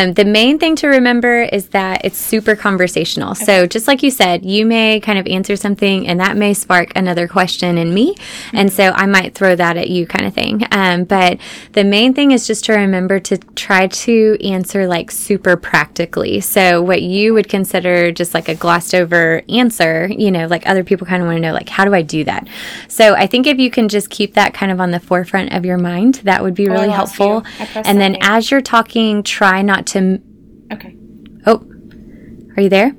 Um, 0.00 0.14
the 0.14 0.24
main 0.24 0.58
thing 0.58 0.76
to 0.76 0.88
remember 0.88 1.42
is 1.42 1.68
that 1.68 2.04
it's 2.04 2.16
super 2.16 2.56
conversational. 2.56 3.32
Okay. 3.32 3.44
So, 3.44 3.66
just 3.66 3.86
like 3.86 4.02
you 4.02 4.10
said, 4.10 4.44
you 4.44 4.64
may 4.64 5.00
kind 5.00 5.18
of 5.18 5.26
answer 5.26 5.56
something 5.56 6.06
and 6.06 6.18
that 6.20 6.36
may 6.36 6.54
spark 6.54 6.92
another 6.96 7.28
question 7.28 7.76
in 7.76 7.92
me. 7.92 8.14
Mm-hmm. 8.14 8.56
And 8.56 8.72
so 8.72 8.90
I 8.90 9.06
might 9.06 9.34
throw 9.34 9.54
that 9.56 9.76
at 9.76 9.90
you, 9.90 10.06
kind 10.06 10.26
of 10.26 10.34
thing. 10.34 10.66
Um, 10.70 11.04
but 11.04 11.38
the 11.72 11.84
main 11.84 12.14
thing 12.14 12.30
is 12.30 12.46
just 12.46 12.64
to 12.66 12.72
remember 12.72 13.20
to 13.20 13.38
try 13.54 13.88
to 13.88 14.38
answer 14.42 14.86
like 14.86 15.10
super 15.10 15.56
practically. 15.56 16.40
So, 16.40 16.82
what 16.82 17.02
you 17.02 17.34
would 17.34 17.48
consider 17.48 18.10
just 18.12 18.32
like 18.32 18.48
a 18.48 18.54
glossed 18.54 18.94
over 18.94 19.42
answer, 19.48 20.06
you 20.06 20.30
know, 20.30 20.46
like 20.46 20.66
other 20.66 20.84
people 20.84 21.06
kind 21.06 21.22
of 21.22 21.26
want 21.26 21.36
to 21.36 21.42
know, 21.42 21.52
like, 21.52 21.68
how 21.68 21.84
do 21.84 21.94
I 21.94 22.02
do 22.02 22.24
that? 22.24 22.48
So, 22.88 23.14
I 23.14 23.26
think 23.26 23.46
if 23.46 23.58
you 23.58 23.70
can 23.70 23.88
just 23.88 24.08
keep 24.08 24.34
that 24.34 24.54
kind 24.54 24.72
of 24.72 24.80
on 24.80 24.92
the 24.92 25.00
forefront 25.00 25.52
of 25.52 25.64
your 25.64 25.78
mind, 25.78 26.16
that 26.24 26.42
would 26.42 26.54
be 26.54 26.68
oh, 26.68 26.72
really 26.72 26.90
helpful. 26.90 27.44
And 27.74 28.00
then 28.00 28.16
as 28.22 28.50
you're 28.50 28.62
talking, 28.62 29.22
try 29.22 29.62
not 29.62 29.86
to. 29.90 30.20
Okay. 30.72 30.96
Oh, 31.46 31.64
are 32.56 32.62
you 32.62 32.68
there? 32.68 32.94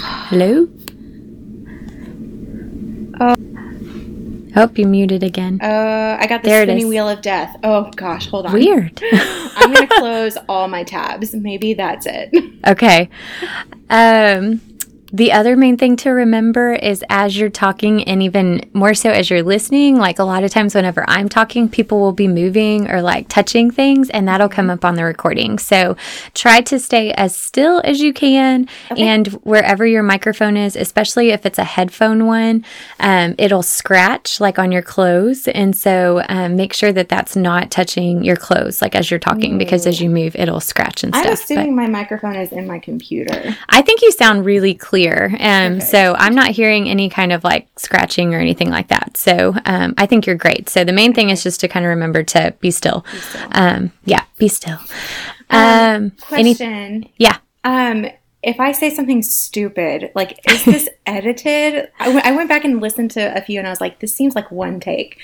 Hello? 0.00 0.68
Oh. 3.20 3.34
Oh, 4.56 4.70
you 4.74 4.86
muted 4.86 5.22
again. 5.22 5.60
Uh, 5.62 6.16
I 6.18 6.26
got 6.26 6.42
the 6.42 6.48
there 6.48 6.64
spinning 6.64 6.88
wheel 6.88 7.08
of 7.08 7.22
death. 7.22 7.56
Oh 7.62 7.90
gosh, 7.94 8.28
hold 8.28 8.46
on. 8.46 8.52
Weird. 8.52 9.00
I'm 9.12 9.72
gonna 9.72 9.86
close 9.86 10.36
all 10.48 10.68
my 10.68 10.82
tabs. 10.84 11.34
Maybe 11.34 11.74
that's 11.74 12.06
it. 12.06 12.30
Okay. 12.66 13.08
Um, 13.88 14.60
the 15.12 15.32
other 15.32 15.56
main 15.56 15.78
thing 15.78 15.96
to 15.96 16.10
remember 16.10 16.74
is 16.74 17.02
as 17.08 17.38
you're 17.38 17.48
talking, 17.48 18.04
and 18.04 18.22
even 18.22 18.68
more 18.74 18.92
so 18.92 19.10
as 19.10 19.30
you're 19.30 19.42
listening, 19.42 19.96
like 19.96 20.18
a 20.18 20.24
lot 20.24 20.44
of 20.44 20.50
times 20.50 20.74
whenever 20.74 21.04
I'm 21.08 21.28
talking, 21.28 21.68
people 21.68 22.00
will 22.00 22.12
be 22.12 22.28
moving 22.28 22.90
or 22.90 23.00
like 23.00 23.28
touching 23.28 23.70
things, 23.70 24.10
and 24.10 24.28
that'll 24.28 24.50
come 24.50 24.68
up 24.68 24.84
on 24.84 24.96
the 24.96 25.04
recording. 25.04 25.58
So 25.58 25.96
try 26.34 26.60
to 26.62 26.78
stay 26.78 27.12
as 27.12 27.34
still 27.34 27.80
as 27.84 28.00
you 28.00 28.12
can, 28.12 28.68
okay. 28.90 29.02
and 29.02 29.28
wherever 29.44 29.86
your 29.86 30.02
microphone 30.02 30.58
is, 30.58 30.76
especially 30.76 31.30
if 31.30 31.46
it's 31.46 31.58
a 31.58 31.64
headphone 31.64 32.26
one, 32.26 32.64
um, 33.00 33.34
it'll 33.38 33.62
scratch 33.62 34.40
like 34.40 34.58
on 34.58 34.72
your 34.72 34.82
clothes. 34.82 35.48
And 35.48 35.74
so 35.74 36.22
um, 36.28 36.56
make 36.56 36.74
sure 36.74 36.92
that 36.92 37.08
that's 37.08 37.34
not 37.34 37.70
touching 37.70 38.24
your 38.24 38.36
clothes, 38.36 38.82
like 38.82 38.94
as 38.94 39.10
you're 39.10 39.20
talking, 39.20 39.54
mm. 39.54 39.58
because 39.58 39.86
as 39.86 40.02
you 40.02 40.10
move, 40.10 40.36
it'll 40.36 40.60
scratch 40.60 41.02
and 41.02 41.14
stuff. 41.14 41.26
I'm 41.26 41.32
assuming 41.32 41.76
but 41.76 41.82
my 41.82 41.88
microphone 41.88 42.36
is 42.36 42.52
in 42.52 42.66
my 42.66 42.78
computer. 42.78 43.56
I 43.70 43.80
think 43.80 44.02
you 44.02 44.12
sound 44.12 44.44
really 44.44 44.74
clear 44.74 44.97
clear. 44.98 45.36
Um, 45.38 45.80
so 45.80 46.14
I'm 46.18 46.34
not 46.34 46.50
hearing 46.50 46.88
any 46.88 47.08
kind 47.08 47.32
of 47.32 47.44
like 47.44 47.68
scratching 47.78 48.34
or 48.34 48.38
anything 48.38 48.70
like 48.70 48.88
that. 48.88 49.16
So 49.16 49.54
um, 49.64 49.94
I 49.96 50.06
think 50.06 50.26
you're 50.26 50.36
great. 50.36 50.68
So 50.68 50.82
the 50.82 50.92
main 50.92 51.14
thing 51.14 51.30
is 51.30 51.42
just 51.42 51.60
to 51.60 51.68
kind 51.68 51.86
of 51.86 51.90
remember 51.90 52.22
to 52.24 52.54
be 52.60 52.70
still. 52.70 53.04
Be 53.12 53.18
still. 53.18 53.48
Um, 53.52 53.92
yeah, 54.04 54.24
be 54.38 54.48
still. 54.48 54.78
Um, 55.50 55.60
um 55.60 56.10
question. 56.20 56.72
Any, 56.72 57.12
yeah. 57.16 57.38
Um, 57.64 58.06
if 58.40 58.60
I 58.60 58.70
say 58.70 58.94
something 58.94 59.20
stupid, 59.22 60.12
like, 60.14 60.38
is 60.48 60.64
this 60.64 60.88
edited? 61.06 61.90
I, 61.98 62.04
w- 62.04 62.22
I 62.24 62.30
went 62.32 62.48
back 62.48 62.64
and 62.64 62.80
listened 62.80 63.10
to 63.12 63.36
a 63.36 63.40
few 63.40 63.58
and 63.58 63.66
I 63.66 63.70
was 63.70 63.80
like, 63.80 63.98
this 63.98 64.14
seems 64.14 64.36
like 64.36 64.50
one 64.52 64.78
take. 64.78 65.18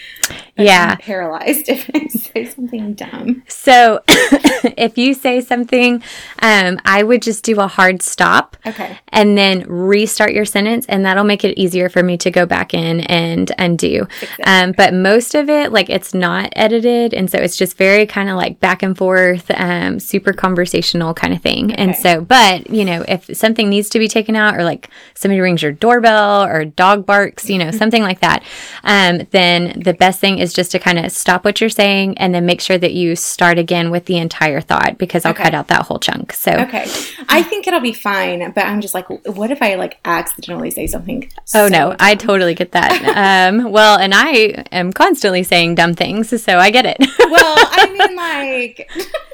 But 0.57 0.67
yeah. 0.67 0.91
I'm 0.93 0.99
paralyzed 0.99 1.69
if 1.69 1.89
I 1.95 2.09
say 2.09 2.45
something 2.45 2.95
dumb. 2.95 3.45
So 3.47 4.03
if 4.09 4.99
you 4.99 5.15
say 5.15 5.41
something, 5.41 6.03
um, 6.41 6.81
I 6.85 7.05
would 7.05 7.23
just 7.23 7.45
do 7.45 7.61
a 7.61 7.69
hard 7.69 8.03
stop. 8.03 8.57
Okay. 8.67 8.99
And 9.09 9.39
then 9.39 9.65
restart 9.69 10.33
your 10.33 10.45
sentence, 10.45 10.87
and 10.87 11.05
that'll 11.05 11.25
make 11.25 11.45
it 11.45 11.57
easier 11.57 11.89
for 11.89 12.03
me 12.03 12.17
to 12.19 12.31
go 12.31 12.47
back 12.47 12.75
in 12.75 13.01
and 13.03 13.53
undo. 13.59 14.09
Um, 14.45 14.73
but 14.73 14.93
most 14.93 15.37
of 15.37 15.49
it, 15.49 15.73
like, 15.73 15.89
it's 15.89 16.15
not 16.15 16.53
edited. 16.57 17.15
And 17.15 17.31
so 17.31 17.39
it's 17.39 17.57
just 17.57 17.77
very 17.77 18.07
kind 18.07 18.29
of 18.29 18.37
like 18.37 18.59
back 18.59 18.83
and 18.83 18.97
forth, 18.97 19.51
um, 19.55 20.01
super 20.01 20.33
conversational 20.33 21.15
kind 21.15 21.33
of 21.33 21.43
thing. 21.43 21.73
Okay. 21.73 21.83
And 21.83 21.95
so, 21.95 22.21
but, 22.21 22.69
you 22.71 22.85
know, 22.85 23.05
if 23.15 23.37
something 23.37 23.69
needs 23.69 23.89
to 23.91 23.99
be 23.99 24.09
taken 24.09 24.37
out 24.37 24.57
or 24.57 24.65
like 24.65 24.91
somebody 25.15 25.41
rings 25.41 25.63
your 25.63 25.73
doorbell 25.73 26.45
or 26.45 26.65
dog 26.65 27.07
barks, 27.07 27.49
you 27.49 27.59
know, 27.59 27.71
something 27.71 28.03
like 28.03 28.21
that, 28.21 28.43
um, 28.83 29.27
then 29.31 29.81
the 29.83 29.95
best 29.95 30.21
thing 30.21 30.39
is 30.39 30.53
just 30.53 30.73
to 30.73 30.79
kind 30.79 30.99
of 30.99 31.11
stop 31.11 31.45
what 31.45 31.61
you're 31.61 31.71
saying 31.71 32.19
and 32.19 32.35
then 32.35 32.45
make 32.45 32.61
sure 32.61 32.79
that 32.79 32.93
you 32.93 33.17
start 33.17 33.59
again 33.59 33.91
with 33.91 34.07
the 34.07 34.19
entire 34.19 34.61
thought 34.61 34.99
because 34.99 35.25
I'll 35.25 35.33
okay. 35.33 35.45
cut 35.45 35.55
out 35.55 35.69
that 35.69 35.83
whole 35.83 35.99
chunk. 35.99 36.33
So, 36.33 36.53
okay. 36.53 36.85
I 37.29 37.43
think 37.43 37.67
it'll 37.67 37.81
be 37.81 37.93
fine, 37.93 38.53
but 38.53 38.67
I'm 38.67 38.81
just 38.81 38.95
like, 38.95 39.09
what 39.09 39.51
if 39.51 39.63
I 39.63 39.75
like 39.77 39.99
accidentally 40.05 40.71
say 40.71 40.87
something? 40.87 41.31
So 41.45 41.65
oh, 41.65 41.69
no, 41.69 41.91
dumb? 41.91 41.97
I 42.01 42.15
totally 42.15 42.55
get 42.55 42.73
that. 42.73 43.51
um, 43.53 43.71
well, 43.71 43.99
and 43.99 44.13
I 44.15 44.65
am 44.73 44.93
constantly 44.93 45.43
saying 45.43 45.77
dumb 45.77 45.95
things, 45.95 46.43
so 46.43 46.59
I 46.59 46.71
get 46.71 46.87
it. 46.87 46.97
well, 46.99 47.55
I 47.59 47.91
mean, 48.07 48.17
like. 48.17 48.91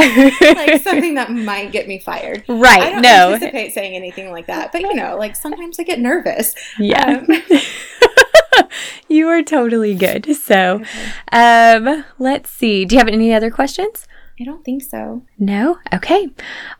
like 0.40 0.82
something 0.82 1.14
that 1.14 1.30
might 1.30 1.72
get 1.72 1.88
me 1.88 1.98
fired. 1.98 2.44
Right. 2.48 2.80
I 2.82 2.90
don't 2.90 3.02
no. 3.02 3.32
anticipate 3.32 3.72
saying 3.72 3.94
anything 3.94 4.30
like 4.30 4.46
that, 4.46 4.72
but 4.72 4.82
you 4.82 4.94
know, 4.94 5.16
like 5.16 5.36
sometimes 5.36 5.78
I 5.78 5.82
get 5.84 6.00
nervous. 6.00 6.54
Yeah. 6.78 7.24
Um, 7.28 7.42
you 9.08 9.28
are 9.28 9.42
totally 9.42 9.94
good. 9.94 10.34
So, 10.36 10.82
um, 11.32 12.04
let's 12.18 12.50
see. 12.50 12.84
Do 12.84 12.94
you 12.94 12.98
have 12.98 13.08
any 13.08 13.32
other 13.34 13.50
questions? 13.50 14.06
I 14.40 14.44
don't 14.44 14.64
think 14.64 14.82
so. 14.82 15.22
No? 15.38 15.78
Okay. 15.92 16.30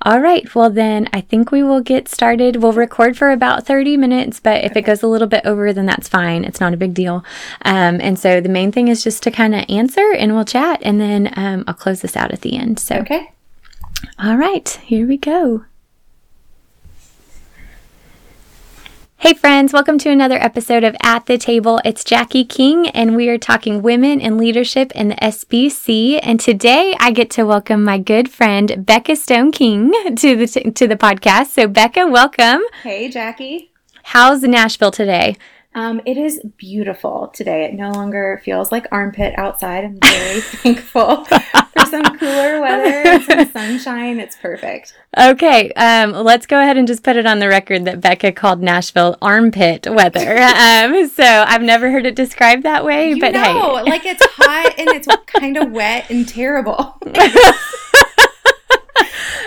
All 0.02 0.18
right. 0.20 0.52
Well, 0.54 0.70
then 0.70 1.10
I 1.12 1.20
think 1.20 1.52
we 1.52 1.62
will 1.62 1.82
get 1.82 2.08
started. 2.08 2.56
We'll 2.56 2.72
record 2.72 3.18
for 3.18 3.30
about 3.30 3.66
30 3.66 3.98
minutes, 3.98 4.40
but 4.40 4.64
if 4.64 4.70
okay. 4.70 4.80
it 4.80 4.84
goes 4.84 5.02
a 5.02 5.06
little 5.06 5.28
bit 5.28 5.44
over, 5.44 5.70
then 5.74 5.84
that's 5.84 6.08
fine. 6.08 6.44
It's 6.44 6.58
not 6.58 6.72
a 6.72 6.78
big 6.78 6.94
deal. 6.94 7.22
Um, 7.66 8.00
and 8.00 8.18
so 8.18 8.40
the 8.40 8.48
main 8.48 8.72
thing 8.72 8.88
is 8.88 9.04
just 9.04 9.22
to 9.24 9.30
kind 9.30 9.54
of 9.54 9.66
answer 9.68 10.10
and 10.12 10.34
we'll 10.34 10.46
chat 10.46 10.80
and 10.82 10.98
then 10.98 11.34
um, 11.36 11.64
I'll 11.66 11.74
close 11.74 12.00
this 12.00 12.16
out 12.16 12.32
at 12.32 12.40
the 12.40 12.56
end. 12.56 12.78
So, 12.78 12.96
okay. 12.96 13.30
All 14.18 14.38
right. 14.38 14.68
Here 14.84 15.06
we 15.06 15.18
go. 15.18 15.66
Hey, 19.20 19.34
friends, 19.34 19.74
welcome 19.74 19.98
to 19.98 20.08
another 20.08 20.38
episode 20.38 20.82
of 20.82 20.96
At 21.02 21.26
the 21.26 21.36
Table. 21.36 21.78
It's 21.84 22.04
Jackie 22.04 22.42
King, 22.42 22.88
and 22.88 23.14
we 23.14 23.28
are 23.28 23.36
talking 23.36 23.82
women 23.82 24.18
in 24.18 24.38
leadership 24.38 24.92
in 24.92 25.08
the 25.08 25.14
SBC. 25.16 26.18
And 26.22 26.40
today 26.40 26.96
I 26.98 27.10
get 27.10 27.28
to 27.32 27.44
welcome 27.44 27.84
my 27.84 27.98
good 27.98 28.30
friend, 28.30 28.86
Becca 28.86 29.16
Stone 29.16 29.52
King, 29.52 29.92
to 30.16 30.36
the, 30.36 30.72
to 30.74 30.88
the 30.88 30.96
podcast. 30.96 31.48
So, 31.48 31.68
Becca, 31.68 32.06
welcome. 32.06 32.62
Hey, 32.82 33.10
Jackie. 33.10 33.72
How's 34.04 34.40
Nashville 34.42 34.90
today? 34.90 35.36
Um, 35.72 36.00
it 36.04 36.16
is 36.16 36.40
beautiful 36.56 37.28
today. 37.28 37.64
It 37.64 37.74
no 37.74 37.90
longer 37.92 38.40
feels 38.44 38.72
like 38.72 38.86
armpit 38.90 39.34
outside. 39.38 39.84
I'm 39.84 39.98
very 40.00 40.40
thankful 40.40 41.24
for 41.24 41.86
some 41.86 42.02
cooler 42.18 42.60
weather 42.60 43.08
and 43.08 43.22
some 43.22 43.46
sunshine. 43.52 44.18
It's 44.18 44.36
perfect. 44.36 44.94
Okay, 45.16 45.70
um, 45.72 46.12
let's 46.12 46.46
go 46.46 46.60
ahead 46.60 46.76
and 46.76 46.88
just 46.88 47.04
put 47.04 47.16
it 47.16 47.24
on 47.24 47.38
the 47.38 47.48
record 47.48 47.84
that 47.84 48.00
Becca 48.00 48.32
called 48.32 48.60
Nashville 48.60 49.16
armpit 49.22 49.86
weather. 49.88 50.38
um, 50.38 51.08
so 51.08 51.24
I've 51.24 51.62
never 51.62 51.90
heard 51.90 52.06
it 52.06 52.16
described 52.16 52.64
that 52.64 52.84
way, 52.84 53.10
you 53.10 53.20
but 53.20 53.32
know, 53.32 53.76
hey, 53.76 53.90
like 53.90 54.06
it's 54.06 54.24
hot 54.24 54.74
and 54.76 54.88
it's 54.90 55.06
kind 55.26 55.56
of 55.56 55.70
wet 55.70 56.10
and 56.10 56.28
terrible. 56.28 56.96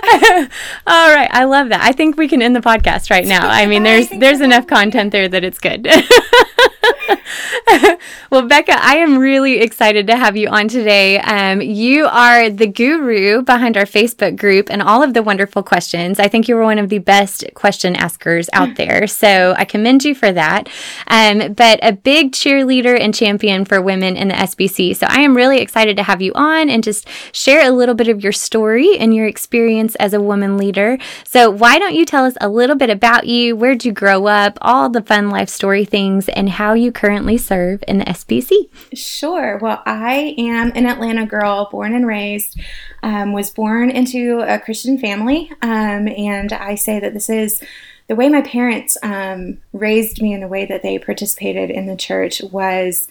All 0.88 1.16
right, 1.16 1.30
I 1.32 1.46
love 1.46 1.70
that. 1.70 1.82
I 1.82 1.94
think 1.94 2.18
we 2.18 2.28
can 2.28 2.42
end 2.42 2.56
the 2.56 2.60
podcast 2.60 3.10
right 3.10 3.26
now. 3.26 3.48
I 3.50 3.66
mean, 3.68 3.84
there's 3.84 4.10
there's 4.10 4.42
enough 4.42 4.68
content 4.68 5.12
there 5.12 5.30
that 5.30 5.44
it's 5.44 5.60
good. 5.60 5.88
well, 8.30 8.48
Becca, 8.48 8.74
I 8.74 8.98
am 8.98 9.18
really 9.18 9.60
excited 9.60 10.08
to 10.08 10.18
have 10.18 10.36
you 10.38 10.48
on 10.48 10.68
today. 10.68 11.20
Um, 11.20 11.62
you 11.62 12.06
are 12.06 12.50
the 12.50 12.68
guru 12.68 13.42
behind 13.42 13.78
our 13.78 13.86
Facebook 13.86 14.38
group 14.38 14.70
and 14.70 14.82
all 14.82 15.04
of 15.04 15.14
the 15.14 15.24
wonderful 15.24 15.64
questions. 15.64 16.20
I 16.20 16.28
think 16.28 16.48
you 16.48 16.56
were 16.56 16.64
one 16.64 16.80
of 16.80 16.90
the 16.90 17.00
best 17.00 17.46
question 17.54 17.96
askers 17.96 18.50
out 18.54 18.70
hmm. 18.70 18.74
there. 18.76 19.08
So 19.08 19.56
I 19.58 19.66
commend 19.66 20.04
you 20.04 20.16
for 20.16 20.32
that. 20.32 20.70
Um, 21.08 21.54
but 21.54 21.80
a 21.82 21.94
big 21.94 22.32
cheerleader 22.32 23.00
and 23.00 23.14
champion 23.14 23.66
for 23.66 23.82
women 23.82 24.16
in 24.16 24.30
the 24.30 24.36
SBC. 24.36 24.96
So 24.96 25.08
I 25.10 25.22
am 25.22 25.36
really 25.36 25.60
excited 25.60 25.98
to 25.98 26.04
have 26.04 26.22
you 26.22 26.32
on 26.36 26.70
and 26.70 26.84
just 26.84 27.08
share 27.32 27.66
a 27.68 27.72
little 27.72 27.96
bit 27.96 28.08
of 28.08 28.24
your 28.24 28.34
story 28.34 28.98
and 28.98 29.14
your 29.14 29.28
experience 29.28 29.96
as 29.96 30.14
a 30.14 30.22
woman 30.22 30.58
leader. 30.58 30.98
So 31.24 31.50
why 31.50 31.80
don't 31.80 31.96
you 31.96 32.06
tell 32.06 32.26
us 32.26 32.36
a 32.42 32.50
little 32.50 32.76
bit 32.76 32.90
about 32.90 33.28
you? 33.28 33.56
Where'd 33.56 33.86
you 33.86 33.92
grow 33.92 34.28
up? 34.28 34.58
All 34.62 34.90
the 34.90 35.02
fun 35.02 35.30
life 35.30 35.50
story 35.50 35.86
things 35.86 36.30
and 36.30 36.50
how 36.50 36.74
you 36.74 36.92
currently 36.92 37.38
serve 37.44 37.84
in 37.88 38.00
the 38.00 38.06
SBC. 38.06 38.70
Sure. 38.94 39.58
Well, 39.58 39.82
I 39.86 40.36
am 40.38 40.72
an 40.76 40.86
Atlanta 40.86 41.26
girl, 41.26 41.70
born 41.72 41.94
and 41.94 42.08
raised. 42.08 42.60
Um, 43.04 43.34
was 43.34 43.50
born 43.50 43.90
into 43.90 44.40
a 44.40 44.60
Christian 44.60 44.98
family, 44.98 45.52
um, 45.62 46.08
and 46.08 46.54
I 46.54 46.76
say 46.76 47.00
that 47.00 47.14
this 47.14 47.30
is 47.30 47.62
the 48.08 48.16
way 48.16 48.30
my 48.30 48.42
parents 48.42 48.98
um, 49.04 49.58
raised 49.72 50.22
me 50.22 50.34
and 50.34 50.44
the 50.44 50.48
way 50.48 50.66
that 50.66 50.84
they 50.84 51.00
participated 51.00 51.70
in 51.70 51.86
the 51.86 51.96
church 51.96 52.42
was 52.52 53.08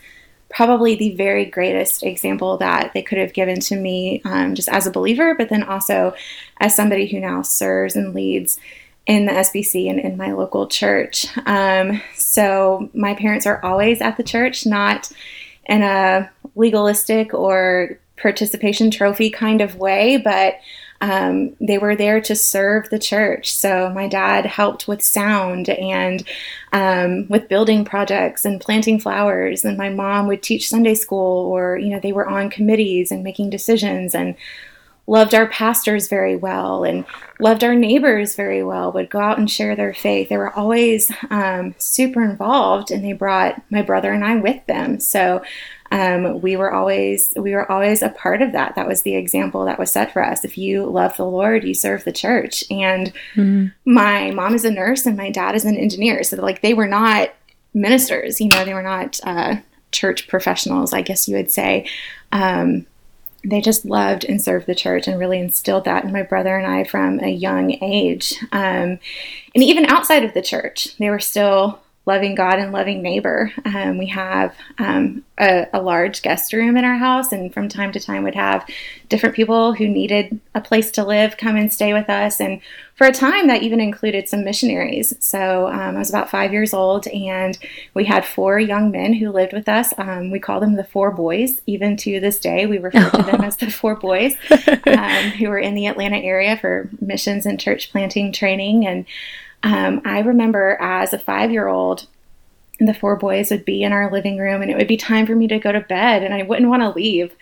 probably 0.52 0.94
the 0.94 1.14
very 1.16 1.44
greatest 1.44 2.02
example 2.02 2.58
that 2.58 2.92
they 2.92 3.02
could 3.02 3.18
have 3.18 3.32
given 3.32 3.58
to 3.58 3.76
me 3.76 4.20
um, 4.24 4.54
just 4.54 4.68
as 4.68 4.86
a 4.86 4.90
believer, 4.90 5.34
but 5.34 5.48
then 5.48 5.62
also 5.62 6.14
as 6.60 6.76
somebody 6.76 7.06
who 7.06 7.18
now 7.18 7.42
serves 7.42 7.96
and 7.96 8.14
leads 8.14 8.58
in 9.06 9.26
the 9.26 9.32
SBC 9.32 9.90
and 9.90 9.98
in 9.98 10.16
my 10.16 10.32
local 10.32 10.66
church. 10.66 11.26
Um, 11.46 12.00
so 12.32 12.88
my 12.94 13.14
parents 13.14 13.46
are 13.46 13.62
always 13.62 14.00
at 14.00 14.16
the 14.16 14.22
church, 14.22 14.64
not 14.64 15.12
in 15.66 15.82
a 15.82 16.30
legalistic 16.56 17.34
or 17.34 17.98
participation 18.16 18.90
trophy 18.90 19.28
kind 19.28 19.60
of 19.60 19.76
way, 19.76 20.16
but 20.16 20.54
um, 21.02 21.54
they 21.60 21.76
were 21.76 21.94
there 21.94 22.22
to 22.22 22.34
serve 22.34 22.88
the 22.88 22.98
church. 22.98 23.54
So 23.54 23.90
my 23.90 24.08
dad 24.08 24.46
helped 24.46 24.88
with 24.88 25.02
sound 25.02 25.68
and 25.68 26.26
um, 26.72 27.28
with 27.28 27.50
building 27.50 27.84
projects 27.84 28.46
and 28.46 28.62
planting 28.62 28.98
flowers, 28.98 29.62
and 29.62 29.76
my 29.76 29.90
mom 29.90 30.26
would 30.28 30.42
teach 30.42 30.70
Sunday 30.70 30.94
school, 30.94 31.44
or 31.52 31.76
you 31.76 31.90
know 31.90 32.00
they 32.00 32.12
were 32.12 32.26
on 32.26 32.48
committees 32.48 33.12
and 33.12 33.22
making 33.22 33.50
decisions 33.50 34.14
and 34.14 34.36
loved 35.06 35.34
our 35.34 35.46
pastors 35.48 36.08
very 36.08 36.36
well 36.36 36.84
and 36.84 37.04
loved 37.40 37.64
our 37.64 37.74
neighbors 37.74 38.36
very 38.36 38.62
well 38.62 38.92
would 38.92 39.10
go 39.10 39.18
out 39.18 39.38
and 39.38 39.50
share 39.50 39.74
their 39.74 39.94
faith 39.94 40.28
they 40.28 40.36
were 40.36 40.52
always 40.56 41.10
um, 41.30 41.74
super 41.78 42.22
involved 42.22 42.90
and 42.90 43.04
they 43.04 43.12
brought 43.12 43.60
my 43.70 43.82
brother 43.82 44.12
and 44.12 44.24
i 44.24 44.36
with 44.36 44.64
them 44.66 45.00
so 45.00 45.42
um, 45.92 46.40
we 46.40 46.56
were 46.56 46.72
always 46.72 47.34
we 47.36 47.52
were 47.52 47.70
always 47.70 48.00
a 48.00 48.08
part 48.08 48.40
of 48.40 48.52
that. 48.52 48.74
That 48.76 48.88
was 48.88 49.02
the 49.02 49.14
example 49.14 49.66
that 49.66 49.78
was 49.78 49.92
set 49.92 50.10
for 50.10 50.24
us. 50.24 50.42
If 50.42 50.56
you 50.56 50.86
love 50.86 51.18
the 51.18 51.26
Lord, 51.26 51.64
you 51.64 51.74
serve 51.74 52.04
the 52.04 52.12
church. 52.12 52.64
And 52.70 53.12
mm-hmm. 53.34 53.66
my 53.84 54.30
mom 54.30 54.54
is 54.54 54.64
a 54.64 54.70
nurse 54.70 55.04
and 55.04 55.18
my 55.18 55.30
dad 55.30 55.54
is 55.54 55.66
an 55.66 55.76
engineer, 55.76 56.24
so 56.24 56.38
like 56.38 56.62
they 56.62 56.72
were 56.72 56.88
not 56.88 57.34
ministers. 57.74 58.40
You 58.40 58.48
know, 58.48 58.64
they 58.64 58.72
were 58.72 58.82
not 58.82 59.20
uh, 59.22 59.56
church 59.92 60.28
professionals. 60.28 60.94
I 60.94 61.02
guess 61.02 61.28
you 61.28 61.36
would 61.36 61.50
say. 61.50 61.86
Um, 62.32 62.86
they 63.44 63.60
just 63.60 63.84
loved 63.84 64.24
and 64.24 64.40
served 64.40 64.66
the 64.66 64.74
church 64.74 65.08
and 65.08 65.18
really 65.18 65.38
instilled 65.38 65.84
that 65.84 66.04
in 66.04 66.12
my 66.12 66.22
brother 66.22 66.56
and 66.56 66.66
I 66.66 66.84
from 66.84 67.20
a 67.20 67.28
young 67.28 67.72
age. 67.82 68.34
Um, 68.52 68.98
and 69.54 69.64
even 69.64 69.86
outside 69.86 70.24
of 70.24 70.34
the 70.34 70.42
church, 70.42 70.96
they 70.98 71.10
were 71.10 71.18
still 71.18 71.80
loving 72.04 72.34
God 72.34 72.58
and 72.58 72.72
loving 72.72 73.00
neighbor. 73.00 73.52
Um, 73.64 73.96
we 73.96 74.06
have 74.06 74.56
um, 74.78 75.24
a, 75.38 75.66
a, 75.72 75.80
large 75.80 76.22
guest 76.22 76.52
room 76.52 76.76
in 76.76 76.84
our 76.84 76.96
house, 76.96 77.30
and 77.30 77.54
from 77.54 77.68
time 77.68 77.92
to 77.92 78.00
time 78.00 78.24
would 78.24 78.34
have 78.34 78.68
different 79.08 79.36
people 79.36 79.72
who 79.74 79.86
needed 79.86 80.40
a 80.54 80.60
place 80.60 80.90
to 80.92 81.04
live 81.04 81.36
come 81.36 81.54
and 81.54 81.72
stay 81.72 81.92
with 81.92 82.10
us. 82.10 82.40
And 82.40 82.60
for 82.96 83.06
a 83.06 83.12
time, 83.12 83.46
that 83.46 83.62
even 83.62 83.80
included 83.80 84.28
some 84.28 84.42
missionaries. 84.42 85.14
So 85.20 85.68
um, 85.68 85.96
I 85.96 85.98
was 85.98 86.10
about 86.10 86.28
five 86.28 86.52
years 86.52 86.74
old, 86.74 87.06
and 87.06 87.56
we 87.94 88.04
had 88.04 88.24
four 88.24 88.58
young 88.58 88.90
men 88.90 89.12
who 89.12 89.30
lived 89.30 89.52
with 89.52 89.68
us. 89.68 89.94
Um, 89.96 90.32
we 90.32 90.40
call 90.40 90.58
them 90.58 90.74
the 90.74 90.84
Four 90.84 91.12
Boys. 91.12 91.62
Even 91.66 91.96
to 91.98 92.18
this 92.18 92.40
day, 92.40 92.66
we 92.66 92.78
refer 92.78 93.10
to 93.10 93.22
them 93.22 93.40
as 93.42 93.56
the 93.58 93.70
Four 93.70 93.94
Boys, 93.94 94.34
um, 94.86 95.30
who 95.38 95.48
were 95.48 95.58
in 95.58 95.76
the 95.76 95.86
Atlanta 95.86 96.16
area 96.16 96.56
for 96.56 96.90
missions 97.00 97.46
and 97.46 97.60
church 97.60 97.92
planting 97.92 98.32
training 98.32 98.86
and 98.86 99.06
um, 99.62 100.02
I 100.04 100.20
remember 100.20 100.76
as 100.80 101.12
a 101.12 101.18
five 101.18 101.50
year 101.50 101.68
old, 101.68 102.06
the 102.78 102.94
four 102.94 103.16
boys 103.16 103.50
would 103.50 103.64
be 103.64 103.82
in 103.82 103.92
our 103.92 104.10
living 104.10 104.38
room 104.38 104.62
and 104.62 104.70
it 104.70 104.76
would 104.76 104.88
be 104.88 104.96
time 104.96 105.26
for 105.26 105.34
me 105.34 105.46
to 105.48 105.58
go 105.58 105.70
to 105.70 105.80
bed 105.80 106.22
and 106.22 106.34
I 106.34 106.42
wouldn't 106.42 106.68
want 106.68 106.82
to 106.82 106.90
leave. 106.90 107.32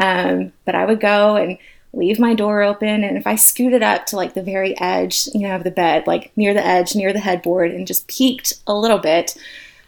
Um, 0.00 0.52
but 0.64 0.74
I 0.74 0.84
would 0.84 1.00
go 1.00 1.36
and 1.36 1.58
leave 1.92 2.18
my 2.18 2.34
door 2.34 2.62
open 2.62 3.04
and 3.04 3.16
if 3.16 3.26
I 3.26 3.36
scooted 3.36 3.82
up 3.82 4.06
to 4.06 4.16
like 4.16 4.34
the 4.34 4.42
very 4.42 4.78
edge, 4.80 5.28
you 5.34 5.40
know, 5.40 5.54
of 5.54 5.64
the 5.64 5.70
bed, 5.70 6.06
like 6.06 6.32
near 6.36 6.52
the 6.52 6.64
edge, 6.64 6.94
near 6.94 7.12
the 7.12 7.20
headboard 7.20 7.70
and 7.70 7.86
just 7.86 8.08
peeked 8.08 8.54
a 8.66 8.74
little 8.74 8.98
bit, 8.98 9.36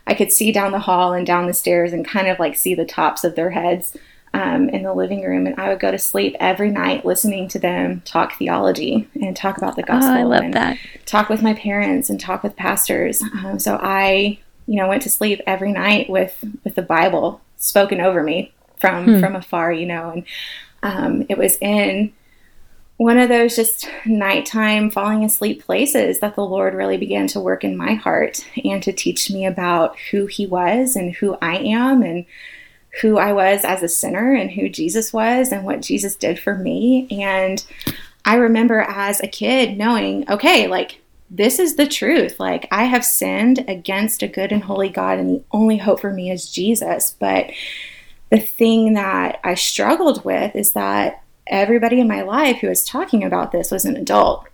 I 0.07 0.15
could 0.15 0.33
see 0.33 0.53
down 0.53 0.73
the 0.73 0.79
hall 0.79 1.13
and 1.13 1.27
down 1.27 1.47
the 1.47 1.55
stairs 1.55 1.93
and 1.93 2.07
kind 2.07 2.29
of 2.29 2.39
like 2.39 2.57
see 2.57 2.75
the 2.75 2.85
tops 2.85 3.25
of 3.25 3.35
their 3.35 3.51
heads 3.51 3.97
um, 4.33 4.69
in 4.69 4.83
the 4.83 4.95
living 4.95 5.25
room, 5.25 5.47
and 5.47 5.59
I 5.61 5.69
would 5.69 5.81
go 5.81 5.91
to 5.91 5.99
sleep 5.99 6.37
every 6.39 6.71
night 6.71 7.05
listening 7.05 7.49
to 7.49 7.59
them 7.59 8.03
talk 8.05 8.39
theology 8.39 9.09
and 9.21 9.37
talk 9.37 9.59
about 9.59 9.77
the 9.77 9.83
gospel. 9.83 10.13
Oh, 10.13 10.19
I 10.19 10.23
love 10.23 10.53
that. 10.53 10.79
Talk 11.05 11.29
with 11.29 11.43
my 11.43 11.55
parents 11.55 12.11
and 12.11 12.21
talk 12.21 12.43
with 12.43 12.57
pastors. 12.57 13.23
Um, 13.23 13.59
so 13.59 13.79
I, 13.83 14.39
you 14.67 14.77
know, 14.77 14.89
went 14.89 15.03
to 15.03 15.11
sleep 15.11 15.41
every 15.47 15.73
night 15.73 16.09
with 16.09 16.45
with 16.65 16.77
the 16.77 16.83
Bible 16.83 17.41
spoken 17.57 18.01
over 18.01 18.23
me 18.23 18.53
from 18.79 19.05
hmm. 19.05 19.21
from 19.21 19.35
afar. 19.35 19.73
You 19.73 19.87
know, 19.87 20.11
and 20.11 20.25
um, 20.83 21.27
it 21.29 21.37
was 21.37 21.57
in 21.61 22.13
one 22.99 23.19
of 23.19 23.31
those 23.31 23.57
just 23.57 23.89
nighttime 24.05 24.91
falling 24.91 25.25
asleep 25.25 25.65
places 25.65 26.21
that 26.21 26.37
the 26.37 26.45
Lord 26.45 26.75
really 26.75 26.99
began 26.99 27.27
to 27.29 27.41
work 27.41 27.65
in 27.65 27.77
my 27.77 27.95
heart 27.95 28.47
and 28.63 28.83
to 28.83 28.93
teach 28.93 29.31
me 29.31 29.45
about 29.45 29.99
who 30.11 30.27
He 30.27 30.47
was 30.47 30.95
and 30.95 31.15
who 31.15 31.37
I 31.43 31.57
am 31.57 32.03
and 32.03 32.27
who 33.01 33.19
I 33.19 33.33
was 33.33 33.65
as 33.65 33.83
a 33.83 33.89
sinner 33.89 34.33
and 34.35 34.51
who 34.51 34.69
Jesus 34.69 35.13
was 35.13 35.53
and 35.53 35.65
what 35.65 35.83
Jesus 35.83 36.17
did 36.17 36.39
for 36.39 36.57
me. 36.57 37.07
And 37.11 37.65
I 38.25 38.37
remember 38.37 38.81
as 38.81 39.21
a 39.21 39.29
kid 39.29 39.79
knowing, 39.79 40.29
okay, 40.31 40.67
like 40.67 41.01
this 41.31 41.59
is 41.59 41.77
the 41.77 41.87
truth. 41.87 42.41
Like 42.41 42.67
I 42.71 42.85
have 42.85 43.05
sinned 43.05 43.65
against 43.69 44.23
a 44.23 44.29
good 44.29 44.53
and 44.53 44.65
holy 44.65 44.89
God, 44.89 45.19
and 45.19 45.31
the 45.31 45.45
only 45.53 45.79
hope 45.79 46.01
for 46.01 46.13
me 46.13 46.31
is 46.31 46.51
Jesus. 46.51 47.15
But 47.19 47.51
the 48.31 48.41
thing 48.41 48.95
that 48.95 49.41
I 49.45 49.55
struggled 49.55 50.25
with 50.25 50.57
is 50.57 50.73
that 50.73 51.23
everybody 51.47 52.01
in 52.01 52.09
my 52.09 52.23
life 52.23 52.59
who 52.59 52.69
was 52.69 52.85
talking 52.85 53.25
about 53.25 53.53
this 53.53 53.71
was 53.71 53.85
an 53.85 53.97
adult. 53.97 54.47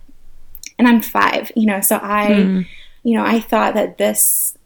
And 0.79 0.87
I'm 0.87 1.01
five, 1.01 1.51
you 1.55 1.65
know, 1.65 1.81
so 1.81 1.99
I, 2.01 2.27
mm. 2.27 2.67
you 3.03 3.17
know, 3.17 3.25
I 3.25 3.39
thought 3.39 3.73
that 3.73 3.97
this 3.97 4.56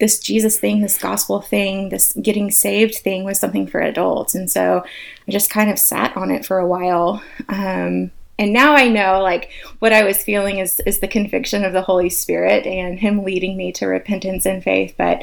this 0.00 0.20
Jesus 0.20 0.58
thing, 0.58 0.80
this 0.80 0.98
gospel 0.98 1.40
thing, 1.40 1.88
this 1.88 2.12
getting 2.22 2.50
saved 2.50 2.96
thing 2.96 3.24
was 3.24 3.40
something 3.40 3.66
for 3.66 3.80
adults. 3.80 4.34
And 4.34 4.50
so 4.50 4.84
I 5.26 5.30
just 5.30 5.50
kind 5.50 5.70
of 5.70 5.78
sat 5.78 6.16
on 6.16 6.30
it 6.30 6.46
for 6.46 6.58
a 6.58 6.66
while. 6.66 7.22
Um, 7.48 8.12
and 8.38 8.52
now 8.52 8.74
I 8.74 8.88
know 8.88 9.20
like 9.20 9.50
what 9.80 9.92
I 9.92 10.04
was 10.04 10.22
feeling 10.22 10.58
is 10.58 10.80
is 10.86 11.00
the 11.00 11.08
conviction 11.08 11.64
of 11.64 11.72
the 11.72 11.82
Holy 11.82 12.08
Spirit 12.08 12.66
and 12.66 12.98
Him 12.98 13.24
leading 13.24 13.56
me 13.56 13.72
to 13.72 13.86
repentance 13.86 14.46
and 14.46 14.62
faith. 14.62 14.94
But 14.96 15.22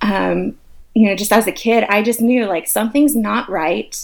um, 0.00 0.56
you 0.94 1.08
know, 1.08 1.16
just 1.16 1.32
as 1.32 1.46
a 1.46 1.52
kid, 1.52 1.84
I 1.84 2.02
just 2.02 2.22
knew 2.22 2.46
like 2.46 2.66
something's 2.66 3.14
not 3.14 3.50
right. 3.50 3.96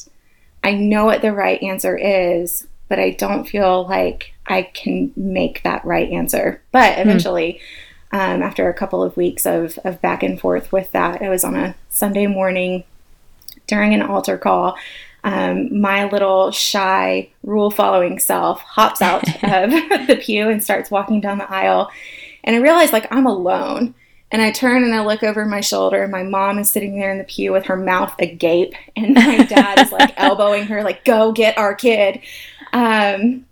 I 0.62 0.74
know 0.74 1.06
what 1.06 1.22
the 1.22 1.32
right 1.32 1.62
answer 1.62 1.96
is, 1.96 2.66
but 2.88 2.98
I 2.98 3.10
don't 3.10 3.48
feel 3.48 3.86
like 3.86 4.34
I 4.46 4.64
can 4.64 5.12
make 5.16 5.62
that 5.62 5.82
right 5.86 6.10
answer. 6.10 6.62
But 6.72 6.96
hmm. 6.96 7.00
eventually. 7.00 7.54
Mm 7.54 7.86
um, 8.12 8.42
after 8.42 8.68
a 8.68 8.74
couple 8.74 9.02
of 9.02 9.16
weeks 9.16 9.46
of, 9.46 9.78
of 9.84 10.00
back 10.00 10.22
and 10.22 10.40
forth 10.40 10.72
with 10.72 10.90
that. 10.92 11.22
It 11.22 11.28
was 11.28 11.44
on 11.44 11.56
a 11.56 11.74
Sunday 11.88 12.26
morning 12.26 12.84
during 13.66 13.94
an 13.94 14.02
altar 14.02 14.36
call. 14.36 14.76
Um, 15.22 15.80
my 15.80 16.04
little 16.08 16.50
shy 16.50 17.28
rule 17.42 17.70
following 17.70 18.18
self 18.18 18.60
hops 18.62 19.02
out 19.02 19.22
of 19.44 19.70
the 20.06 20.18
pew 20.20 20.48
and 20.48 20.62
starts 20.62 20.90
walking 20.90 21.20
down 21.20 21.38
the 21.38 21.50
aisle. 21.50 21.90
And 22.42 22.56
I 22.56 22.58
realize 22.60 22.92
like 22.92 23.06
I'm 23.12 23.26
alone. 23.26 23.94
And 24.32 24.40
I 24.40 24.52
turn 24.52 24.84
and 24.84 24.94
I 24.94 25.04
look 25.04 25.24
over 25.24 25.44
my 25.44 25.60
shoulder, 25.60 26.04
and 26.04 26.12
my 26.12 26.22
mom 26.22 26.60
is 26.60 26.70
sitting 26.70 26.96
there 26.96 27.10
in 27.10 27.18
the 27.18 27.24
pew 27.24 27.50
with 27.50 27.64
her 27.64 27.76
mouth 27.76 28.14
agape, 28.20 28.74
and 28.94 29.12
my 29.12 29.38
dad 29.42 29.80
is 29.80 29.90
like 29.90 30.14
elbowing 30.16 30.66
her, 30.66 30.84
like, 30.84 31.04
go 31.04 31.32
get 31.32 31.58
our 31.58 31.74
kid. 31.74 32.20
Um, 32.72 33.44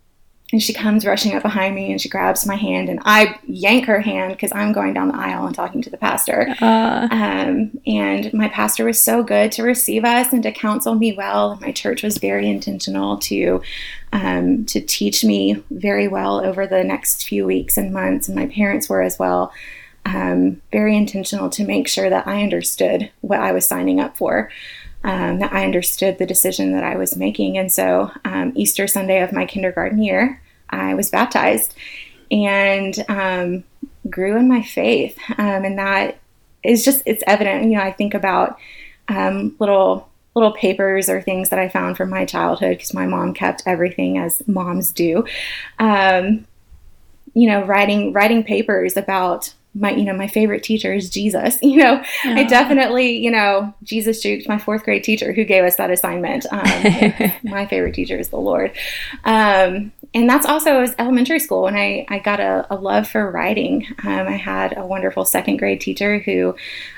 and 0.50 0.62
she 0.62 0.72
comes 0.72 1.04
rushing 1.04 1.34
up 1.34 1.42
behind 1.42 1.74
me 1.74 1.90
and 1.90 2.00
she 2.00 2.08
grabs 2.08 2.46
my 2.46 2.56
hand 2.56 2.88
and 2.88 3.00
I 3.04 3.38
yank 3.46 3.84
her 3.84 4.00
hand 4.00 4.32
because 4.32 4.50
I'm 4.52 4.72
going 4.72 4.94
down 4.94 5.08
the 5.08 5.16
aisle 5.16 5.46
and 5.46 5.54
talking 5.54 5.82
to 5.82 5.90
the 5.90 5.98
pastor. 5.98 6.48
Uh. 6.60 7.08
Um, 7.10 7.78
and 7.86 8.32
my 8.32 8.48
pastor 8.48 8.86
was 8.86 9.00
so 9.00 9.22
good 9.22 9.52
to 9.52 9.62
receive 9.62 10.06
us 10.06 10.32
and 10.32 10.42
to 10.44 10.52
counsel 10.52 10.94
me 10.94 11.12
well. 11.12 11.58
My 11.60 11.70
church 11.70 12.02
was 12.02 12.16
very 12.16 12.48
intentional 12.48 13.18
to 13.18 13.60
um, 14.10 14.64
to 14.66 14.80
teach 14.80 15.22
me 15.22 15.62
very 15.70 16.08
well 16.08 16.40
over 16.42 16.66
the 16.66 16.82
next 16.82 17.28
few 17.28 17.44
weeks 17.44 17.76
and 17.76 17.92
months, 17.92 18.26
and 18.26 18.34
my 18.34 18.46
parents 18.46 18.88
were 18.88 19.02
as 19.02 19.18
well. 19.18 19.52
Um, 20.06 20.62
very 20.72 20.96
intentional 20.96 21.50
to 21.50 21.64
make 21.64 21.88
sure 21.88 22.08
that 22.08 22.26
I 22.26 22.42
understood 22.42 23.10
what 23.20 23.40
I 23.40 23.52
was 23.52 23.66
signing 23.66 24.00
up 24.00 24.16
for. 24.16 24.50
Um, 25.04 25.38
that 25.38 25.52
I 25.52 25.64
understood 25.64 26.18
the 26.18 26.26
decision 26.26 26.72
that 26.72 26.82
I 26.82 26.96
was 26.96 27.16
making. 27.16 27.56
And 27.56 27.72
so, 27.72 28.10
um, 28.24 28.52
Easter 28.56 28.88
Sunday 28.88 29.22
of 29.22 29.32
my 29.32 29.46
kindergarten 29.46 30.02
year, 30.02 30.42
I 30.70 30.94
was 30.94 31.08
baptized 31.08 31.74
and 32.32 33.04
um, 33.08 33.64
grew 34.10 34.36
in 34.36 34.48
my 34.48 34.62
faith. 34.62 35.16
Um, 35.38 35.64
and 35.64 35.78
that 35.78 36.18
is 36.64 36.84
just, 36.84 37.02
it's 37.06 37.22
evident. 37.26 37.64
You 37.64 37.76
know, 37.78 37.82
I 37.82 37.92
think 37.92 38.12
about 38.12 38.58
um, 39.08 39.54
little 39.58 40.08
little 40.34 40.52
papers 40.52 41.08
or 41.08 41.20
things 41.20 41.48
that 41.48 41.58
I 41.58 41.68
found 41.68 41.96
from 41.96 42.10
my 42.10 42.24
childhood 42.24 42.78
because 42.78 42.94
my 42.94 43.06
mom 43.06 43.34
kept 43.34 43.62
everything 43.66 44.18
as 44.18 44.46
moms 44.46 44.92
do. 44.92 45.24
Um, 45.78 46.46
you 47.34 47.48
know, 47.48 47.64
writing 47.64 48.12
writing 48.12 48.44
papers 48.44 48.96
about 48.96 49.52
my 49.74 49.90
you 49.90 50.04
know 50.04 50.14
my 50.14 50.26
favorite 50.26 50.62
teacher 50.62 50.92
is 50.94 51.10
jesus 51.10 51.58
you 51.62 51.76
know 51.76 52.02
yeah. 52.24 52.34
i 52.34 52.44
definitely 52.44 53.16
you 53.16 53.30
know 53.30 53.72
jesus 53.82 54.24
juked 54.24 54.48
my 54.48 54.58
fourth 54.58 54.82
grade 54.82 55.04
teacher 55.04 55.32
who 55.32 55.44
gave 55.44 55.64
us 55.64 55.76
that 55.76 55.90
assignment 55.90 56.46
um, 56.50 57.32
my 57.42 57.66
favorite 57.66 57.94
teacher 57.94 58.18
is 58.18 58.30
the 58.30 58.36
lord 58.36 58.72
um, 59.24 59.92
and 60.14 60.28
that's 60.28 60.46
also 60.46 60.80
as 60.80 60.94
elementary 60.98 61.38
school 61.38 61.62
when 61.62 61.76
I, 61.76 62.06
I 62.08 62.18
got 62.18 62.40
a, 62.40 62.66
a 62.70 62.76
love 62.76 63.08
for 63.08 63.30
writing. 63.30 63.86
Um, 64.04 64.26
I 64.26 64.36
had 64.36 64.76
a 64.76 64.86
wonderful 64.86 65.24
second 65.24 65.58
grade 65.58 65.80
teacher 65.80 66.18
who 66.18 66.56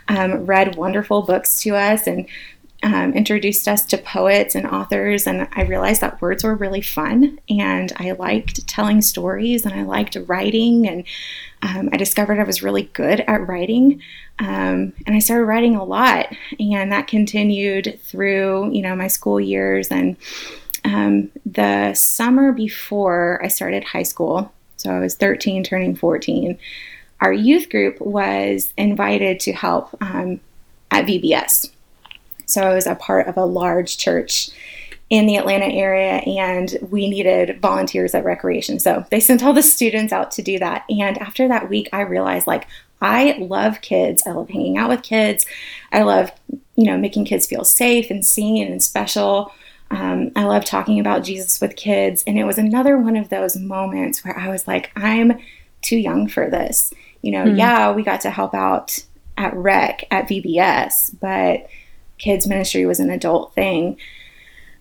um, 0.09 0.47
read 0.47 0.77
wonderful 0.77 1.23
books 1.23 1.61
to 1.63 1.75
us 1.77 2.07
and 2.07 2.29
um, 2.83 3.13
introduced 3.13 3.69
us 3.69 3.85
to 3.87 3.99
poets 3.99 4.55
and 4.55 4.67
authors, 4.67 5.27
and 5.27 5.49
I 5.53 5.65
realized 5.65 6.01
that 6.01 6.23
words 6.23 6.45
were 6.45 6.55
really 6.55 6.81
fun, 6.81 7.39
and 7.51 7.93
I 7.97 8.13
liked 8.13 8.67
telling 8.67 9.03
stories, 9.03 9.67
and 9.67 9.75
I 9.75 9.83
liked 9.83 10.17
writing, 10.27 10.89
and 10.89 11.05
um, 11.63 11.91
I 11.93 11.97
discovered 11.97 12.39
I 12.39 12.45
was 12.45 12.63
really 12.63 12.85
good 12.85 13.21
at 13.21 13.47
writing, 13.47 14.03
um, 14.39 14.93
and 15.07 15.15
I 15.15 15.19
started 15.19 15.45
writing 15.45 15.77
a 15.77 15.85
lot, 15.85 16.35
and 16.59 16.93
that 16.93 17.07
continued 17.07 18.01
through 18.03 18.73
you 18.73 18.83
know 18.83 18.97
my 18.97 19.09
school 19.09 19.41
years, 19.41 19.89
and 19.89 20.17
um, 20.85 21.31
the 21.45 21.95
summer 21.95 22.53
before 22.53 23.41
I 23.43 23.49
started 23.49 23.85
high 23.85 24.05
school, 24.05 24.53
so 24.77 24.91
I 24.91 24.99
was 24.99 25.15
13, 25.15 25.63
turning 25.63 25.95
14. 25.95 26.59
Our 27.21 27.33
youth 27.33 27.69
group 27.69 28.01
was 28.01 28.73
invited 28.79 29.41
to 29.41 29.53
help 29.53 29.95
um, 30.01 30.41
at 30.91 31.05
VBS 31.05 31.71
so 32.51 32.63
I 32.63 32.75
was 32.75 32.87
a 32.87 32.95
part 32.95 33.29
of 33.29 33.37
a 33.37 33.45
large 33.45 33.97
church 33.97 34.51
in 35.11 35.27
the 35.27 35.37
Atlanta 35.37 35.67
area 35.67 36.19
and 36.19 36.79
we 36.89 37.09
needed 37.09 37.61
volunteers 37.61 38.15
at 38.15 38.25
recreation. 38.25 38.79
So 38.79 39.05
they 39.11 39.19
sent 39.19 39.43
all 39.43 39.53
the 39.53 39.63
students 39.63 40.13
out 40.13 40.31
to 40.33 40.43
do 40.43 40.59
that. 40.61 40.85
And 40.89 41.19
after 41.19 41.49
that 41.49 41.69
week, 41.69 41.89
I 41.93 42.03
realized 42.03 42.47
like, 42.47 42.69
I 43.03 43.37
love 43.41 43.81
kids. 43.81 44.23
I 44.25 44.31
love 44.31 44.49
hanging 44.49 44.79
out 44.79 44.89
with 44.89 45.03
kids. 45.03 45.47
I 45.91 46.03
love, 46.03 46.31
you 46.77 46.85
know, 46.85 46.97
making 46.97 47.25
kids 47.25 47.47
feel 47.47 47.65
safe 47.65 48.09
and 48.09 48.25
seen 48.25 48.71
and 48.71 48.83
special. 48.83 49.53
Um, 49.91 50.31
I 50.37 50.45
love 50.45 50.65
talking 50.65 51.01
about 51.01 51.25
Jesus 51.25 51.61
with 51.61 51.75
kids. 51.75 52.23
And 52.27 52.39
it 52.39 52.45
was 52.45 52.59
another 52.59 52.97
one 52.97 53.17
of 53.17 53.31
those 53.31 53.57
moments 53.57 54.25
where 54.25 54.39
I 54.39 54.49
was 54.49 54.69
like, 54.69 54.93
I'm 54.95 55.41
too 55.83 55.97
young 55.97 56.29
for 56.29 56.49
this. 56.49 56.93
You 57.23 57.33
know, 57.33 57.45
mm-hmm. 57.47 57.57
yeah, 57.57 57.91
we 57.93 58.05
got 58.05 58.21
to 58.21 58.31
help 58.31 58.55
out 58.55 59.05
at 59.37 59.55
rec 59.57 60.05
at 60.11 60.29
VBS, 60.29 61.19
but 61.19 61.67
kids 62.19 62.47
ministry 62.47 62.87
was 62.87 63.01
an 63.01 63.11
adult 63.11 63.55
thing. 63.55 63.99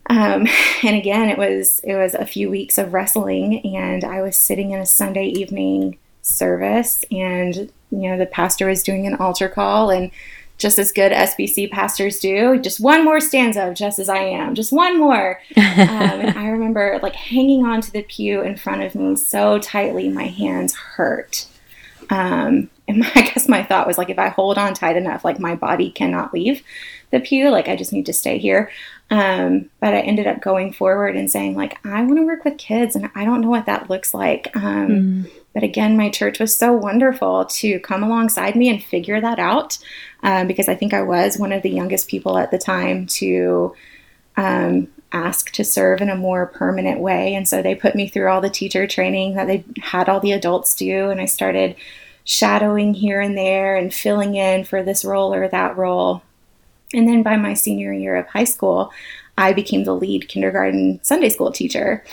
Um, 0.09 0.47
and 0.83 0.95
again, 0.95 1.29
it 1.29 1.37
was 1.37 1.79
it 1.79 1.95
was 1.95 2.13
a 2.13 2.25
few 2.25 2.49
weeks 2.49 2.77
of 2.77 2.93
wrestling, 2.93 3.65
and 3.65 4.03
I 4.03 4.21
was 4.21 4.35
sitting 4.35 4.71
in 4.71 4.79
a 4.79 4.85
Sunday 4.85 5.27
evening 5.27 5.97
service, 6.21 7.05
and 7.11 7.71
you 7.91 8.09
know 8.09 8.17
the 8.17 8.25
pastor 8.25 8.67
was 8.67 8.83
doing 8.83 9.07
an 9.07 9.15
altar 9.15 9.47
call, 9.47 9.89
and 9.89 10.11
just 10.57 10.77
as 10.77 10.91
good 10.91 11.13
SBC 11.13 11.71
pastors 11.71 12.19
do, 12.19 12.59
just 12.59 12.81
one 12.81 13.05
more 13.05 13.21
stanza 13.21 13.67
of 13.67 13.75
"Just 13.75 13.99
as 13.99 14.09
I 14.09 14.17
Am," 14.17 14.55
just 14.55 14.73
one 14.73 14.99
more. 14.99 15.39
um, 15.55 15.63
and 15.63 16.37
I 16.37 16.47
remember 16.49 16.99
like 17.01 17.15
hanging 17.15 17.65
onto 17.65 17.91
the 17.91 18.03
pew 18.03 18.41
in 18.41 18.57
front 18.57 18.83
of 18.83 18.95
me 18.95 19.15
so 19.15 19.59
tightly, 19.59 20.09
my 20.09 20.25
hands 20.27 20.75
hurt. 20.75 21.45
Um, 22.09 22.69
and 22.87 22.99
my, 22.99 23.11
I 23.15 23.21
guess 23.21 23.47
my 23.47 23.63
thought 23.63 23.87
was 23.87 23.97
like, 23.97 24.09
if 24.09 24.19
I 24.19 24.29
hold 24.29 24.57
on 24.57 24.73
tight 24.73 24.97
enough, 24.97 25.23
like 25.23 25.39
my 25.39 25.55
body 25.55 25.91
cannot 25.91 26.33
leave 26.33 26.63
the 27.11 27.19
pew. 27.19 27.49
Like 27.49 27.67
I 27.67 27.75
just 27.75 27.93
need 27.93 28.05
to 28.07 28.13
stay 28.13 28.37
here. 28.37 28.69
Um, 29.11 29.69
but 29.79 29.93
I 29.95 30.01
ended 30.01 30.27
up 30.27 30.41
going 30.41 30.71
forward 30.71 31.15
and 31.15 31.31
saying 31.31 31.55
like, 31.55 31.83
I 31.85 32.03
want 32.03 32.17
to 32.17 32.25
work 32.25 32.45
with 32.45 32.57
kids, 32.57 32.95
and 32.95 33.09
I 33.15 33.25
don't 33.25 33.41
know 33.41 33.49
what 33.49 33.65
that 33.65 33.89
looks 33.89 34.13
like. 34.13 34.55
Um, 34.55 34.87
mm. 34.87 35.31
But 35.53 35.63
again, 35.63 35.97
my 35.97 36.09
church 36.09 36.39
was 36.39 36.55
so 36.55 36.73
wonderful 36.73 37.45
to 37.45 37.79
come 37.79 38.03
alongside 38.03 38.55
me 38.55 38.69
and 38.69 38.83
figure 38.83 39.19
that 39.19 39.39
out 39.39 39.79
um, 40.21 40.47
because 40.47 40.69
I 40.69 40.75
think 40.75 40.93
I 40.93 41.01
was 41.01 41.37
one 41.37 41.51
of 41.51 41.63
the 41.63 41.71
youngest 41.71 42.07
people 42.07 42.37
at 42.37 42.51
the 42.51 42.59
time 42.59 43.07
to 43.07 43.73
um, 44.37 44.87
ask 45.11 45.51
to 45.51 45.63
serve 45.63 46.01
in 46.01 46.09
a 46.09 46.15
more 46.15 46.45
permanent 46.45 46.99
way. 46.99 47.33
And 47.33 47.47
so 47.47 47.61
they 47.61 47.73
put 47.73 47.95
me 47.95 48.07
through 48.07 48.29
all 48.29 48.41
the 48.41 48.49
teacher 48.49 48.85
training 48.85 49.35
that 49.35 49.47
they 49.47 49.63
had 49.81 50.07
all 50.07 50.19
the 50.19 50.33
adults 50.33 50.75
do, 50.75 51.09
and 51.09 51.19
I 51.19 51.25
started 51.25 51.75
shadowing 52.25 52.93
here 52.93 53.19
and 53.19 53.35
there 53.35 53.75
and 53.75 53.91
filling 53.91 54.35
in 54.35 54.63
for 54.63 54.83
this 54.83 55.03
role 55.03 55.33
or 55.33 55.47
that 55.47 55.75
role. 55.77 56.21
And 56.93 57.07
then 57.07 57.23
by 57.23 57.37
my 57.37 57.53
senior 57.53 57.93
year 57.93 58.15
of 58.15 58.27
high 58.27 58.45
school, 58.45 58.91
I 59.37 59.53
became 59.53 59.83
the 59.83 59.95
lead 59.95 60.27
kindergarten 60.27 60.99
Sunday 61.03 61.29
school 61.29 61.51
teacher. 61.51 62.03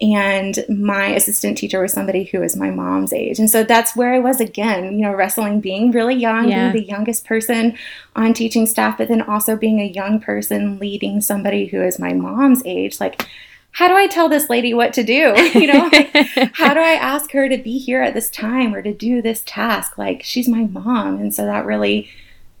And 0.00 0.64
my 0.68 1.06
assistant 1.08 1.58
teacher 1.58 1.80
was 1.80 1.92
somebody 1.92 2.24
who 2.24 2.38
was 2.38 2.54
my 2.54 2.70
mom's 2.70 3.12
age. 3.12 3.40
And 3.40 3.50
so 3.50 3.64
that's 3.64 3.96
where 3.96 4.14
I 4.14 4.20
was 4.20 4.40
again, 4.40 4.96
you 4.96 5.04
know, 5.04 5.12
wrestling, 5.12 5.60
being 5.60 5.90
really 5.90 6.14
young, 6.14 6.48
yeah. 6.48 6.70
being 6.70 6.84
the 6.84 6.88
youngest 6.88 7.24
person 7.24 7.76
on 8.14 8.32
teaching 8.32 8.66
staff, 8.66 8.96
but 8.96 9.08
then 9.08 9.22
also 9.22 9.56
being 9.56 9.80
a 9.80 9.86
young 9.86 10.20
person 10.20 10.78
leading 10.78 11.20
somebody 11.20 11.66
who 11.66 11.82
is 11.82 11.98
my 11.98 12.12
mom's 12.12 12.62
age. 12.64 13.00
Like, 13.00 13.26
how 13.72 13.88
do 13.88 13.94
I 13.94 14.06
tell 14.06 14.28
this 14.28 14.48
lady 14.48 14.72
what 14.72 14.92
to 14.94 15.02
do? 15.02 15.34
You 15.58 15.66
know, 15.66 15.90
how 16.52 16.74
do 16.74 16.80
I 16.80 16.94
ask 17.00 17.32
her 17.32 17.48
to 17.48 17.58
be 17.58 17.78
here 17.78 18.02
at 18.02 18.14
this 18.14 18.30
time 18.30 18.74
or 18.74 18.82
to 18.82 18.94
do 18.94 19.20
this 19.20 19.42
task? 19.46 19.98
Like, 19.98 20.22
she's 20.22 20.48
my 20.48 20.64
mom. 20.64 21.16
And 21.20 21.34
so 21.34 21.44
that 21.44 21.66
really, 21.66 22.08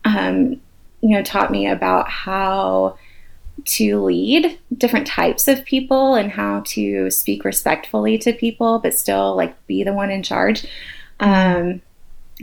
um, 0.04 0.60
you 1.00 1.10
know, 1.10 1.22
taught 1.22 1.50
me 1.50 1.66
about 1.66 2.08
how 2.08 2.96
to 3.64 4.02
lead 4.02 4.58
different 4.76 5.06
types 5.06 5.48
of 5.48 5.64
people 5.64 6.14
and 6.14 6.30
how 6.30 6.62
to 6.66 7.10
speak 7.10 7.44
respectfully 7.44 8.16
to 8.18 8.32
people, 8.32 8.78
but 8.78 8.94
still 8.94 9.36
like 9.36 9.66
be 9.66 9.82
the 9.82 9.92
one 9.92 10.10
in 10.10 10.22
charge. 10.22 10.66
Um, 11.20 11.82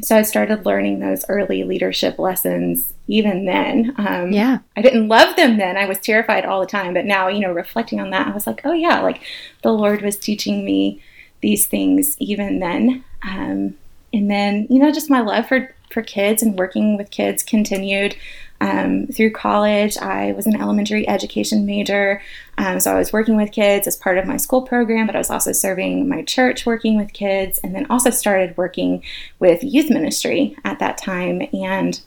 so 0.02 0.18
I 0.18 0.24
started 0.24 0.66
learning 0.66 1.00
those 1.00 1.24
early 1.30 1.64
leadership 1.64 2.20
lessons 2.20 2.94
even 3.08 3.46
then. 3.46 3.96
Um, 3.98 4.34
yeah. 4.34 4.60
I 4.76 4.82
didn't 4.82 5.08
love 5.08 5.38
them 5.38 5.58
then. 5.58 5.78
I 5.78 5.86
was 5.86 6.00
terrified 6.00 6.46
all 6.46 6.60
the 6.60 6.66
time. 6.66 6.94
But 6.94 7.06
now, 7.06 7.30
you 7.30 7.40
know, 7.40 7.54
reflecting 7.54 8.02
on 8.02 8.10
that, 8.10 8.28
I 8.28 8.32
was 8.32 8.46
like, 8.46 8.62
oh, 8.66 8.74
yeah, 8.74 9.00
like 9.00 9.22
the 9.64 9.72
Lord 9.72 10.02
was 10.02 10.18
teaching 10.18 10.66
me 10.66 11.02
these 11.42 11.66
things 11.66 12.18
even 12.20 12.60
then. 12.60 13.06
Um, 13.26 13.76
and 14.12 14.30
then, 14.30 14.68
you 14.70 14.80
know, 14.80 14.92
just 14.92 15.10
my 15.10 15.22
love 15.22 15.48
for, 15.48 15.74
for 15.96 16.04
kids 16.04 16.44
and 16.44 16.60
working 16.60 16.98
with 16.98 17.10
kids 17.10 17.42
continued. 17.42 18.16
Um, 18.62 19.08
through 19.08 19.32
college, 19.32 19.98
I 19.98 20.34
was 20.34 20.46
an 20.46 20.60
elementary 20.62 21.08
education 21.08 21.66
major. 21.66 22.22
Um, 22.58 22.80
so 22.80 22.94
I 22.94 23.00
was 23.00 23.12
working 23.12 23.38
with 23.38 23.52
kids 23.52 23.88
as 23.88 23.98
part 23.98 24.18
of 24.18 24.26
my 24.26 24.38
school 24.38 24.62
program, 24.62 25.08
but 25.08 25.16
I 25.16 25.20
was 25.20 25.30
also 25.30 25.52
serving 25.52 26.08
my 26.08 26.22
church 26.24 26.66
working 26.66 26.98
with 26.98 27.14
kids, 27.14 27.60
and 27.64 27.74
then 27.74 27.86
also 27.90 28.10
started 28.10 28.56
working 28.58 29.04
with 29.40 29.64
youth 29.64 29.90
ministry 29.90 30.56
at 30.64 30.80
that 30.80 30.98
time. 30.98 31.42
And 31.54 32.00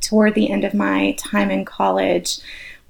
toward 0.00 0.34
the 0.34 0.50
end 0.50 0.64
of 0.64 0.74
my 0.74 1.12
time 1.18 1.50
in 1.50 1.64
college, 1.64 2.38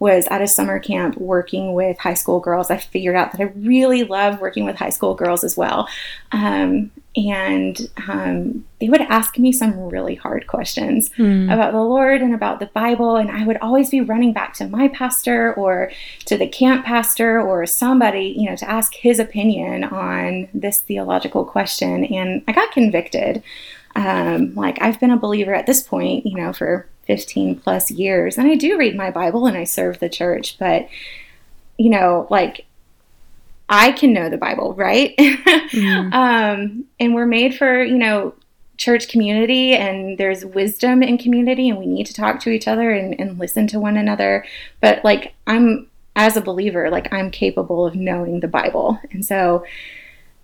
was 0.00 0.26
at 0.30 0.40
a 0.40 0.48
summer 0.48 0.80
camp 0.80 1.16
working 1.18 1.74
with 1.74 1.98
high 1.98 2.14
school 2.14 2.40
girls. 2.40 2.70
I 2.70 2.78
figured 2.78 3.14
out 3.14 3.32
that 3.32 3.40
I 3.40 3.52
really 3.54 4.02
love 4.02 4.40
working 4.40 4.64
with 4.64 4.76
high 4.76 4.90
school 4.90 5.14
girls 5.14 5.44
as 5.44 5.56
well. 5.58 5.88
Um, 6.32 6.90
and 7.16 7.78
um, 8.08 8.64
they 8.80 8.88
would 8.88 9.02
ask 9.02 9.38
me 9.38 9.52
some 9.52 9.78
really 9.78 10.14
hard 10.14 10.46
questions 10.46 11.10
mm. 11.10 11.52
about 11.52 11.72
the 11.72 11.82
Lord 11.82 12.22
and 12.22 12.34
about 12.34 12.60
the 12.60 12.66
Bible. 12.66 13.16
And 13.16 13.30
I 13.30 13.44
would 13.44 13.58
always 13.58 13.90
be 13.90 14.00
running 14.00 14.32
back 14.32 14.54
to 14.54 14.68
my 14.68 14.88
pastor 14.88 15.52
or 15.54 15.92
to 16.26 16.38
the 16.38 16.48
camp 16.48 16.86
pastor 16.86 17.40
or 17.40 17.66
somebody, 17.66 18.34
you 18.38 18.48
know, 18.48 18.56
to 18.56 18.70
ask 18.70 18.94
his 18.94 19.18
opinion 19.18 19.84
on 19.84 20.48
this 20.54 20.78
theological 20.78 21.44
question. 21.44 22.06
And 22.06 22.42
I 22.48 22.52
got 22.52 22.72
convicted. 22.72 23.42
Um, 23.96 24.54
like, 24.54 24.80
I've 24.80 25.00
been 25.00 25.10
a 25.10 25.18
believer 25.18 25.52
at 25.52 25.66
this 25.66 25.82
point, 25.82 26.24
you 26.24 26.36
know, 26.36 26.52
for 26.52 26.86
15 27.10 27.56
plus 27.56 27.90
years. 27.90 28.38
And 28.38 28.46
I 28.46 28.54
do 28.54 28.78
read 28.78 28.94
my 28.94 29.10
Bible 29.10 29.46
and 29.46 29.56
I 29.56 29.64
serve 29.64 29.98
the 29.98 30.08
church, 30.08 30.56
but, 30.60 30.88
you 31.76 31.90
know, 31.90 32.28
like 32.30 32.66
I 33.68 33.90
can 33.90 34.12
know 34.12 34.30
the 34.30 34.36
Bible, 34.36 34.74
right? 34.74 35.16
Mm-hmm. 35.18 36.12
um, 36.12 36.84
and 37.00 37.12
we're 37.12 37.26
made 37.26 37.56
for, 37.56 37.82
you 37.82 37.98
know, 37.98 38.32
church 38.76 39.08
community 39.08 39.74
and 39.74 40.18
there's 40.18 40.44
wisdom 40.44 41.02
in 41.02 41.18
community 41.18 41.68
and 41.68 41.80
we 41.80 41.86
need 41.86 42.06
to 42.06 42.14
talk 42.14 42.38
to 42.42 42.50
each 42.50 42.68
other 42.68 42.92
and, 42.92 43.18
and 43.18 43.40
listen 43.40 43.66
to 43.66 43.80
one 43.80 43.96
another. 43.96 44.46
But 44.80 45.04
like, 45.04 45.34
I'm, 45.48 45.88
as 46.14 46.36
a 46.36 46.40
believer, 46.40 46.90
like 46.90 47.12
I'm 47.12 47.32
capable 47.32 47.84
of 47.84 47.96
knowing 47.96 48.38
the 48.38 48.46
Bible. 48.46 49.00
And 49.10 49.26
so, 49.26 49.64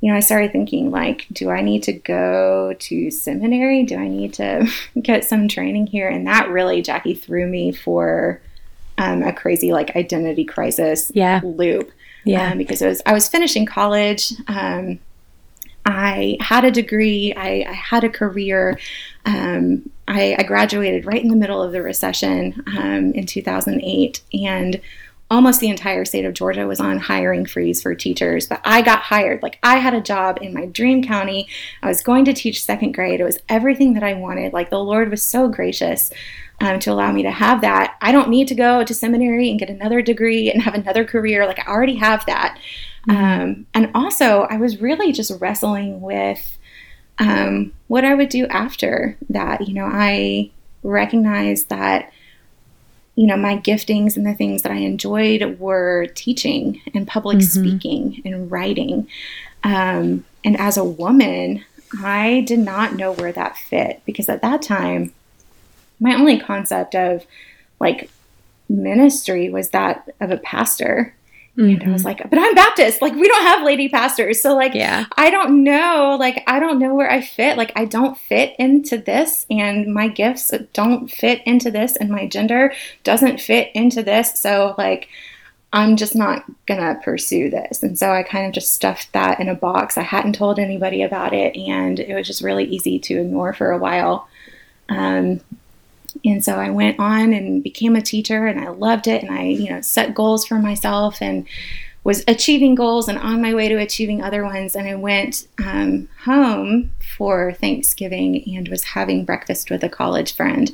you 0.06 0.12
know, 0.12 0.18
I 0.18 0.20
started 0.20 0.52
thinking, 0.52 0.92
like, 0.92 1.26
do 1.32 1.50
I 1.50 1.62
need 1.62 1.82
to 1.82 1.92
go 1.92 2.76
to 2.78 3.10
seminary? 3.10 3.82
Do 3.82 3.96
I 3.96 4.06
need 4.06 4.34
to 4.34 4.70
get 5.02 5.24
some 5.24 5.48
training 5.48 5.88
here? 5.88 6.08
And 6.08 6.28
that 6.28 6.48
really, 6.48 6.80
Jackie, 6.80 7.14
threw 7.14 7.44
me 7.44 7.72
for 7.72 8.40
um, 8.98 9.24
a 9.24 9.32
crazy, 9.32 9.72
like, 9.72 9.96
identity 9.96 10.44
crisis 10.44 11.10
yeah. 11.12 11.40
loop. 11.42 11.90
Yeah. 12.24 12.52
Um, 12.52 12.58
because 12.58 12.82
it 12.82 12.86
was, 12.86 13.02
I 13.04 13.14
was 13.14 13.28
finishing 13.28 13.66
college. 13.66 14.32
Um, 14.46 15.00
I 15.84 16.36
had 16.38 16.64
a 16.64 16.70
degree, 16.70 17.34
I, 17.36 17.66
I 17.68 17.72
had 17.72 18.04
a 18.04 18.08
career. 18.08 18.78
Um, 19.24 19.90
I, 20.06 20.36
I, 20.38 20.44
graduated 20.44 21.04
right 21.04 21.20
in 21.20 21.30
the 21.30 21.36
middle 21.36 21.60
of 21.60 21.72
the 21.72 21.82
recession 21.82 22.62
um, 22.78 23.10
in 23.12 23.26
2008. 23.26 24.20
And 24.34 24.80
almost 25.30 25.60
the 25.60 25.68
entire 25.68 26.04
state 26.04 26.24
of 26.24 26.34
Georgia 26.34 26.66
was 26.66 26.78
on 26.78 26.98
hiring 26.98 27.46
freeze 27.46 27.82
for 27.82 27.94
teachers, 27.94 28.46
but 28.46 28.60
I 28.64 28.82
got 28.82 29.00
hired. 29.00 29.42
Like 29.42 29.58
I 29.62 29.78
had 29.78 29.94
a 29.94 30.00
job 30.00 30.38
in 30.40 30.54
my 30.54 30.66
dream 30.66 31.02
county. 31.02 31.48
I 31.82 31.88
was 31.88 32.02
going 32.02 32.24
to 32.26 32.32
teach 32.32 32.62
second 32.62 32.92
grade. 32.92 33.20
It 33.20 33.24
was 33.24 33.38
everything 33.48 33.94
that 33.94 34.04
I 34.04 34.14
wanted. 34.14 34.52
Like 34.52 34.70
the 34.70 34.78
Lord 34.78 35.10
was 35.10 35.22
so 35.22 35.48
gracious 35.48 36.12
um, 36.60 36.78
to 36.80 36.92
allow 36.92 37.10
me 37.12 37.22
to 37.24 37.30
have 37.30 37.60
that. 37.62 37.96
I 38.00 38.12
don't 38.12 38.30
need 38.30 38.48
to 38.48 38.54
go 38.54 38.84
to 38.84 38.94
seminary 38.94 39.50
and 39.50 39.58
get 39.58 39.68
another 39.68 40.00
degree 40.00 40.50
and 40.50 40.62
have 40.62 40.74
another 40.74 41.04
career. 41.04 41.46
Like 41.46 41.66
I 41.66 41.70
already 41.70 41.96
have 41.96 42.24
that. 42.26 42.58
Mm-hmm. 43.08 43.42
Um, 43.42 43.66
and 43.74 43.90
also, 43.94 44.42
I 44.50 44.56
was 44.56 44.80
really 44.80 45.12
just 45.12 45.32
wrestling 45.40 46.00
with 46.00 46.56
um, 47.18 47.72
what 47.88 48.04
I 48.04 48.14
would 48.14 48.28
do 48.28 48.46
after 48.46 49.16
that. 49.28 49.66
You 49.66 49.74
know, 49.74 49.88
I 49.90 50.50
recognized 50.82 51.68
that 51.68 52.12
you 53.16 53.26
know, 53.26 53.36
my 53.36 53.56
giftings 53.56 54.16
and 54.16 54.26
the 54.26 54.34
things 54.34 54.62
that 54.62 54.70
I 54.70 54.76
enjoyed 54.76 55.58
were 55.58 56.06
teaching 56.14 56.82
and 56.94 57.08
public 57.08 57.38
mm-hmm. 57.38 57.60
speaking 57.60 58.22
and 58.24 58.50
writing. 58.50 59.08
Um, 59.64 60.24
and 60.44 60.58
as 60.60 60.76
a 60.76 60.84
woman, 60.84 61.64
I 62.02 62.42
did 62.46 62.58
not 62.58 62.94
know 62.94 63.12
where 63.12 63.32
that 63.32 63.56
fit 63.56 64.02
because 64.04 64.28
at 64.28 64.42
that 64.42 64.60
time, 64.62 65.14
my 65.98 66.14
only 66.14 66.38
concept 66.38 66.94
of 66.94 67.26
like 67.80 68.10
ministry 68.68 69.48
was 69.48 69.70
that 69.70 70.08
of 70.20 70.30
a 70.30 70.36
pastor. 70.36 71.14
Mm-hmm. 71.56 71.80
And 71.80 71.90
I 71.90 71.92
was 71.92 72.02
mm-hmm. 72.02 72.08
like, 72.08 72.30
but 72.30 72.38
I'm 72.38 72.54
Baptist. 72.54 73.00
Like, 73.00 73.14
we 73.14 73.26
don't 73.26 73.46
have 73.46 73.64
lady 73.64 73.88
pastors. 73.88 74.42
So, 74.42 74.54
like, 74.54 74.74
yeah. 74.74 75.06
I 75.16 75.30
don't 75.30 75.64
know. 75.64 76.16
Like, 76.20 76.42
I 76.46 76.58
don't 76.60 76.78
know 76.78 76.94
where 76.94 77.10
I 77.10 77.22
fit. 77.22 77.56
Like, 77.56 77.72
I 77.76 77.86
don't 77.86 78.18
fit 78.18 78.54
into 78.58 78.98
this, 78.98 79.46
and 79.50 79.92
my 79.92 80.08
gifts 80.08 80.52
don't 80.74 81.10
fit 81.10 81.42
into 81.46 81.70
this, 81.70 81.96
and 81.96 82.10
my 82.10 82.26
gender 82.26 82.74
doesn't 83.04 83.40
fit 83.40 83.70
into 83.74 84.02
this. 84.02 84.38
So, 84.38 84.74
like, 84.76 85.08
I'm 85.72 85.96
just 85.96 86.14
not 86.14 86.44
gonna 86.66 87.00
pursue 87.02 87.50
this. 87.50 87.82
And 87.82 87.98
so 87.98 88.10
I 88.10 88.22
kind 88.22 88.46
of 88.46 88.52
just 88.52 88.72
stuffed 88.72 89.12
that 89.12 89.40
in 89.40 89.48
a 89.48 89.54
box. 89.54 89.98
I 89.98 90.02
hadn't 90.02 90.34
told 90.34 90.58
anybody 90.58 91.02
about 91.02 91.32
it, 91.32 91.56
and 91.56 91.98
it 91.98 92.14
was 92.14 92.26
just 92.26 92.42
really 92.42 92.64
easy 92.64 92.98
to 92.98 93.20
ignore 93.20 93.52
for 93.52 93.70
a 93.72 93.78
while. 93.78 94.28
Um, 94.88 95.40
and 96.24 96.44
so 96.44 96.56
I 96.56 96.70
went 96.70 96.98
on 96.98 97.32
and 97.32 97.62
became 97.62 97.96
a 97.96 98.02
teacher 98.02 98.46
and 98.46 98.60
I 98.60 98.68
loved 98.68 99.06
it 99.06 99.22
and 99.22 99.32
I, 99.32 99.44
you 99.44 99.70
know, 99.70 99.80
set 99.80 100.14
goals 100.14 100.46
for 100.46 100.58
myself 100.58 101.20
and 101.20 101.46
was 102.04 102.22
achieving 102.28 102.76
goals 102.76 103.08
and 103.08 103.18
on 103.18 103.42
my 103.42 103.52
way 103.52 103.68
to 103.68 103.76
achieving 103.76 104.22
other 104.22 104.44
ones. 104.44 104.76
And 104.76 104.86
I 104.86 104.94
went 104.94 105.48
um, 105.58 106.08
home 106.24 106.92
for 107.16 107.52
Thanksgiving 107.54 108.44
and 108.56 108.68
was 108.68 108.84
having 108.84 109.24
breakfast 109.24 109.70
with 109.70 109.82
a 109.82 109.88
college 109.88 110.34
friend. 110.34 110.70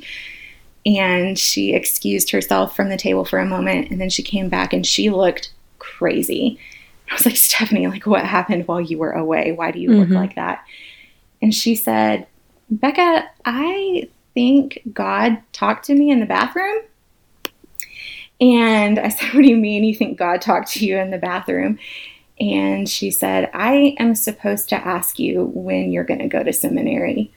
And 0.84 1.38
she 1.38 1.72
excused 1.72 2.30
herself 2.32 2.76
from 2.76 2.90
the 2.90 2.96
table 2.96 3.24
for 3.24 3.38
a 3.38 3.46
moment 3.46 3.90
and 3.90 4.00
then 4.00 4.10
she 4.10 4.22
came 4.22 4.48
back 4.48 4.72
and 4.72 4.86
she 4.86 5.08
looked 5.08 5.52
crazy. 5.78 6.58
I 7.10 7.14
was 7.14 7.24
like, 7.24 7.36
Stephanie, 7.36 7.86
like 7.86 8.06
what 8.06 8.24
happened 8.24 8.68
while 8.68 8.80
you 8.80 8.98
were 8.98 9.12
away? 9.12 9.52
Why 9.52 9.70
do 9.70 9.78
you 9.78 9.90
mm-hmm. 9.90 10.00
look 10.00 10.10
like 10.10 10.34
that? 10.34 10.64
And 11.40 11.54
she 11.54 11.74
said, 11.74 12.26
Becca, 12.70 13.28
I 13.44 14.08
think 14.34 14.80
God 14.92 15.38
talked 15.52 15.86
to 15.86 15.94
me 15.94 16.10
in 16.10 16.20
the 16.20 16.26
bathroom. 16.26 16.78
And 18.40 18.98
I 18.98 19.08
said, 19.10 19.34
What 19.34 19.42
do 19.42 19.48
you 19.48 19.56
mean 19.56 19.84
you 19.84 19.94
think 19.94 20.18
God 20.18 20.40
talked 20.42 20.72
to 20.72 20.86
you 20.86 20.98
in 20.98 21.10
the 21.10 21.18
bathroom? 21.18 21.78
And 22.40 22.88
she 22.88 23.10
said, 23.10 23.50
I 23.54 23.94
am 23.98 24.14
supposed 24.14 24.68
to 24.70 24.76
ask 24.76 25.18
you 25.18 25.44
when 25.54 25.92
you're 25.92 26.02
going 26.02 26.20
to 26.20 26.28
go 26.28 26.42
to 26.42 26.52
seminary. 26.52 27.32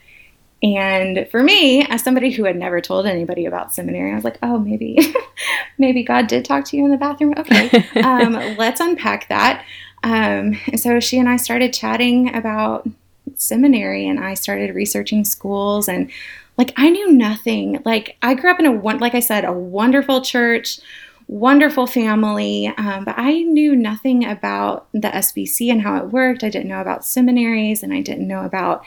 And 0.63 1.27
for 1.29 1.43
me, 1.43 1.85
as 1.85 2.01
somebody 2.01 2.31
who 2.31 2.45
had 2.45 2.55
never 2.55 2.81
told 2.81 3.05
anybody 3.05 3.45
about 3.45 3.73
seminary, 3.73 4.11
I 4.11 4.15
was 4.15 4.23
like, 4.23 4.39
oh, 4.41 4.57
maybe, 4.57 4.97
maybe 5.77 6.01
God 6.01 6.25
did 6.25 6.43
talk 6.43 6.65
to 6.65 6.77
you 6.77 6.85
in 6.85 6.91
the 6.91 6.97
bathroom. 6.97 7.35
Okay, 7.37 7.85
um, 8.01 8.33
let's 8.57 8.79
unpack 8.79 9.29
that. 9.29 9.63
Um, 10.03 10.57
and 10.67 10.79
so 10.79 10.99
she 10.99 11.19
and 11.19 11.29
I 11.29 11.37
started 11.37 11.71
chatting 11.71 12.33
about 12.33 12.89
seminary, 13.35 14.07
and 14.07 14.19
I 14.19 14.33
started 14.33 14.73
researching 14.73 15.23
schools 15.23 15.87
and 15.87 16.09
like 16.57 16.73
I 16.77 16.89
knew 16.89 17.11
nothing. 17.11 17.81
Like 17.85 18.17
I 18.21 18.33
grew 18.33 18.51
up 18.51 18.59
in 18.59 18.65
a 18.65 18.71
one, 18.71 18.99
like 18.99 19.15
I 19.15 19.19
said, 19.19 19.45
a 19.45 19.51
wonderful 19.51 20.21
church, 20.21 20.79
wonderful 21.27 21.87
family, 21.87 22.67
um, 22.77 23.03
but 23.03 23.15
I 23.17 23.41
knew 23.41 23.75
nothing 23.75 24.25
about 24.25 24.87
the 24.93 25.09
SBC 25.09 25.71
and 25.71 25.81
how 25.81 25.97
it 25.97 26.11
worked. 26.11 26.43
I 26.43 26.49
didn't 26.49 26.69
know 26.69 26.81
about 26.81 27.05
seminaries, 27.05 27.83
and 27.83 27.93
I 27.93 28.01
didn't 28.01 28.27
know 28.27 28.45
about 28.45 28.85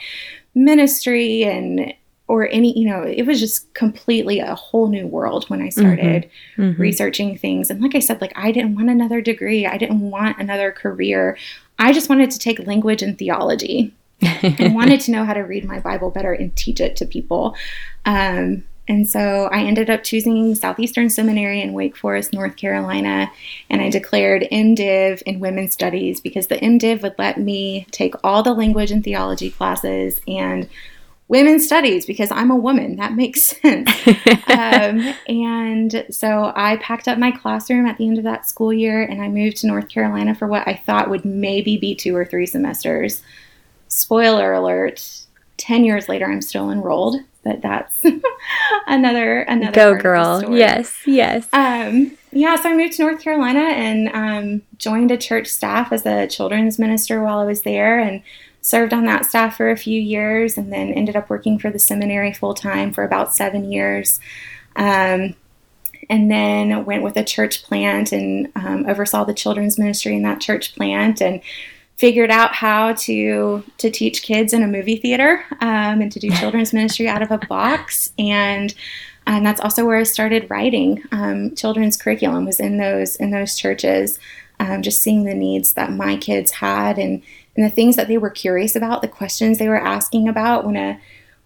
ministry 0.55 1.43
and 1.43 1.93
or 2.27 2.47
any 2.49 2.77
you 2.77 2.87
know 2.87 3.01
it 3.01 3.25
was 3.25 3.39
just 3.39 3.73
completely 3.73 4.39
a 4.39 4.55
whole 4.55 4.87
new 4.87 5.05
world 5.05 5.45
when 5.49 5.61
i 5.61 5.67
mm-hmm. 5.67 5.79
started 5.79 6.29
mm-hmm. 6.57 6.79
researching 6.81 7.37
things 7.37 7.69
and 7.69 7.81
like 7.81 7.95
i 7.95 7.99
said 7.99 8.21
like 8.21 8.31
i 8.35 8.51
didn't 8.51 8.75
want 8.75 8.89
another 8.89 9.19
degree 9.19 9.65
i 9.65 9.77
didn't 9.77 9.99
want 9.99 10.37
another 10.39 10.71
career 10.71 11.37
i 11.77 11.91
just 11.91 12.09
wanted 12.09 12.31
to 12.31 12.39
take 12.39 12.59
language 12.65 13.01
and 13.01 13.17
theology 13.17 13.93
and 14.21 14.75
wanted 14.75 15.01
to 15.01 15.11
know 15.11 15.25
how 15.25 15.33
to 15.33 15.41
read 15.41 15.65
my 15.65 15.79
Bible 15.79 16.11
better 16.11 16.33
and 16.33 16.55
teach 16.55 16.79
it 16.79 16.95
to 16.97 17.05
people. 17.05 17.55
Um, 18.05 18.63
and 18.89 19.07
so 19.07 19.47
I 19.51 19.61
ended 19.61 19.91
up 19.91 20.03
choosing 20.03 20.55
Southeastern 20.55 21.11
Seminary 21.11 21.61
in 21.61 21.73
Wake 21.73 21.95
Forest, 21.95 22.33
North 22.33 22.55
Carolina, 22.55 23.31
and 23.69 23.81
I 23.83 23.91
declared 23.91 24.47
MDiv 24.51 25.21
in 25.21 25.39
Women's 25.39 25.73
Studies 25.73 26.19
because 26.19 26.47
the 26.47 26.55
MDiv 26.55 27.03
would 27.03 27.13
let 27.19 27.37
me 27.37 27.85
take 27.91 28.15
all 28.23 28.41
the 28.41 28.53
language 28.53 28.89
and 28.89 29.03
theology 29.03 29.51
classes 29.51 30.19
and 30.27 30.67
women's 31.27 31.65
studies 31.65 32.07
because 32.07 32.31
I'm 32.31 32.49
a 32.49 32.55
woman. 32.55 32.95
That 32.95 33.13
makes 33.13 33.55
sense. 33.61 33.91
um, 34.47 35.13
and 35.27 36.05
so 36.09 36.51
I 36.55 36.77
packed 36.81 37.07
up 37.07 37.19
my 37.19 37.29
classroom 37.29 37.85
at 37.85 37.97
the 37.97 38.07
end 38.07 38.17
of 38.17 38.23
that 38.23 38.49
school 38.49 38.73
year 38.73 39.03
and 39.03 39.21
I 39.21 39.27
moved 39.27 39.57
to 39.57 39.67
North 39.67 39.87
Carolina 39.87 40.33
for 40.33 40.47
what 40.47 40.67
I 40.67 40.73
thought 40.73 41.11
would 41.11 41.23
maybe 41.23 41.77
be 41.77 41.93
two 41.93 42.15
or 42.15 42.25
three 42.25 42.47
semesters 42.47 43.21
spoiler 43.89 44.53
alert 44.53 45.25
10 45.57 45.83
years 45.83 46.07
later 46.07 46.25
i'm 46.25 46.41
still 46.41 46.71
enrolled 46.71 47.17
but 47.43 47.61
that's 47.61 48.01
another 48.87 49.41
another 49.41 49.71
go 49.71 49.95
girl. 49.95 50.55
yes 50.55 50.95
yes. 51.05 51.47
Um 51.51 52.17
yeah 52.31 52.55
so 52.55 52.69
i 52.69 52.75
moved 52.75 52.93
to 52.93 53.03
north 53.03 53.21
carolina 53.21 53.59
and 53.59 54.09
um, 54.13 54.61
joined 54.77 55.11
a 55.11 55.17
church 55.17 55.47
staff 55.47 55.91
as 55.91 56.05
a 56.05 56.27
children's 56.27 56.79
minister 56.79 57.21
while 57.21 57.39
i 57.39 57.45
was 57.45 57.63
there 57.63 57.99
and 57.99 58.21
served 58.61 58.93
on 58.93 59.05
that 59.05 59.25
staff 59.25 59.57
for 59.57 59.69
a 59.69 59.77
few 59.77 59.99
years 59.99 60.57
and 60.57 60.71
then 60.71 60.93
ended 60.93 61.15
up 61.15 61.29
working 61.29 61.57
for 61.57 61.71
the 61.71 61.79
seminary 61.79 62.33
full 62.33 62.53
time 62.53 62.91
for 62.91 63.03
about 63.03 63.33
seven 63.33 63.71
years. 63.71 64.19
Um, 64.75 65.35
and 66.09 66.31
then 66.31 66.85
went 66.85 67.03
with 67.03 67.17
a 67.17 67.23
church 67.23 67.63
plant 67.63 68.11
and 68.11 68.51
um, 68.55 68.85
oversaw 68.87 69.23
the 69.23 69.33
children's 69.33 69.77
ministry 69.77 70.15
in 70.15 70.23
that 70.23 70.41
church 70.41 70.75
plant 70.75 71.21
and 71.21 71.41
figured 71.99 72.31
out 72.31 72.55
how 72.55 72.93
to 72.93 73.61
to 73.77 73.91
teach 73.91 74.23
kids 74.23 74.53
in 74.53 74.63
a 74.63 74.67
movie 74.67 74.95
theater 74.95 75.43
um, 75.59 75.99
and 75.99 76.09
to 76.13 76.19
do 76.19 76.29
children's 76.39 76.73
ministry 76.73 77.09
out 77.09 77.21
of 77.21 77.29
a 77.29 77.37
box. 77.37 78.13
And 78.17 78.73
and 79.27 79.45
that's 79.45 79.59
also 79.59 79.85
where 79.85 79.97
I 79.97 80.03
started 80.03 80.49
writing 80.49 81.03
um, 81.11 81.53
children's 81.55 81.97
curriculum 81.97 82.45
was 82.45 82.59
in 82.59 82.77
those 82.77 83.17
in 83.17 83.31
those 83.31 83.57
churches 83.57 84.17
um, 84.61 84.81
just 84.81 85.01
seeing 85.01 85.25
the 85.25 85.33
needs 85.33 85.73
that 85.73 85.91
my 85.91 86.15
kids 86.15 86.51
had 86.51 86.97
and 86.97 87.21
and 87.55 87.65
the 87.65 87.69
things 87.69 87.97
that 87.97 88.07
they 88.07 88.17
were 88.17 88.29
curious 88.29 88.77
about 88.77 89.01
the 89.01 89.07
questions 89.09 89.57
they 89.57 89.67
were 89.67 89.81
asking 89.81 90.29
about 90.29 90.65
when 90.65 90.77
a 90.77 90.99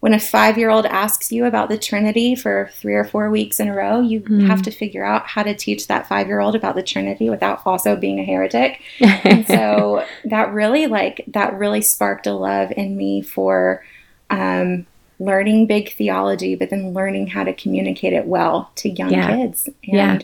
when 0.04 0.14
a 0.14 0.20
five 0.20 0.58
year 0.58 0.70
old 0.70 0.86
asks 0.86 1.32
you 1.32 1.46
about 1.46 1.70
the 1.70 1.78
Trinity 1.78 2.36
for 2.36 2.70
three 2.74 2.94
or 2.94 3.06
four 3.06 3.30
weeks 3.30 3.58
in 3.62 3.70
a 3.70 3.74
row, 3.74 4.02
you 4.02 4.20
mm. 4.20 4.46
have 4.48 4.62
to 4.64 4.70
figure 4.70 5.06
out 5.06 5.26
how 5.26 5.44
to 5.44 5.56
teach 5.56 5.88
that 5.88 6.10
five 6.10 6.28
year 6.28 6.42
old 6.42 6.56
about 6.56 6.76
the 6.76 6.84
Trinity 6.84 7.30
without 7.30 7.62
also 7.66 7.96
being 7.96 8.20
a 8.20 8.26
heretic. 8.26 8.82
and 9.00 9.48
so 9.48 10.06
that 10.26 10.52
really, 10.52 10.88
like, 10.88 11.24
that 11.28 11.58
really 11.58 11.80
sparked 11.80 12.28
a 12.28 12.34
love 12.34 12.74
in 12.76 12.98
me 12.98 13.22
for 13.22 13.82
um, 14.30 14.86
learning 15.20 15.68
big 15.68 15.94
theology, 15.94 16.56
but 16.56 16.70
then 16.70 16.92
learning 16.92 17.28
how 17.28 17.46
to 17.46 17.54
communicate 17.54 18.12
it 18.12 18.26
well 18.26 18.72
to 18.76 18.90
young 18.90 19.14
yeah. 19.14 19.38
kids. 19.38 19.68
And 19.68 19.78
yeah. 19.86 20.20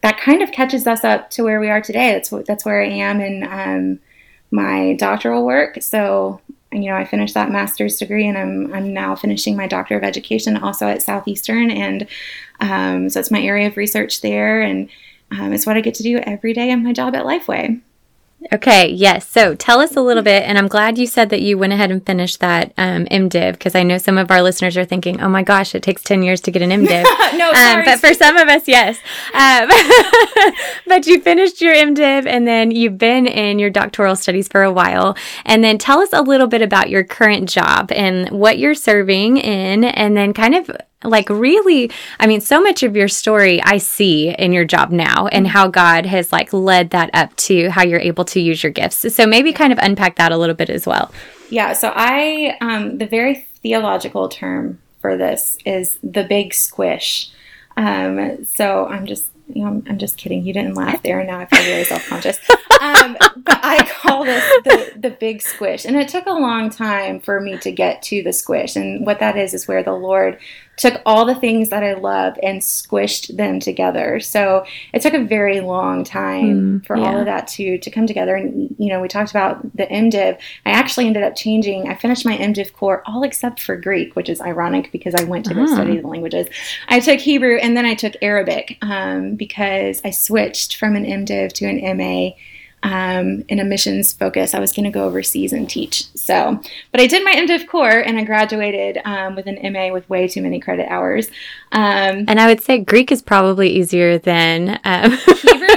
that 0.00 0.18
kind 0.20 0.40
of 0.40 0.52
catches 0.52 0.86
us 0.86 1.04
up 1.04 1.28
to 1.32 1.42
where 1.42 1.60
we 1.60 1.68
are 1.68 1.82
today. 1.82 2.14
That's, 2.14 2.30
that's 2.46 2.64
where 2.64 2.80
I 2.80 2.88
am 2.88 3.20
in 3.20 3.42
um, 3.42 3.98
my 4.50 4.94
doctoral 4.94 5.44
work. 5.44 5.82
So 5.82 6.40
you 6.72 6.90
know, 6.90 6.96
I 6.96 7.04
finished 7.04 7.34
that 7.34 7.50
master's 7.50 7.96
degree 7.96 8.26
and 8.26 8.38
I'm, 8.38 8.72
I'm 8.72 8.92
now 8.92 9.14
finishing 9.14 9.56
my 9.56 9.66
doctor 9.66 9.96
of 9.96 10.04
education 10.04 10.56
also 10.56 10.86
at 10.86 11.02
Southeastern. 11.02 11.70
And 11.70 12.06
um, 12.60 13.08
so 13.08 13.20
it's 13.20 13.30
my 13.30 13.42
area 13.42 13.66
of 13.66 13.76
research 13.76 14.20
there. 14.20 14.62
And 14.62 14.88
um, 15.30 15.52
it's 15.52 15.66
what 15.66 15.76
I 15.76 15.80
get 15.80 15.94
to 15.94 16.02
do 16.02 16.18
every 16.18 16.52
day 16.52 16.70
in 16.70 16.82
my 16.82 16.92
job 16.92 17.14
at 17.14 17.24
Lifeway. 17.24 17.80
Okay, 18.52 18.90
yes. 18.90 19.28
So 19.28 19.54
tell 19.54 19.80
us 19.80 19.96
a 19.96 20.00
little 20.00 20.22
bit, 20.22 20.42
and 20.42 20.58
I'm 20.58 20.68
glad 20.68 20.98
you 20.98 21.06
said 21.06 21.30
that 21.30 21.40
you 21.40 21.56
went 21.56 21.72
ahead 21.72 21.90
and 21.90 22.04
finished 22.04 22.40
that 22.40 22.72
um, 22.76 23.04
MDiv 23.06 23.52
because 23.52 23.74
I 23.74 23.82
know 23.82 23.98
some 23.98 24.18
of 24.18 24.30
our 24.30 24.42
listeners 24.42 24.76
are 24.76 24.84
thinking, 24.84 25.20
"Oh 25.20 25.28
my 25.28 25.42
gosh, 25.42 25.74
it 25.74 25.82
takes 25.82 26.02
ten 26.02 26.22
years 26.22 26.40
to 26.42 26.50
get 26.50 26.62
an 26.62 26.70
MDiv." 26.70 27.04
no, 27.36 27.50
um, 27.50 27.84
but 27.84 28.00
for 28.00 28.14
some 28.14 28.36
of 28.36 28.48
us, 28.48 28.66
yes. 28.66 28.98
Um, 29.34 29.70
but 30.86 31.06
you 31.06 31.20
finished 31.20 31.60
your 31.60 31.74
MDiv, 31.74 32.26
and 32.26 32.46
then 32.46 32.70
you've 32.70 32.98
been 32.98 33.26
in 33.26 33.58
your 33.58 33.70
doctoral 33.70 34.16
studies 34.16 34.48
for 34.48 34.62
a 34.62 34.72
while. 34.72 35.16
And 35.44 35.62
then 35.62 35.78
tell 35.78 36.00
us 36.00 36.12
a 36.12 36.22
little 36.22 36.46
bit 36.46 36.62
about 36.62 36.90
your 36.90 37.04
current 37.04 37.48
job 37.48 37.92
and 37.92 38.28
what 38.30 38.58
you're 38.58 38.74
serving 38.74 39.36
in, 39.36 39.84
and 39.84 40.16
then 40.16 40.32
kind 40.32 40.54
of 40.54 40.70
like 41.04 41.28
really 41.28 41.90
i 42.20 42.26
mean 42.26 42.40
so 42.40 42.60
much 42.60 42.82
of 42.82 42.96
your 42.96 43.08
story 43.08 43.62
i 43.62 43.78
see 43.78 44.30
in 44.30 44.52
your 44.52 44.64
job 44.64 44.90
now 44.90 45.26
and 45.28 45.46
how 45.46 45.68
god 45.68 46.06
has 46.06 46.32
like 46.32 46.52
led 46.52 46.90
that 46.90 47.10
up 47.14 47.34
to 47.36 47.68
how 47.70 47.82
you're 47.82 48.00
able 48.00 48.24
to 48.24 48.40
use 48.40 48.62
your 48.62 48.72
gifts 48.72 49.12
so 49.14 49.26
maybe 49.26 49.52
kind 49.52 49.72
of 49.72 49.78
unpack 49.82 50.16
that 50.16 50.32
a 50.32 50.36
little 50.36 50.54
bit 50.54 50.70
as 50.70 50.86
well 50.86 51.10
yeah 51.50 51.72
so 51.72 51.92
i 51.94 52.56
um, 52.60 52.98
the 52.98 53.06
very 53.06 53.46
theological 53.62 54.28
term 54.28 54.78
for 55.00 55.16
this 55.16 55.58
is 55.64 55.98
the 56.02 56.24
big 56.24 56.54
squish 56.54 57.30
um, 57.76 58.44
so 58.44 58.86
i'm 58.86 59.06
just 59.06 59.32
you 59.54 59.64
know, 59.64 59.82
I'm, 59.86 59.98
just 59.98 60.16
kidding. 60.16 60.44
You 60.44 60.52
didn't 60.52 60.74
laugh 60.74 61.02
there, 61.02 61.20
and 61.20 61.28
now 61.28 61.40
I 61.40 61.46
feel 61.46 61.62
really 61.64 61.84
self 61.84 62.06
conscious. 62.08 62.38
Um, 62.82 63.16
but 63.36 63.60
I 63.62 63.86
call 63.86 64.24
this 64.24 64.42
the, 64.64 64.98
the 64.98 65.10
big 65.10 65.40
squish. 65.40 65.84
And 65.84 65.94
it 65.94 66.08
took 66.08 66.26
a 66.26 66.32
long 66.32 66.68
time 66.68 67.20
for 67.20 67.40
me 67.40 67.56
to 67.58 67.70
get 67.70 68.02
to 68.04 68.24
the 68.24 68.32
squish. 68.32 68.74
And 68.74 69.06
what 69.06 69.20
that 69.20 69.36
is, 69.36 69.54
is 69.54 69.68
where 69.68 69.84
the 69.84 69.92
Lord 69.92 70.40
took 70.76 71.02
all 71.04 71.24
the 71.24 71.34
things 71.34 71.68
that 71.68 71.82
I 71.82 71.94
love 71.94 72.38
and 72.42 72.60
squished 72.60 73.36
them 73.36 73.60
together. 73.60 74.20
So 74.20 74.64
it 74.92 75.02
took 75.02 75.14
a 75.14 75.22
very 75.22 75.60
long 75.60 76.02
time 76.02 76.80
mm, 76.80 76.86
for 76.86 76.96
yeah. 76.96 77.04
all 77.04 77.18
of 77.18 77.26
that 77.26 77.46
to 77.48 77.78
to 77.78 77.90
come 77.90 78.06
together. 78.06 78.34
And 78.34 78.74
you 78.78 78.88
know, 78.88 79.00
we 79.00 79.08
talked 79.08 79.30
about 79.30 79.62
the 79.76 79.86
MDiv. 79.86 80.38
I 80.64 80.70
actually 80.70 81.06
ended 81.06 81.22
up 81.22 81.36
changing. 81.36 81.88
I 81.88 81.94
finished 81.94 82.24
my 82.24 82.36
MDiv 82.36 82.72
core 82.72 83.02
all 83.06 83.22
except 83.22 83.60
for 83.60 83.76
Greek, 83.76 84.16
which 84.16 84.28
is 84.28 84.40
ironic 84.40 84.90
because 84.92 85.14
I 85.14 85.24
went 85.24 85.44
to 85.46 85.54
go 85.54 85.66
study 85.66 85.98
ah. 85.98 86.02
the 86.02 86.08
languages. 86.08 86.48
I 86.88 87.00
took 87.00 87.20
Hebrew 87.20 87.56
and 87.56 87.76
then 87.76 87.84
I 87.84 87.94
took 87.94 88.14
Arabic 88.22 88.78
um, 88.82 89.34
because 89.36 90.00
I 90.04 90.10
switched 90.10 90.76
from 90.76 90.96
an 90.96 91.04
MDiv 91.04 91.52
to 91.54 91.66
an 91.66 91.96
MA 91.96 92.30
um, 92.82 93.44
in 93.48 93.60
a 93.60 93.64
missions 93.64 94.12
focus. 94.12 94.54
I 94.54 94.58
was 94.60 94.72
going 94.72 94.84
to 94.84 94.90
go 94.90 95.04
overseas 95.04 95.52
and 95.52 95.68
teach. 95.68 96.06
So, 96.14 96.60
but 96.90 97.00
I 97.00 97.06
did 97.06 97.24
my 97.24 97.32
MDiv 97.32 97.68
core 97.68 97.90
and 97.90 98.18
I 98.18 98.24
graduated 98.24 98.98
um, 99.04 99.36
with 99.36 99.46
an 99.46 99.58
MA 99.72 99.92
with 99.92 100.08
way 100.08 100.28
too 100.28 100.42
many 100.42 100.60
credit 100.60 100.90
hours. 100.90 101.28
Um, 101.72 102.24
and 102.28 102.40
I 102.40 102.46
would 102.46 102.62
say 102.62 102.78
Greek 102.78 103.12
is 103.12 103.22
probably 103.22 103.70
easier 103.70 104.18
than 104.18 104.80
um, 104.84 105.12
Hebrew. 105.12 105.68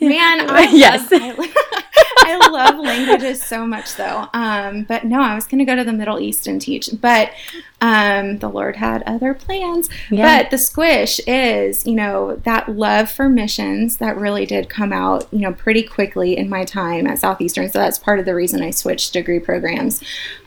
Man, 0.00 0.50
I 0.50 0.68
yes. 0.72 1.10
Love, 1.10 1.36
I, 1.38 1.82
I 2.18 2.48
love 2.48 2.78
languages 2.78 3.42
so 3.42 3.66
much, 3.66 3.96
though. 3.96 4.28
Um, 4.32 4.84
but 4.84 5.04
no, 5.04 5.20
I 5.20 5.34
was 5.34 5.46
going 5.46 5.58
to 5.58 5.64
go 5.64 5.76
to 5.76 5.84
the 5.84 5.92
Middle 5.92 6.20
East 6.20 6.46
and 6.46 6.60
teach, 6.60 6.90
but 7.00 7.32
um, 7.80 8.38
the 8.38 8.48
Lord 8.48 8.76
had 8.76 9.02
other 9.02 9.34
plans. 9.34 9.90
Yeah. 10.10 10.42
But 10.42 10.50
the 10.50 10.58
squish 10.58 11.20
is, 11.26 11.86
you 11.86 11.94
know, 11.94 12.36
that 12.44 12.68
love 12.70 13.10
for 13.10 13.28
missions 13.28 13.98
that 13.98 14.16
really 14.16 14.46
did 14.46 14.70
come 14.70 14.92
out, 14.92 15.28
you 15.32 15.40
know, 15.40 15.52
pretty 15.52 15.82
quickly 15.82 16.36
in 16.36 16.48
my 16.48 16.64
time 16.64 17.06
at 17.06 17.18
Southeastern. 17.18 17.68
So 17.70 17.78
that's 17.78 17.98
part 17.98 18.18
of 18.18 18.24
the 18.24 18.34
reason 18.34 18.62
I 18.62 18.70
switched 18.70 19.12
degree 19.12 19.38
programs. 19.38 20.02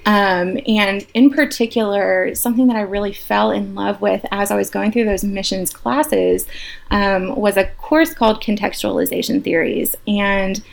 Um, 0.08 0.58
and 0.66 1.06
in 1.14 1.30
particular, 1.30 2.34
something 2.34 2.68
that 2.68 2.78
I 2.78 2.82
really 2.82 3.12
fell 3.12 3.52
in 3.52 3.76
love 3.76 4.00
with 4.00 4.26
as 4.32 4.52
I 4.52 4.56
was 4.56 4.70
going 4.70 4.94
through 4.94 5.04
those 5.04 5.26
missions 5.26 5.70
classes 5.74 6.48
um, 6.92 7.36
was 7.36 7.58
a 7.58 7.66
course 7.66 8.14
called 8.14 8.42
Contextualization 8.42 9.44
Theories. 9.44 9.96
And 10.08 10.64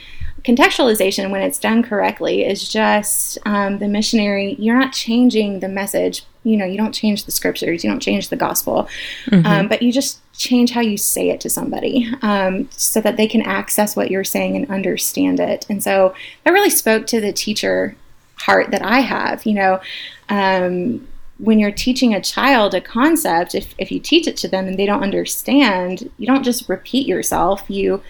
contextualization, 0.45 1.31
when 1.31 1.43
it's 1.43 1.59
done 1.59 1.83
correctly, 1.83 2.45
is 2.45 2.69
just 2.69 3.39
um, 3.45 3.81
the 3.81 3.89
missionary, 3.89 4.55
you're 4.61 4.79
not 4.79 4.93
changing 4.93 5.59
the 5.59 5.69
message. 5.69 6.25
You 6.45 6.57
know, 6.57 6.67
you 6.67 6.77
don't 6.77 6.93
change 6.93 7.25
the 7.25 7.33
scriptures, 7.33 7.83
you 7.83 7.91
don't 7.91 8.03
change 8.03 8.29
the 8.29 8.37
gospel, 8.37 8.87
mm-hmm. 9.27 9.47
um, 9.47 9.67
but 9.67 9.83
you 9.83 9.91
just 9.91 10.21
change 10.35 10.71
how 10.71 10.83
you 10.83 10.97
say 10.97 11.31
it 11.31 11.41
to 11.41 11.51
somebody 11.51 12.07
um, 12.23 12.69
so 12.71 13.01
that 13.01 13.17
they 13.17 13.27
can 13.27 13.43
access 13.43 13.97
what 13.97 14.13
you're 14.13 14.25
saying 14.25 14.55
and 14.55 14.71
understand 14.71 15.41
it. 15.41 15.67
And 15.69 15.83
so 15.83 16.15
that 16.45 16.53
really 16.53 16.71
spoke 16.71 17.09
to 17.09 17.21
the 17.21 17.33
teacher 17.33 17.97
heart 18.45 18.71
that 18.71 18.83
I 18.83 19.01
have. 19.01 19.45
You 19.47 19.55
know, 19.55 19.81
um, 20.29 21.07
when 21.39 21.59
you're 21.59 21.73
teaching 21.73 22.15
a 22.15 22.21
child 22.21 22.75
a 22.75 22.81
concept, 22.81 23.55
if, 23.55 23.75
if 23.79 23.91
you 23.91 23.99
teach 23.99 24.27
it 24.27 24.37
to 24.39 24.49
them 24.49 24.67
and 24.67 24.79
they 24.79 24.87
don't 24.87 25.03
understand, 25.03 26.11
you 26.19 26.27
don't 26.27 26.45
just 26.45 26.69
repeat 26.69 27.07
yourself, 27.07 27.65
you 27.69 28.03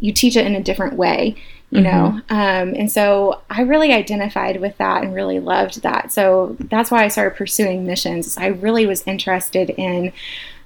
you 0.00 0.12
teach 0.12 0.36
it 0.36 0.46
in 0.46 0.54
a 0.54 0.62
different 0.62 0.94
way 0.94 1.34
you 1.70 1.80
mm-hmm. 1.80 1.90
know 1.90 2.22
um, 2.30 2.74
and 2.74 2.90
so 2.90 3.40
i 3.50 3.62
really 3.62 3.92
identified 3.92 4.60
with 4.60 4.76
that 4.78 5.02
and 5.02 5.14
really 5.14 5.40
loved 5.40 5.82
that 5.82 6.12
so 6.12 6.56
that's 6.60 6.90
why 6.90 7.04
i 7.04 7.08
started 7.08 7.36
pursuing 7.36 7.86
missions 7.86 8.36
i 8.38 8.46
really 8.46 8.86
was 8.86 9.06
interested 9.06 9.70
in 9.70 10.12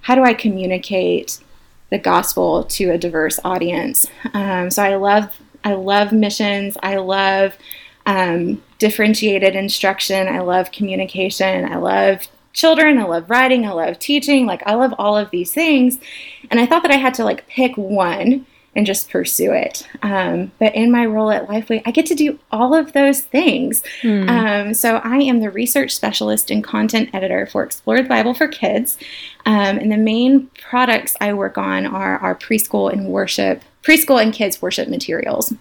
how 0.02 0.14
do 0.14 0.22
i 0.22 0.34
communicate 0.34 1.40
the 1.90 1.98
gospel 1.98 2.64
to 2.64 2.90
a 2.90 2.98
diverse 2.98 3.38
audience 3.44 4.06
um, 4.34 4.70
so 4.70 4.82
i 4.82 4.94
love 4.94 5.40
i 5.64 5.72
love 5.72 6.12
missions 6.12 6.76
i 6.82 6.96
love 6.96 7.54
um, 8.06 8.62
differentiated 8.78 9.54
instruction 9.54 10.28
i 10.28 10.40
love 10.40 10.72
communication 10.72 11.64
i 11.64 11.76
love 11.76 12.26
children 12.52 12.98
i 12.98 13.04
love 13.04 13.28
writing 13.30 13.66
i 13.66 13.72
love 13.72 13.98
teaching 13.98 14.46
like 14.46 14.62
i 14.66 14.74
love 14.74 14.94
all 14.98 15.16
of 15.16 15.30
these 15.30 15.52
things 15.52 15.98
and 16.50 16.58
i 16.58 16.66
thought 16.66 16.82
that 16.82 16.90
i 16.90 16.96
had 16.96 17.14
to 17.14 17.24
like 17.24 17.46
pick 17.48 17.76
one 17.76 18.44
and 18.74 18.86
just 18.86 19.10
pursue 19.10 19.52
it. 19.52 19.86
Um, 20.02 20.50
but 20.58 20.74
in 20.74 20.90
my 20.90 21.04
role 21.04 21.30
at 21.30 21.46
Lifeway, 21.46 21.82
I 21.84 21.90
get 21.90 22.06
to 22.06 22.14
do 22.14 22.38
all 22.50 22.74
of 22.74 22.92
those 22.92 23.20
things. 23.20 23.82
Mm. 24.00 24.28
Um, 24.28 24.74
so 24.74 24.96
I 24.96 25.18
am 25.18 25.40
the 25.40 25.50
research 25.50 25.94
specialist 25.94 26.50
and 26.50 26.64
content 26.64 27.10
editor 27.12 27.46
for 27.46 27.62
Explore 27.62 28.02
the 28.02 28.08
Bible 28.08 28.32
for 28.32 28.48
Kids. 28.48 28.96
Um, 29.44 29.78
and 29.78 29.92
the 29.92 29.98
main 29.98 30.46
products 30.58 31.16
I 31.20 31.34
work 31.34 31.58
on 31.58 31.86
are 31.86 32.18
our 32.18 32.34
preschool 32.34 32.90
and 32.90 33.08
worship, 33.08 33.62
preschool 33.82 34.22
and 34.22 34.32
kids 34.32 34.62
worship 34.62 34.88
materials. 34.88 35.52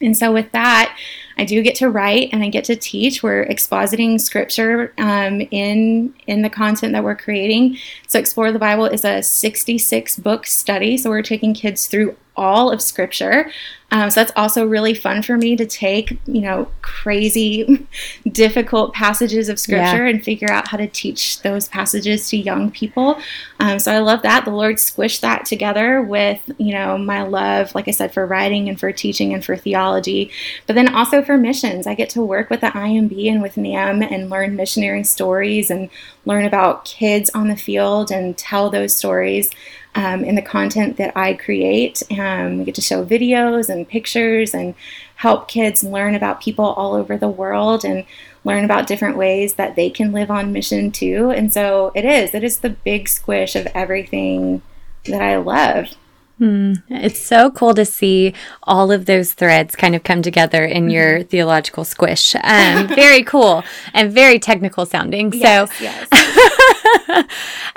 And 0.00 0.16
so 0.16 0.32
with 0.32 0.50
that, 0.52 0.96
I 1.40 1.44
do 1.44 1.62
get 1.62 1.74
to 1.76 1.88
write 1.88 2.28
and 2.34 2.42
I 2.42 2.50
get 2.50 2.64
to 2.64 2.76
teach. 2.76 3.22
We're 3.22 3.46
expositing 3.46 4.20
scripture 4.20 4.92
um, 4.98 5.40
in 5.50 6.12
in 6.26 6.42
the 6.42 6.50
content 6.50 6.92
that 6.92 7.02
we're 7.02 7.16
creating. 7.16 7.78
So 8.08 8.18
Explore 8.18 8.52
the 8.52 8.58
Bible 8.58 8.84
is 8.84 9.06
a 9.06 9.22
66 9.22 10.18
book 10.18 10.46
study. 10.46 10.98
So 10.98 11.08
we're 11.08 11.22
taking 11.22 11.54
kids 11.54 11.86
through 11.86 12.14
all 12.40 12.72
of 12.72 12.82
scripture. 12.82 13.52
Um, 13.92 14.08
so 14.10 14.20
that's 14.20 14.32
also 14.36 14.66
really 14.66 14.94
fun 14.94 15.22
for 15.22 15.36
me 15.36 15.56
to 15.56 15.66
take, 15.66 16.16
you 16.26 16.40
know, 16.40 16.68
crazy, 16.80 17.86
difficult 18.32 18.94
passages 18.94 19.48
of 19.48 19.58
scripture 19.58 20.04
yeah. 20.04 20.10
and 20.10 20.24
figure 20.24 20.50
out 20.50 20.68
how 20.68 20.76
to 20.76 20.86
teach 20.86 21.42
those 21.42 21.66
passages 21.66 22.28
to 22.30 22.36
young 22.36 22.70
people. 22.70 23.18
Um, 23.58 23.80
so 23.80 23.92
I 23.92 23.98
love 23.98 24.22
that. 24.22 24.44
The 24.44 24.52
Lord 24.52 24.76
squished 24.76 25.20
that 25.20 25.44
together 25.44 26.02
with, 26.02 26.40
you 26.58 26.72
know, 26.72 26.96
my 26.96 27.22
love, 27.22 27.74
like 27.74 27.88
I 27.88 27.90
said, 27.90 28.14
for 28.14 28.24
writing 28.26 28.68
and 28.68 28.78
for 28.78 28.92
teaching 28.92 29.34
and 29.34 29.44
for 29.44 29.56
theology, 29.56 30.30
but 30.68 30.76
then 30.76 30.94
also 30.94 31.20
for 31.20 31.36
missions. 31.36 31.86
I 31.88 31.94
get 31.94 32.10
to 32.10 32.22
work 32.22 32.48
with 32.48 32.60
the 32.60 32.68
IMB 32.68 33.28
and 33.28 33.42
with 33.42 33.56
NAM 33.56 34.02
and 34.02 34.30
learn 34.30 34.54
missionary 34.54 35.02
stories 35.02 35.68
and 35.68 35.90
learn 36.24 36.44
about 36.44 36.84
kids 36.84 37.28
on 37.30 37.48
the 37.48 37.56
field 37.56 38.12
and 38.12 38.38
tell 38.38 38.70
those 38.70 38.94
stories 38.94 39.50
um, 39.94 40.24
in 40.24 40.34
the 40.34 40.42
content 40.42 40.96
that 40.96 41.16
I 41.16 41.34
create. 41.34 42.02
Um, 42.16 42.58
we 42.58 42.64
get 42.64 42.74
to 42.76 42.80
show 42.80 43.04
videos 43.04 43.68
and 43.68 43.88
pictures 43.88 44.54
and 44.54 44.74
help 45.16 45.48
kids 45.48 45.84
learn 45.84 46.14
about 46.14 46.40
people 46.40 46.64
all 46.64 46.94
over 46.94 47.16
the 47.16 47.28
world 47.28 47.84
and 47.84 48.04
learn 48.44 48.64
about 48.64 48.86
different 48.86 49.16
ways 49.16 49.54
that 49.54 49.76
they 49.76 49.90
can 49.90 50.12
live 50.12 50.30
on 50.30 50.52
mission 50.52 50.90
too. 50.90 51.30
And 51.30 51.52
so 51.52 51.92
it 51.94 52.04
is, 52.04 52.34
it 52.34 52.44
is 52.44 52.60
the 52.60 52.70
big 52.70 53.08
squish 53.08 53.54
of 53.54 53.66
everything 53.74 54.62
that 55.04 55.20
I 55.20 55.36
love. 55.36 55.94
Hmm. 56.38 56.72
It's 56.88 57.20
so 57.20 57.50
cool 57.50 57.74
to 57.74 57.84
see 57.84 58.32
all 58.62 58.90
of 58.90 59.04
those 59.04 59.34
threads 59.34 59.76
kind 59.76 59.94
of 59.94 60.04
come 60.04 60.22
together 60.22 60.64
in 60.64 60.84
mm-hmm. 60.84 60.90
your 60.90 61.22
theological 61.22 61.84
squish. 61.84 62.34
Um, 62.34 62.88
very 62.94 63.22
cool 63.22 63.62
and 63.92 64.10
very 64.10 64.38
technical 64.38 64.86
sounding. 64.86 65.34
Yes, 65.34 65.70
so, 65.76 65.84
yes. 65.84 66.08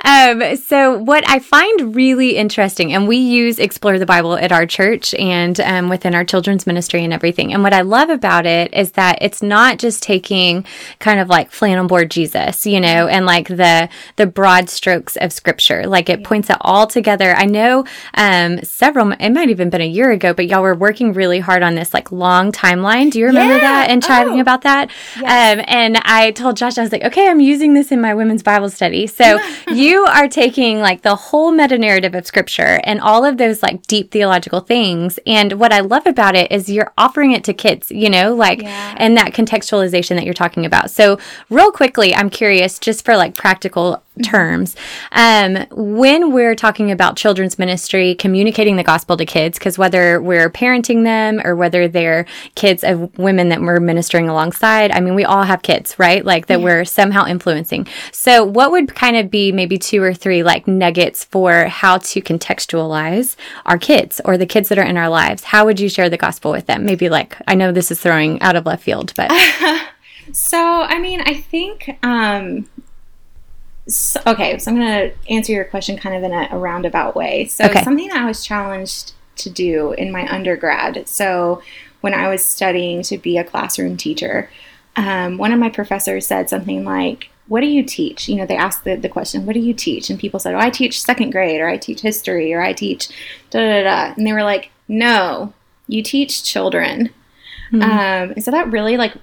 um, 0.04 0.56
so 0.56 0.98
what 0.98 1.28
I 1.28 1.38
find 1.38 1.94
really 1.94 2.36
interesting, 2.36 2.92
and 2.92 3.08
we 3.08 3.16
use 3.16 3.58
Explore 3.58 3.98
the 3.98 4.06
Bible 4.06 4.36
at 4.36 4.52
our 4.52 4.66
church 4.66 5.14
and 5.14 5.58
um, 5.60 5.88
within 5.88 6.14
our 6.14 6.24
children's 6.24 6.66
ministry 6.66 7.04
and 7.04 7.12
everything. 7.12 7.52
And 7.52 7.62
what 7.62 7.72
I 7.72 7.82
love 7.82 8.10
about 8.10 8.46
it 8.46 8.72
is 8.74 8.92
that 8.92 9.18
it's 9.20 9.42
not 9.42 9.78
just 9.78 10.02
taking 10.02 10.64
kind 10.98 11.20
of 11.20 11.28
like 11.28 11.50
flannel 11.50 11.86
board 11.86 12.10
Jesus, 12.10 12.66
you 12.66 12.80
know, 12.80 13.06
and 13.06 13.26
like 13.26 13.48
the 13.48 13.88
the 14.16 14.26
broad 14.26 14.68
strokes 14.68 15.16
of 15.16 15.32
Scripture. 15.32 15.86
Like 15.86 16.08
it 16.08 16.24
points 16.24 16.50
it 16.50 16.56
all 16.60 16.86
together. 16.86 17.34
I 17.34 17.44
know. 17.44 17.84
Um, 18.14 18.62
several, 18.62 19.12
it 19.12 19.30
might 19.30 19.50
even 19.50 19.70
been 19.70 19.80
a 19.80 19.86
year 19.86 20.10
ago, 20.10 20.34
but 20.34 20.46
y'all 20.46 20.62
were 20.62 20.74
working 20.74 21.12
really 21.12 21.40
hard 21.40 21.62
on 21.62 21.74
this 21.74 21.94
like 21.94 22.12
long 22.12 22.52
timeline. 22.52 23.10
Do 23.10 23.18
you 23.18 23.26
remember 23.26 23.54
yeah. 23.54 23.60
that 23.60 23.90
and 23.90 24.02
chatting 24.02 24.38
oh. 24.38 24.40
about 24.40 24.62
that? 24.62 24.90
Yes. 25.20 25.58
Um, 25.58 25.64
and 25.68 25.96
I 26.04 26.30
told 26.32 26.56
Josh, 26.56 26.78
I 26.78 26.82
was 26.82 26.92
like, 26.92 27.04
okay, 27.04 27.28
I'm 27.28 27.40
using 27.40 27.74
this 27.74 27.92
in 27.92 28.00
my 28.00 28.14
women's 28.14 28.42
Bible 28.42 28.70
study. 28.70 29.03
So 29.06 29.38
you 29.72 30.04
are 30.04 30.28
taking 30.28 30.80
like 30.80 31.02
the 31.02 31.16
whole 31.16 31.50
meta 31.50 31.78
narrative 31.78 32.14
of 32.14 32.26
scripture 32.26 32.80
and 32.84 33.00
all 33.00 33.24
of 33.24 33.38
those 33.38 33.62
like 33.62 33.82
deep 33.86 34.10
theological 34.10 34.60
things. 34.60 35.18
And 35.26 35.54
what 35.54 35.72
I 35.72 35.80
love 35.80 36.06
about 36.06 36.36
it 36.36 36.52
is 36.52 36.68
you're 36.68 36.92
offering 36.96 37.32
it 37.32 37.44
to 37.44 37.54
kids, 37.54 37.90
you 37.90 38.10
know, 38.10 38.34
like, 38.34 38.62
yeah. 38.62 38.94
and 38.98 39.16
that 39.16 39.32
contextualization 39.32 40.16
that 40.16 40.24
you're 40.24 40.34
talking 40.34 40.64
about. 40.64 40.90
So, 40.90 41.18
real 41.50 41.72
quickly, 41.72 42.14
I'm 42.14 42.30
curious 42.30 42.78
just 42.78 43.04
for 43.04 43.16
like 43.16 43.34
practical 43.34 44.03
terms. 44.22 44.76
Um, 45.12 45.66
when 45.70 46.32
we're 46.32 46.54
talking 46.54 46.90
about 46.90 47.16
children's 47.16 47.58
ministry, 47.58 48.14
communicating 48.14 48.76
the 48.76 48.84
gospel 48.84 49.16
to 49.16 49.26
kids, 49.26 49.58
because 49.58 49.76
whether 49.76 50.20
we're 50.22 50.50
parenting 50.50 51.02
them 51.02 51.40
or 51.44 51.56
whether 51.56 51.88
they're 51.88 52.26
kids 52.54 52.84
of 52.84 53.16
women 53.18 53.48
that 53.48 53.60
we're 53.60 53.80
ministering 53.80 54.28
alongside, 54.28 54.92
I 54.92 55.00
mean, 55.00 55.14
we 55.14 55.24
all 55.24 55.42
have 55.42 55.62
kids, 55.62 55.98
right? 55.98 56.24
Like 56.24 56.46
that 56.46 56.60
yeah. 56.60 56.64
we're 56.64 56.84
somehow 56.84 57.26
influencing. 57.26 57.88
So, 58.12 58.44
what 58.44 58.70
would 58.70 58.94
kind 58.94 59.16
of 59.16 59.30
be 59.30 59.50
maybe 59.50 59.78
two 59.78 60.02
or 60.02 60.14
three 60.14 60.42
like 60.42 60.68
nuggets 60.68 61.24
for 61.24 61.66
how 61.66 61.98
to 61.98 62.20
contextualize 62.20 63.36
our 63.66 63.78
kids 63.78 64.20
or 64.24 64.38
the 64.38 64.46
kids 64.46 64.68
that 64.68 64.78
are 64.78 64.84
in 64.84 64.96
our 64.96 65.08
lives? 65.08 65.44
How 65.44 65.64
would 65.64 65.80
you 65.80 65.88
share 65.88 66.08
the 66.08 66.16
gospel 66.16 66.52
with 66.52 66.66
them? 66.66 66.84
Maybe 66.84 67.08
like, 67.08 67.36
I 67.48 67.54
know 67.54 67.72
this 67.72 67.90
is 67.90 68.00
throwing 68.00 68.40
out 68.42 68.54
of 68.54 68.66
left 68.66 68.84
field, 68.84 69.12
but. 69.16 69.30
so, 70.32 70.58
I 70.58 71.00
mean, 71.00 71.20
I 71.22 71.34
think 71.34 71.98
um, 72.02 72.68
so, 73.86 74.20
okay, 74.26 74.58
so 74.58 74.70
I'm 74.70 74.78
going 74.78 75.10
to 75.10 75.14
answer 75.30 75.52
your 75.52 75.64
question 75.64 75.96
kind 75.96 76.16
of 76.16 76.22
in 76.22 76.32
a, 76.32 76.48
a 76.50 76.58
roundabout 76.58 77.14
way. 77.14 77.46
So, 77.46 77.64
okay. 77.66 77.82
something 77.82 78.08
that 78.08 78.16
I 78.16 78.24
was 78.24 78.44
challenged 78.44 79.12
to 79.36 79.50
do 79.50 79.92
in 79.92 80.12
my 80.12 80.26
undergrad. 80.32 81.08
So, 81.08 81.62
when 82.04 82.12
I 82.12 82.28
was 82.28 82.44
studying 82.44 83.02
to 83.04 83.16
be 83.16 83.38
a 83.38 83.44
classroom 83.44 83.96
teacher. 83.96 84.50
Um, 84.94 85.38
one 85.38 85.52
of 85.52 85.58
my 85.58 85.70
professors 85.70 86.26
said 86.26 86.50
something 86.50 86.84
like, 86.84 87.30
what 87.48 87.62
do 87.62 87.66
you 87.66 87.82
teach? 87.82 88.28
You 88.28 88.36
know, 88.36 88.44
they 88.44 88.58
asked 88.58 88.84
the, 88.84 88.96
the 88.96 89.08
question, 89.08 89.46
what 89.46 89.54
do 89.54 89.60
you 89.60 89.72
teach? 89.72 90.10
And 90.10 90.20
people 90.20 90.38
said, 90.38 90.54
oh, 90.54 90.58
I 90.58 90.68
teach 90.68 91.00
second 91.00 91.30
grade, 91.30 91.62
or 91.62 91.66
I 91.66 91.78
teach 91.78 92.02
history, 92.02 92.52
or 92.52 92.60
I 92.60 92.74
teach 92.74 93.08
da 93.48 93.58
da 93.58 93.82
da. 93.84 94.14
And 94.18 94.26
they 94.26 94.34
were 94.34 94.42
like, 94.42 94.70
no, 94.86 95.54
you 95.88 96.02
teach 96.02 96.44
children. 96.44 97.08
Mm-hmm. 97.72 97.82
Um, 97.82 98.32
and 98.32 98.44
so 98.44 98.50
that 98.50 98.70
really 98.70 98.98
like 98.98 99.14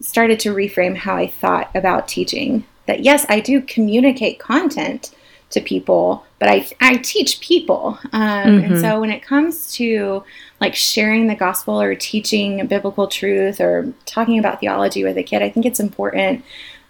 started 0.00 0.38
to 0.40 0.54
reframe 0.54 0.96
how 0.96 1.16
I 1.16 1.28
thought 1.28 1.74
about 1.74 2.08
teaching. 2.08 2.66
That 2.86 3.00
yes, 3.00 3.24
I 3.28 3.40
do 3.40 3.60
communicate 3.62 4.38
content 4.38 5.14
to 5.52 5.60
people, 5.60 6.24
but 6.38 6.48
I, 6.48 6.66
I 6.80 6.96
teach 6.96 7.40
people. 7.40 7.98
Um, 8.12 8.22
mm-hmm. 8.22 8.72
And 8.72 8.80
so 8.80 9.00
when 9.00 9.10
it 9.10 9.22
comes 9.22 9.72
to 9.74 10.24
like 10.60 10.74
sharing 10.74 11.26
the 11.26 11.34
gospel 11.34 11.80
or 11.80 11.94
teaching 11.94 12.66
biblical 12.66 13.06
truth 13.06 13.60
or 13.60 13.92
talking 14.06 14.38
about 14.38 14.60
theology 14.60 15.04
with 15.04 15.16
a 15.16 15.22
kid, 15.22 15.42
I 15.42 15.50
think 15.50 15.66
it's 15.66 15.80
important 15.80 16.44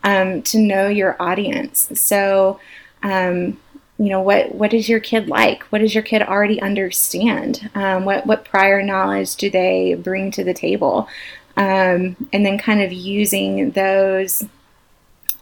um, 0.05 0.43
to 0.43 0.59
know 0.59 0.89
your 0.89 1.21
audience. 1.21 1.91
So, 1.95 2.61
um, 3.03 3.59
you 3.99 4.09
know, 4.09 4.21
what 4.21 4.55
what 4.55 4.73
is 4.73 4.89
your 4.89 5.01
kid 5.01 5.29
like? 5.29 5.65
What 5.65 5.81
does 5.81 5.95
your 5.95 6.03
kid 6.03 6.23
already 6.23 6.61
understand? 6.61 7.71
Um, 7.75 8.05
what 8.05 8.27
what 8.27 8.45
prior 8.45 8.83
knowledge 8.83 9.37
do 9.37 9.51
they 9.51 9.95
bring 9.95 10.31
to 10.33 10.45
the 10.45 10.55
table? 10.55 11.09
Um, 11.57 12.17
and 12.33 12.47
then 12.47 12.59
kind 12.59 12.81
of 12.81 12.93
using 12.93 13.73
those 13.73 14.45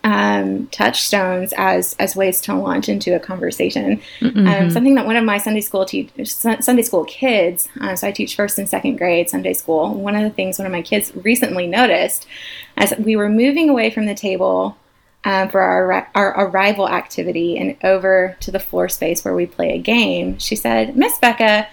um, 0.04 0.66
touchstones 0.68 1.52
as 1.56 1.94
as 1.98 2.16
ways 2.16 2.40
to 2.42 2.54
launch 2.54 2.88
into 2.88 3.14
a 3.14 3.20
conversation. 3.20 4.00
Mm-hmm. 4.20 4.46
Um, 4.46 4.70
something 4.70 4.94
that 4.94 5.06
one 5.06 5.16
of 5.16 5.24
my 5.24 5.38
Sunday 5.38 5.60
school 5.60 5.84
te- 5.84 6.10
Sunday 6.24 6.82
school 6.82 7.04
kids, 7.04 7.68
uh, 7.80 7.96
so 7.96 8.08
I 8.08 8.12
teach 8.12 8.36
first 8.36 8.58
and 8.58 8.68
second 8.68 8.96
grade 8.96 9.28
Sunday 9.28 9.52
school. 9.52 9.94
One 9.94 10.16
of 10.16 10.22
the 10.22 10.30
things 10.30 10.58
one 10.58 10.66
of 10.66 10.72
my 10.72 10.82
kids 10.82 11.14
recently 11.16 11.66
noticed 11.66 12.26
as 12.76 12.94
we 12.98 13.16
were 13.16 13.28
moving 13.28 13.68
away 13.68 13.90
from 13.90 14.06
the 14.06 14.14
table 14.14 14.76
um, 15.24 15.50
for 15.50 15.60
our 15.60 16.08
our 16.14 16.46
arrival 16.46 16.88
activity 16.88 17.58
and 17.58 17.76
over 17.84 18.36
to 18.40 18.50
the 18.50 18.60
floor 18.60 18.88
space 18.88 19.24
where 19.24 19.34
we 19.34 19.46
play 19.46 19.74
a 19.74 19.78
game, 19.78 20.38
she 20.38 20.56
said, 20.56 20.96
"Miss 20.96 21.18
Becca." 21.18 21.68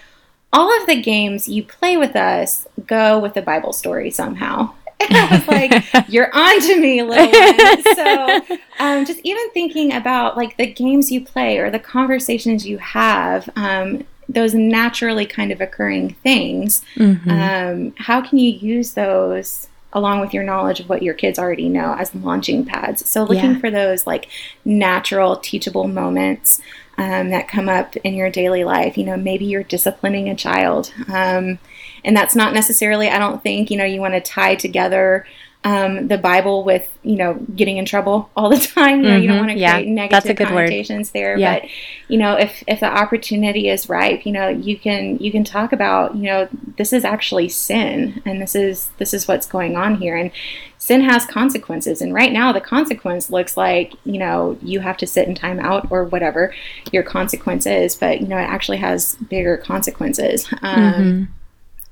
All 0.50 0.74
of 0.80 0.86
the 0.86 1.00
games 1.00 1.46
you 1.46 1.62
play 1.62 1.98
with 1.98 2.16
us 2.16 2.66
go 2.86 3.18
with 3.18 3.36
a 3.36 3.42
Bible 3.42 3.74
story 3.74 4.10
somehow. 4.10 4.72
And 5.00 5.16
I 5.16 5.36
was 5.36 5.48
like, 5.48 6.08
you're 6.08 6.34
on 6.34 6.60
to 6.60 6.80
me, 6.80 7.02
little 7.02 7.26
one. 7.26 7.94
So 7.94 8.58
um, 8.78 9.04
just 9.04 9.20
even 9.22 9.50
thinking 9.50 9.92
about 9.92 10.36
like 10.36 10.56
the 10.56 10.66
games 10.66 11.10
you 11.10 11.24
play 11.24 11.58
or 11.58 11.70
the 11.70 11.78
conversations 11.78 12.66
you 12.66 12.78
have, 12.78 13.48
um, 13.56 14.04
those 14.28 14.54
naturally 14.54 15.26
kind 15.26 15.52
of 15.52 15.60
occurring 15.60 16.14
things, 16.22 16.82
mm-hmm. 16.96 17.30
um, 17.30 17.94
how 17.96 18.20
can 18.20 18.38
you 18.38 18.50
use 18.50 18.92
those 18.94 19.68
along 19.94 20.20
with 20.20 20.34
your 20.34 20.44
knowledge 20.44 20.80
of 20.80 20.88
what 20.88 21.02
your 21.02 21.14
kids 21.14 21.38
already 21.38 21.68
know 21.68 21.94
as 21.98 22.14
launching 22.14 22.64
pads? 22.64 23.08
So 23.08 23.22
looking 23.22 23.52
yeah. 23.52 23.58
for 23.58 23.70
those 23.70 24.06
like 24.06 24.28
natural, 24.64 25.36
teachable 25.36 25.88
moments. 25.88 26.60
Um, 27.00 27.30
that 27.30 27.46
come 27.46 27.68
up 27.68 27.94
in 27.98 28.14
your 28.14 28.28
daily 28.28 28.64
life. 28.64 28.98
You 28.98 29.04
know, 29.04 29.16
maybe 29.16 29.44
you're 29.44 29.62
disciplining 29.62 30.28
a 30.28 30.34
child. 30.34 30.92
Um, 31.06 31.60
and 32.04 32.16
that's 32.16 32.34
not 32.34 32.54
necessarily 32.54 33.08
i 33.08 33.18
don't 33.18 33.42
think 33.42 33.70
you 33.70 33.76
know 33.76 33.84
you 33.84 34.00
want 34.00 34.14
to 34.14 34.20
tie 34.20 34.54
together 34.54 35.26
um, 35.64 36.06
the 36.06 36.18
Bible 36.18 36.62
with 36.62 36.88
you 37.02 37.16
know 37.16 37.34
getting 37.54 37.78
in 37.78 37.84
trouble 37.84 38.30
all 38.36 38.48
the 38.48 38.56
time. 38.74 39.02
You 39.02 39.08
know, 39.08 39.14
mm-hmm. 39.14 39.22
you 39.22 39.28
don't 39.28 39.38
want 39.38 39.50
to 39.50 39.54
create 39.54 39.86
yeah, 39.86 39.92
negative 39.92 40.36
connotations 40.36 41.08
word. 41.08 41.12
there. 41.12 41.38
Yeah. 41.38 41.60
But 41.60 41.68
you 42.06 42.18
know, 42.18 42.34
if 42.34 42.62
if 42.66 42.80
the 42.80 42.86
opportunity 42.86 43.68
is 43.68 43.88
ripe, 43.88 44.24
you 44.24 44.32
know, 44.32 44.48
you 44.48 44.78
can 44.78 45.18
you 45.18 45.32
can 45.32 45.44
talk 45.44 45.72
about 45.72 46.14
you 46.14 46.22
know 46.22 46.48
this 46.76 46.92
is 46.92 47.04
actually 47.04 47.48
sin, 47.48 48.22
and 48.24 48.40
this 48.40 48.54
is 48.54 48.90
this 48.98 49.12
is 49.12 49.26
what's 49.26 49.46
going 49.46 49.76
on 49.76 49.96
here, 49.96 50.16
and 50.16 50.30
sin 50.78 51.00
has 51.02 51.26
consequences. 51.26 52.00
And 52.00 52.14
right 52.14 52.32
now, 52.32 52.52
the 52.52 52.60
consequence 52.60 53.28
looks 53.28 53.56
like 53.56 53.94
you 54.04 54.18
know 54.18 54.56
you 54.62 54.78
have 54.80 54.96
to 54.98 55.08
sit 55.08 55.26
in 55.26 55.34
time 55.34 55.58
out 55.58 55.90
or 55.90 56.04
whatever 56.04 56.54
your 56.92 57.02
consequence 57.02 57.66
is, 57.66 57.96
but 57.96 58.20
you 58.20 58.28
know 58.28 58.38
it 58.38 58.42
actually 58.42 58.78
has 58.78 59.16
bigger 59.28 59.56
consequences. 59.56 60.46
Um, 60.62 60.92
mm-hmm 60.92 61.32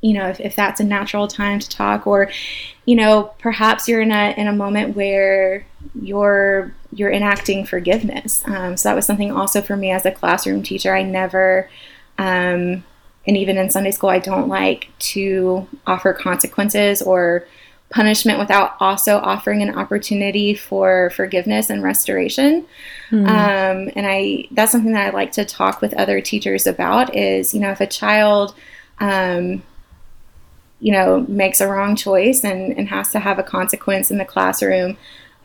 you 0.06 0.14
know 0.14 0.28
if, 0.28 0.38
if 0.40 0.54
that's 0.54 0.80
a 0.80 0.84
natural 0.84 1.26
time 1.26 1.58
to 1.58 1.68
talk 1.68 2.06
or 2.06 2.30
you 2.84 2.94
know 2.94 3.24
perhaps 3.38 3.88
you're 3.88 4.00
in 4.00 4.12
a 4.12 4.34
in 4.36 4.46
a 4.46 4.52
moment 4.52 4.96
where 4.96 5.66
you're 6.00 6.72
you're 6.92 7.12
enacting 7.12 7.66
forgiveness. 7.66 8.42
Um, 8.46 8.76
so 8.76 8.88
that 8.88 8.94
was 8.94 9.04
something 9.04 9.30
also 9.30 9.60
for 9.60 9.76
me 9.76 9.90
as 9.90 10.06
a 10.06 10.10
classroom 10.10 10.62
teacher. 10.62 10.94
I 10.94 11.02
never 11.02 11.68
um, 12.18 12.84
and 13.26 13.36
even 13.36 13.58
in 13.58 13.70
sunday 13.70 13.90
school 13.90 14.10
i 14.10 14.18
don't 14.18 14.48
like 14.48 14.88
to 14.98 15.66
offer 15.86 16.12
consequences 16.12 17.02
or 17.02 17.46
punishment 17.90 18.38
without 18.38 18.76
also 18.80 19.18
offering 19.18 19.62
an 19.62 19.76
opportunity 19.76 20.54
for 20.54 21.10
forgiveness 21.10 21.70
and 21.70 21.82
restoration. 21.84 22.66
Mm. 23.10 23.28
um, 23.28 23.92
and 23.94 24.06
i 24.06 24.46
that's 24.52 24.72
something 24.72 24.92
that 24.92 25.06
i 25.06 25.10
like 25.10 25.32
to 25.32 25.44
talk 25.44 25.80
with 25.80 25.94
other 25.94 26.20
teachers 26.20 26.66
about 26.66 27.14
is 27.14 27.54
you 27.54 27.60
know 27.60 27.70
if 27.70 27.80
a 27.80 27.86
child 27.86 28.54
um, 28.98 29.62
you 30.80 30.92
know, 30.92 31.24
makes 31.28 31.60
a 31.60 31.68
wrong 31.68 31.96
choice 31.96 32.44
and, 32.44 32.76
and 32.76 32.88
has 32.88 33.10
to 33.12 33.18
have 33.18 33.38
a 33.38 33.42
consequence 33.42 34.10
in 34.10 34.18
the 34.18 34.24
classroom, 34.24 34.96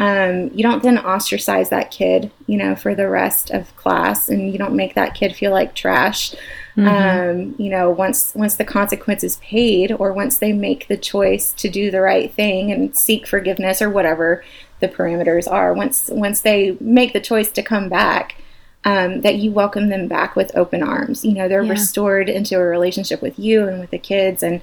um, 0.01 0.49
you 0.55 0.63
don't 0.63 0.81
then 0.81 0.97
ostracize 0.97 1.69
that 1.69 1.91
kid, 1.91 2.31
you 2.47 2.57
know, 2.57 2.75
for 2.75 2.95
the 2.95 3.07
rest 3.07 3.51
of 3.51 3.75
class, 3.75 4.29
and 4.29 4.51
you 4.51 4.57
don't 4.57 4.75
make 4.75 4.95
that 4.95 5.13
kid 5.13 5.35
feel 5.35 5.51
like 5.51 5.75
trash. 5.75 6.33
Mm-hmm. 6.75 6.87
Um, 6.87 7.55
you 7.59 7.69
know, 7.69 7.91
once 7.91 8.33
once 8.33 8.55
the 8.55 8.65
consequence 8.65 9.23
is 9.23 9.37
paid, 9.37 9.91
or 9.91 10.11
once 10.11 10.39
they 10.39 10.53
make 10.53 10.87
the 10.87 10.97
choice 10.97 11.53
to 11.53 11.69
do 11.69 11.91
the 11.91 12.01
right 12.01 12.33
thing 12.33 12.71
and 12.71 12.97
seek 12.97 13.27
forgiveness, 13.27 13.79
or 13.79 13.91
whatever 13.91 14.43
the 14.79 14.87
parameters 14.87 15.49
are, 15.49 15.71
once 15.71 16.09
once 16.11 16.41
they 16.41 16.75
make 16.79 17.13
the 17.13 17.21
choice 17.21 17.51
to 17.51 17.61
come 17.61 17.87
back, 17.87 18.41
um, 18.85 19.21
that 19.21 19.35
you 19.35 19.51
welcome 19.51 19.89
them 19.89 20.07
back 20.07 20.35
with 20.35 20.55
open 20.55 20.81
arms. 20.81 21.23
You 21.23 21.33
know, 21.33 21.47
they're 21.47 21.61
yeah. 21.61 21.73
restored 21.73 22.27
into 22.27 22.57
a 22.57 22.63
relationship 22.63 23.21
with 23.21 23.37
you 23.37 23.67
and 23.67 23.79
with 23.79 23.91
the 23.91 23.99
kids, 23.99 24.41
and 24.41 24.61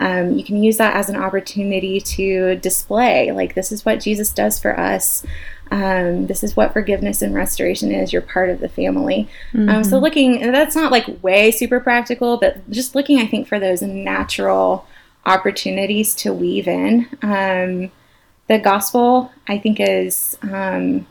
um, 0.00 0.36
you 0.36 0.42
can 0.42 0.62
use 0.62 0.78
that 0.78 0.96
as 0.96 1.08
an 1.08 1.16
opportunity 1.16 2.00
to 2.00 2.56
display 2.56 3.30
like 3.30 3.54
this 3.54 3.70
is 3.70 3.84
what 3.84 4.00
jesus 4.00 4.32
does 4.32 4.58
for 4.58 4.78
us 4.78 5.24
um, 5.72 6.26
this 6.26 6.42
is 6.42 6.56
what 6.56 6.72
forgiveness 6.72 7.22
and 7.22 7.32
restoration 7.32 7.92
is 7.92 8.12
you're 8.12 8.22
part 8.22 8.50
of 8.50 8.58
the 8.58 8.68
family 8.68 9.28
mm-hmm. 9.52 9.68
um, 9.68 9.84
so 9.84 9.92
mm-hmm. 9.92 10.04
looking 10.04 10.52
that's 10.52 10.74
not 10.74 10.90
like 10.90 11.22
way 11.22 11.50
super 11.50 11.78
practical 11.78 12.38
but 12.38 12.68
just 12.70 12.94
looking 12.94 13.18
i 13.18 13.26
think 13.26 13.46
for 13.46 13.60
those 13.60 13.82
natural 13.82 14.86
opportunities 15.26 16.14
to 16.14 16.32
weave 16.32 16.66
in 16.66 17.06
um, 17.22 17.92
the 18.48 18.58
gospel 18.58 19.30
i 19.46 19.58
think 19.58 19.78
is 19.78 20.36
um, 20.42 21.06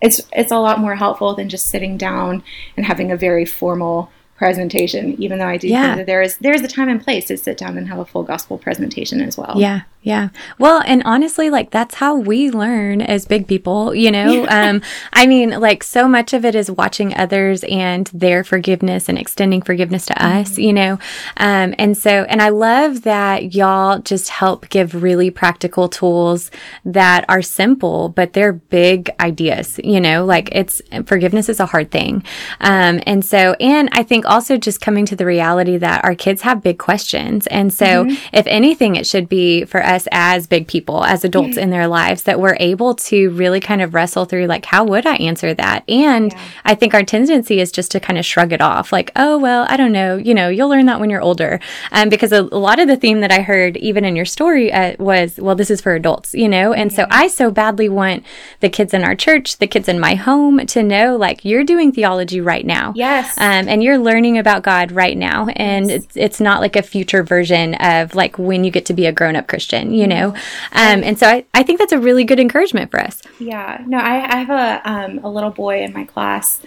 it's 0.00 0.20
it's 0.32 0.52
a 0.52 0.58
lot 0.58 0.80
more 0.80 0.96
helpful 0.96 1.34
than 1.34 1.48
just 1.48 1.66
sitting 1.66 1.96
down 1.96 2.42
and 2.76 2.86
having 2.86 3.12
a 3.12 3.16
very 3.16 3.44
formal 3.44 4.10
presentation, 4.40 5.22
even 5.22 5.38
though 5.38 5.46
I 5.46 5.58
do 5.58 5.68
yeah. 5.68 5.82
think 5.82 5.96
that 5.98 6.06
there 6.06 6.22
is 6.22 6.38
there 6.38 6.54
is 6.54 6.62
a 6.62 6.66
time 6.66 6.88
and 6.88 6.98
place 6.98 7.26
to 7.26 7.36
sit 7.36 7.58
down 7.58 7.76
and 7.76 7.86
have 7.86 7.98
a 7.98 8.06
full 8.06 8.22
gospel 8.22 8.56
presentation 8.56 9.20
as 9.20 9.36
well. 9.36 9.52
Yeah, 9.58 9.82
yeah. 10.02 10.30
Well, 10.58 10.82
and 10.86 11.02
honestly, 11.04 11.50
like 11.50 11.70
that's 11.70 11.96
how 11.96 12.16
we 12.16 12.50
learn 12.50 13.02
as 13.02 13.26
big 13.26 13.46
people, 13.46 13.94
you 13.94 14.10
know? 14.10 14.44
Yeah. 14.44 14.70
Um, 14.70 14.82
I 15.12 15.26
mean, 15.26 15.50
like 15.50 15.84
so 15.84 16.08
much 16.08 16.32
of 16.32 16.42
it 16.46 16.54
is 16.54 16.70
watching 16.70 17.14
others 17.14 17.64
and 17.64 18.06
their 18.14 18.42
forgiveness 18.42 19.10
and 19.10 19.18
extending 19.18 19.60
forgiveness 19.60 20.06
to 20.06 20.14
mm-hmm. 20.14 20.38
us, 20.38 20.58
you 20.58 20.72
know? 20.72 20.98
Um, 21.36 21.74
and 21.78 21.98
so, 21.98 22.24
and 22.24 22.40
I 22.40 22.48
love 22.48 23.02
that 23.02 23.54
y'all 23.54 23.98
just 23.98 24.30
help 24.30 24.70
give 24.70 25.02
really 25.02 25.30
practical 25.30 25.86
tools 25.86 26.50
that 26.86 27.26
are 27.28 27.42
simple, 27.42 28.08
but 28.08 28.32
they're 28.32 28.54
big 28.54 29.10
ideas, 29.20 29.78
you 29.84 30.00
know? 30.00 30.24
Like 30.24 30.48
it's 30.52 30.80
forgiveness 31.04 31.50
is 31.50 31.60
a 31.60 31.66
hard 31.66 31.90
thing. 31.90 32.24
Um, 32.62 33.02
and 33.04 33.22
so, 33.22 33.54
and 33.60 33.90
I 33.92 34.02
think 34.02 34.24
also 34.24 34.56
just 34.56 34.80
coming 34.80 35.04
to 35.06 35.16
the 35.16 35.26
reality 35.26 35.76
that 35.76 36.02
our 36.04 36.14
kids 36.14 36.40
have 36.40 36.62
big 36.62 36.78
questions. 36.78 37.46
And 37.48 37.70
so, 37.70 38.06
mm-hmm. 38.06 38.16
if 38.32 38.46
anything, 38.46 38.96
it 38.96 39.06
should 39.06 39.28
be 39.28 39.66
for 39.66 39.89
us 39.90 40.08
as 40.12 40.46
big 40.46 40.66
people, 40.66 41.04
as 41.04 41.24
adults 41.24 41.56
in 41.56 41.70
their 41.70 41.86
lives, 41.86 42.22
that 42.22 42.40
we're 42.40 42.56
able 42.60 42.94
to 42.94 43.30
really 43.30 43.60
kind 43.60 43.82
of 43.82 43.92
wrestle 43.92 44.24
through, 44.24 44.46
like, 44.46 44.64
how 44.64 44.84
would 44.84 45.06
I 45.06 45.16
answer 45.16 45.52
that? 45.52 45.82
And 45.88 46.32
yeah. 46.32 46.40
I 46.64 46.74
think 46.74 46.94
our 46.94 47.02
tendency 47.02 47.60
is 47.60 47.72
just 47.72 47.90
to 47.90 48.00
kind 48.00 48.18
of 48.18 48.24
shrug 48.24 48.52
it 48.52 48.62
off, 48.62 48.92
like, 48.92 49.10
oh, 49.16 49.36
well, 49.36 49.66
I 49.68 49.76
don't 49.76 49.92
know, 49.92 50.16
you 50.16 50.34
know, 50.34 50.48
you'll 50.48 50.70
learn 50.70 50.86
that 50.86 51.00
when 51.00 51.10
you're 51.10 51.20
older. 51.20 51.60
Um, 51.92 52.08
because 52.08 52.32
a, 52.32 52.42
a 52.42 52.62
lot 52.68 52.78
of 52.78 52.88
the 52.88 52.96
theme 52.96 53.20
that 53.20 53.32
I 53.32 53.42
heard, 53.42 53.76
even 53.76 54.04
in 54.04 54.16
your 54.16 54.24
story, 54.24 54.72
uh, 54.72 54.94
was, 54.98 55.38
well, 55.38 55.56
this 55.56 55.70
is 55.70 55.80
for 55.80 55.94
adults, 55.94 56.32
you 56.34 56.48
know? 56.48 56.72
And 56.72 56.92
so 56.92 57.06
I 57.10 57.26
so 57.28 57.50
badly 57.50 57.88
want 57.88 58.24
the 58.60 58.70
kids 58.70 58.94
in 58.94 59.02
our 59.02 59.16
church, 59.16 59.58
the 59.58 59.66
kids 59.66 59.88
in 59.88 59.98
my 59.98 60.14
home 60.14 60.64
to 60.66 60.82
know, 60.82 61.16
like, 61.16 61.44
you're 61.44 61.64
doing 61.64 61.90
theology 61.90 62.40
right 62.40 62.64
now. 62.64 62.92
Yes. 62.94 63.36
Um, 63.38 63.68
and 63.68 63.82
you're 63.82 63.98
learning 63.98 64.38
about 64.38 64.62
God 64.62 64.92
right 64.92 65.18
now. 65.18 65.48
And 65.56 65.88
yes. 65.88 66.04
it's, 66.04 66.16
it's 66.16 66.40
not 66.40 66.60
like 66.60 66.76
a 66.76 66.82
future 66.82 67.22
version 67.22 67.74
of 67.74 68.14
like 68.14 68.38
when 68.38 68.62
you 68.62 68.70
get 68.70 68.86
to 68.86 68.94
be 68.94 69.06
a 69.06 69.12
grown 69.12 69.36
up 69.36 69.48
Christian 69.48 69.79
you 69.88 70.06
know? 70.06 70.28
Um, 70.72 71.02
and 71.02 71.18
so 71.18 71.26
I, 71.26 71.44
I 71.54 71.62
think 71.62 71.78
that's 71.78 71.92
a 71.92 71.98
really 71.98 72.24
good 72.24 72.40
encouragement 72.40 72.90
for 72.90 73.00
us. 73.00 73.22
Yeah. 73.38 73.82
No, 73.86 73.98
I, 73.98 74.14
I 74.34 74.36
have 74.42 74.50
a, 74.50 74.90
um, 74.90 75.20
a 75.24 75.30
little 75.30 75.50
boy 75.50 75.82
in 75.82 75.92
my 75.92 76.04
class 76.04 76.60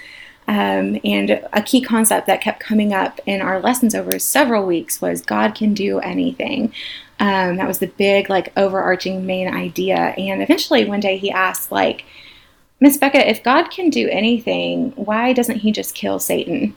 Um, 0.45 0.99
and 1.05 1.29
a 1.53 1.61
key 1.61 1.81
concept 1.81 2.27
that 2.27 2.41
kept 2.41 2.59
coming 2.59 2.93
up 2.93 3.21
in 3.25 3.41
our 3.41 3.61
lessons 3.61 3.95
over 3.95 4.19
several 4.19 4.65
weeks 4.65 5.01
was 5.01 5.21
God 5.21 5.55
can 5.55 5.73
do 5.73 5.99
anything. 5.99 6.73
Um, 7.19 7.55
that 7.55 7.67
was 7.67 7.79
the 7.79 7.87
big, 7.87 8.29
like, 8.29 8.51
overarching 8.57 9.25
main 9.25 9.47
idea. 9.47 10.13
And 10.17 10.41
eventually, 10.41 10.83
one 10.83 10.99
day 10.99 11.17
he 11.17 11.31
asked, 11.31 11.71
like, 11.71 12.03
Miss 12.81 12.97
Becca, 12.97 13.29
if 13.29 13.41
God 13.41 13.69
can 13.69 13.89
do 13.89 14.09
anything, 14.09 14.91
why 14.97 15.31
doesn't 15.31 15.59
he 15.59 15.71
just 15.71 15.95
kill 15.95 16.19
Satan? 16.19 16.75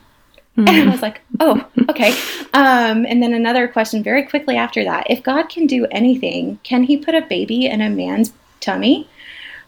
Mm-hmm. 0.57 0.67
And 0.67 0.89
I 0.89 0.91
was 0.91 1.01
like, 1.03 1.21
oh, 1.39 1.63
okay. 1.89 2.11
Um, 2.53 3.05
and 3.05 3.21
then 3.21 3.33
another 3.33 3.67
question 3.67 4.01
very 4.01 4.23
quickly 4.23 4.55
after 4.55 4.83
that 4.83 5.05
if 5.09 5.21
God 5.21 5.49
can 5.49 5.67
do 5.67 5.85
anything, 5.91 6.59
can 6.63 6.83
he 6.83 6.97
put 6.97 7.13
a 7.13 7.21
baby 7.21 7.67
in 7.67 7.79
a 7.79 7.89
man's 7.89 8.33
tummy? 8.59 9.07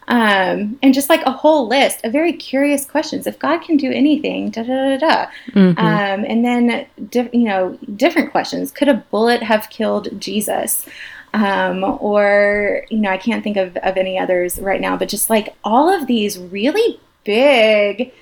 Um, 0.08 0.76
and 0.82 0.92
just 0.92 1.08
like 1.08 1.22
a 1.24 1.30
whole 1.30 1.68
list 1.68 2.04
of 2.04 2.10
very 2.10 2.32
curious 2.32 2.84
questions. 2.84 3.28
If 3.28 3.38
God 3.38 3.62
can 3.62 3.76
do 3.76 3.92
anything, 3.92 4.50
da 4.50 4.64
da 4.64 4.96
da 4.96 4.98
da. 4.98 5.30
Mm-hmm. 5.52 5.78
Um, 5.78 6.24
and 6.26 6.44
then, 6.44 6.86
di- 7.10 7.30
you 7.32 7.44
know, 7.44 7.78
different 7.94 8.32
questions. 8.32 8.72
Could 8.72 8.88
a 8.88 8.94
bullet 8.94 9.40
have 9.44 9.70
killed 9.70 10.20
Jesus? 10.20 10.84
Um, 11.32 11.84
or, 11.84 12.84
you 12.90 12.98
know, 12.98 13.10
I 13.10 13.18
can't 13.18 13.44
think 13.44 13.56
of, 13.56 13.76
of 13.76 13.96
any 13.96 14.18
others 14.18 14.58
right 14.58 14.80
now, 14.80 14.96
but 14.96 15.08
just 15.08 15.30
like 15.30 15.54
all 15.62 15.88
of 15.88 16.08
these 16.08 16.36
really 16.36 16.98
big, 17.22 18.12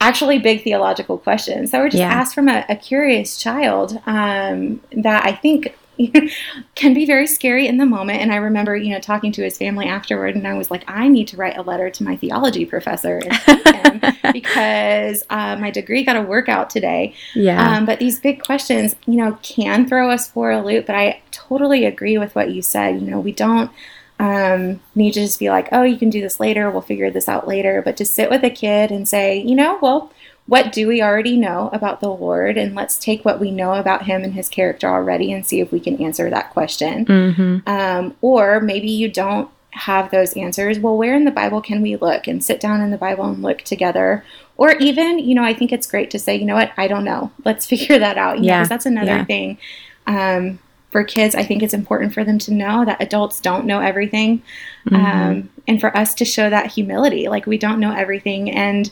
actually 0.00 0.38
big 0.38 0.62
theological 0.62 1.18
questions 1.18 1.70
that 1.70 1.80
were 1.80 1.88
just 1.88 1.98
yeah. 1.98 2.12
asked 2.12 2.34
from 2.34 2.48
a, 2.48 2.64
a 2.68 2.76
curious 2.76 3.36
child 3.36 4.00
um, 4.06 4.80
that 4.92 5.26
I 5.26 5.32
think 5.32 5.74
can 6.74 6.94
be 6.94 7.04
very 7.04 7.26
scary 7.26 7.66
in 7.66 7.78
the 7.78 7.86
moment. 7.86 8.20
And 8.20 8.32
I 8.32 8.36
remember, 8.36 8.76
you 8.76 8.92
know, 8.92 9.00
talking 9.00 9.32
to 9.32 9.42
his 9.42 9.58
family 9.58 9.86
afterward, 9.86 10.36
and 10.36 10.46
I 10.46 10.54
was 10.54 10.70
like, 10.70 10.84
I 10.86 11.08
need 11.08 11.26
to 11.28 11.36
write 11.36 11.56
a 11.56 11.62
letter 11.62 11.90
to 11.90 12.04
my 12.04 12.16
theology 12.16 12.64
professor 12.64 13.20
because 14.32 15.24
uh, 15.30 15.56
my 15.56 15.70
degree 15.70 16.04
got 16.04 16.16
a 16.16 16.22
workout 16.22 16.70
today. 16.70 17.14
Yeah. 17.34 17.76
Um, 17.76 17.84
but 17.84 17.98
these 17.98 18.20
big 18.20 18.42
questions, 18.42 18.94
you 19.06 19.16
know, 19.16 19.38
can 19.42 19.88
throw 19.88 20.10
us 20.10 20.30
for 20.30 20.52
a 20.52 20.64
loop. 20.64 20.86
But 20.86 20.94
I 20.94 21.20
totally 21.32 21.84
agree 21.84 22.18
with 22.18 22.34
what 22.34 22.50
you 22.50 22.62
said. 22.62 23.00
You 23.00 23.10
know, 23.10 23.20
we 23.20 23.32
don't 23.32 23.70
um, 24.18 24.80
need 24.94 25.12
to 25.14 25.20
just 25.20 25.38
be 25.38 25.50
like, 25.50 25.68
oh, 25.72 25.82
you 25.82 25.96
can 25.96 26.10
do 26.10 26.20
this 26.20 26.40
later. 26.40 26.70
We'll 26.70 26.80
figure 26.80 27.10
this 27.10 27.28
out 27.28 27.46
later. 27.46 27.82
But 27.82 27.96
to 27.98 28.04
sit 28.04 28.30
with 28.30 28.42
a 28.44 28.50
kid 28.50 28.90
and 28.90 29.08
say, 29.08 29.38
you 29.40 29.54
know, 29.54 29.78
well, 29.80 30.12
what 30.46 30.72
do 30.72 30.88
we 30.88 31.02
already 31.02 31.36
know 31.36 31.68
about 31.72 32.00
the 32.00 32.08
Lord? 32.08 32.56
And 32.56 32.74
let's 32.74 32.98
take 32.98 33.24
what 33.24 33.38
we 33.38 33.50
know 33.50 33.74
about 33.74 34.06
him 34.06 34.24
and 34.24 34.32
his 34.32 34.48
character 34.48 34.88
already 34.88 35.30
and 35.30 35.46
see 35.46 35.60
if 35.60 35.70
we 35.70 35.78
can 35.78 36.00
answer 36.02 36.30
that 36.30 36.50
question. 36.50 37.04
Mm-hmm. 37.04 37.68
Um, 37.68 38.16
or 38.22 38.58
maybe 38.60 38.88
you 38.90 39.10
don't 39.10 39.50
have 39.72 40.10
those 40.10 40.32
answers. 40.36 40.78
Well, 40.78 40.96
where 40.96 41.14
in 41.14 41.24
the 41.24 41.30
Bible 41.30 41.60
can 41.60 41.82
we 41.82 41.96
look 41.96 42.26
and 42.26 42.42
sit 42.42 42.60
down 42.60 42.80
in 42.80 42.90
the 42.90 42.96
Bible 42.96 43.26
and 43.26 43.42
look 43.42 43.58
together? 43.58 44.24
Or 44.56 44.72
even, 44.76 45.18
you 45.18 45.34
know, 45.34 45.44
I 45.44 45.52
think 45.52 45.70
it's 45.70 45.86
great 45.86 46.10
to 46.12 46.18
say, 46.18 46.34
you 46.36 46.46
know 46.46 46.54
what, 46.54 46.72
I 46.76 46.88
don't 46.88 47.04
know. 47.04 47.30
Let's 47.44 47.66
figure 47.72 47.98
that 47.98 48.16
out. 48.16 48.38
You 48.38 48.46
yeah. 48.46 48.60
Because 48.60 48.70
that's 48.70 48.86
another 48.86 49.18
yeah. 49.18 49.24
thing. 49.26 49.58
Um, 50.06 50.58
for 50.90 51.04
kids, 51.04 51.34
I 51.34 51.42
think 51.42 51.62
it's 51.62 51.74
important 51.74 52.14
for 52.14 52.24
them 52.24 52.38
to 52.40 52.54
know 52.54 52.84
that 52.84 53.02
adults 53.02 53.40
don't 53.40 53.66
know 53.66 53.80
everything. 53.80 54.42
Mm-hmm. 54.86 54.94
Um, 54.96 55.50
and 55.66 55.80
for 55.80 55.94
us 55.96 56.14
to 56.14 56.24
show 56.24 56.48
that 56.48 56.72
humility, 56.72 57.28
like 57.28 57.46
we 57.46 57.58
don't 57.58 57.80
know 57.80 57.94
everything. 57.94 58.50
And 58.50 58.90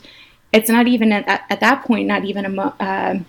it's 0.53 0.69
not 0.69 0.87
even 0.87 1.11
at 1.11 1.25
that, 1.25 1.45
at 1.49 1.59
that 1.59 1.83
point, 1.85 2.07
not 2.07 2.23
even 2.23 2.45
a, 2.45 2.49
mo- 2.49 2.75
uh, 2.79 3.19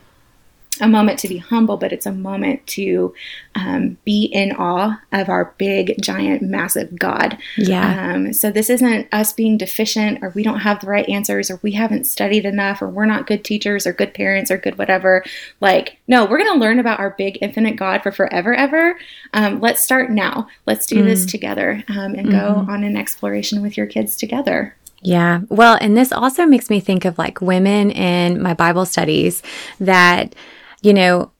a 0.80 0.88
moment 0.88 1.18
to 1.20 1.28
be 1.28 1.38
humble, 1.38 1.76
but 1.76 1.92
it's 1.92 2.06
a 2.06 2.12
moment 2.12 2.66
to 2.68 3.14
um, 3.54 3.96
be 4.04 4.24
in 4.24 4.52
awe 4.52 5.00
of 5.12 5.28
our 5.28 5.54
big, 5.58 6.00
giant, 6.00 6.42
massive 6.42 6.98
God. 6.98 7.38
Yeah. 7.56 8.12
Um, 8.12 8.32
so 8.32 8.50
this 8.50 8.70
isn't 8.70 9.08
us 9.12 9.32
being 9.32 9.58
deficient 9.58 10.22
or 10.22 10.30
we 10.30 10.42
don't 10.42 10.60
have 10.60 10.80
the 10.80 10.86
right 10.86 11.08
answers 11.08 11.50
or 11.50 11.58
we 11.62 11.72
haven't 11.72 12.04
studied 12.04 12.44
enough 12.44 12.82
or 12.82 12.88
we're 12.88 13.06
not 13.06 13.26
good 13.26 13.44
teachers 13.44 13.86
or 13.86 13.92
good 13.92 14.14
parents 14.14 14.50
or 14.50 14.58
good 14.58 14.78
whatever. 14.78 15.24
Like, 15.60 15.98
no, 16.06 16.24
we're 16.24 16.38
going 16.38 16.52
to 16.52 16.58
learn 16.58 16.78
about 16.78 17.00
our 17.00 17.10
big, 17.10 17.38
infinite 17.40 17.76
God 17.76 18.02
for 18.02 18.12
forever, 18.12 18.54
ever. 18.54 18.98
Um, 19.32 19.60
let's 19.60 19.82
start 19.82 20.10
now. 20.10 20.48
Let's 20.66 20.86
do 20.86 21.02
mm. 21.02 21.04
this 21.04 21.26
together 21.26 21.84
um, 21.88 22.14
and 22.14 22.28
mm-hmm. 22.28 22.66
go 22.66 22.72
on 22.72 22.84
an 22.84 22.96
exploration 22.96 23.62
with 23.62 23.76
your 23.76 23.86
kids 23.86 24.16
together. 24.16 24.74
Yeah. 25.02 25.40
Well, 25.48 25.78
and 25.80 25.96
this 25.96 26.12
also 26.12 26.44
makes 26.44 26.70
me 26.70 26.80
think 26.80 27.04
of 27.04 27.18
like 27.18 27.40
women 27.40 27.90
in 27.90 28.42
my 28.42 28.54
Bible 28.54 28.84
studies 28.84 29.42
that 29.78 30.34
you 30.82 30.94
know, 30.94 31.32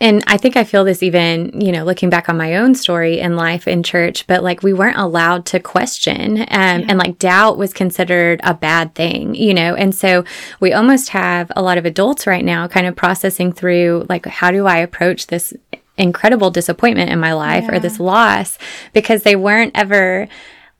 and 0.00 0.22
I 0.26 0.36
think 0.36 0.56
I 0.56 0.64
feel 0.64 0.84
this 0.84 1.02
even, 1.02 1.60
you 1.60 1.70
know, 1.70 1.84
looking 1.84 2.10
back 2.10 2.28
on 2.28 2.36
my 2.36 2.56
own 2.56 2.74
story 2.74 3.20
in 3.20 3.36
life 3.36 3.68
in 3.68 3.84
church, 3.84 4.26
but 4.26 4.42
like 4.42 4.62
we 4.62 4.72
weren't 4.72 4.98
allowed 4.98 5.46
to 5.46 5.60
question. 5.60 6.38
Um, 6.38 6.46
yeah. 6.48 6.86
And 6.88 6.98
like 6.98 7.18
doubt 7.18 7.56
was 7.56 7.72
considered 7.72 8.40
a 8.42 8.52
bad 8.52 8.96
thing, 8.96 9.36
you 9.36 9.54
know? 9.54 9.76
And 9.76 9.94
so 9.94 10.24
we 10.58 10.72
almost 10.72 11.10
have 11.10 11.52
a 11.54 11.62
lot 11.62 11.78
of 11.78 11.86
adults 11.86 12.26
right 12.26 12.44
now 12.44 12.66
kind 12.66 12.86
of 12.86 12.96
processing 12.96 13.52
through 13.52 14.06
like, 14.08 14.26
how 14.26 14.50
do 14.50 14.66
I 14.66 14.78
approach 14.78 15.28
this 15.28 15.54
incredible 15.96 16.50
disappointment 16.50 17.10
in 17.10 17.20
my 17.20 17.32
life 17.32 17.64
yeah. 17.68 17.76
or 17.76 17.78
this 17.78 18.00
loss 18.00 18.58
because 18.92 19.22
they 19.22 19.36
weren't 19.36 19.72
ever 19.76 20.26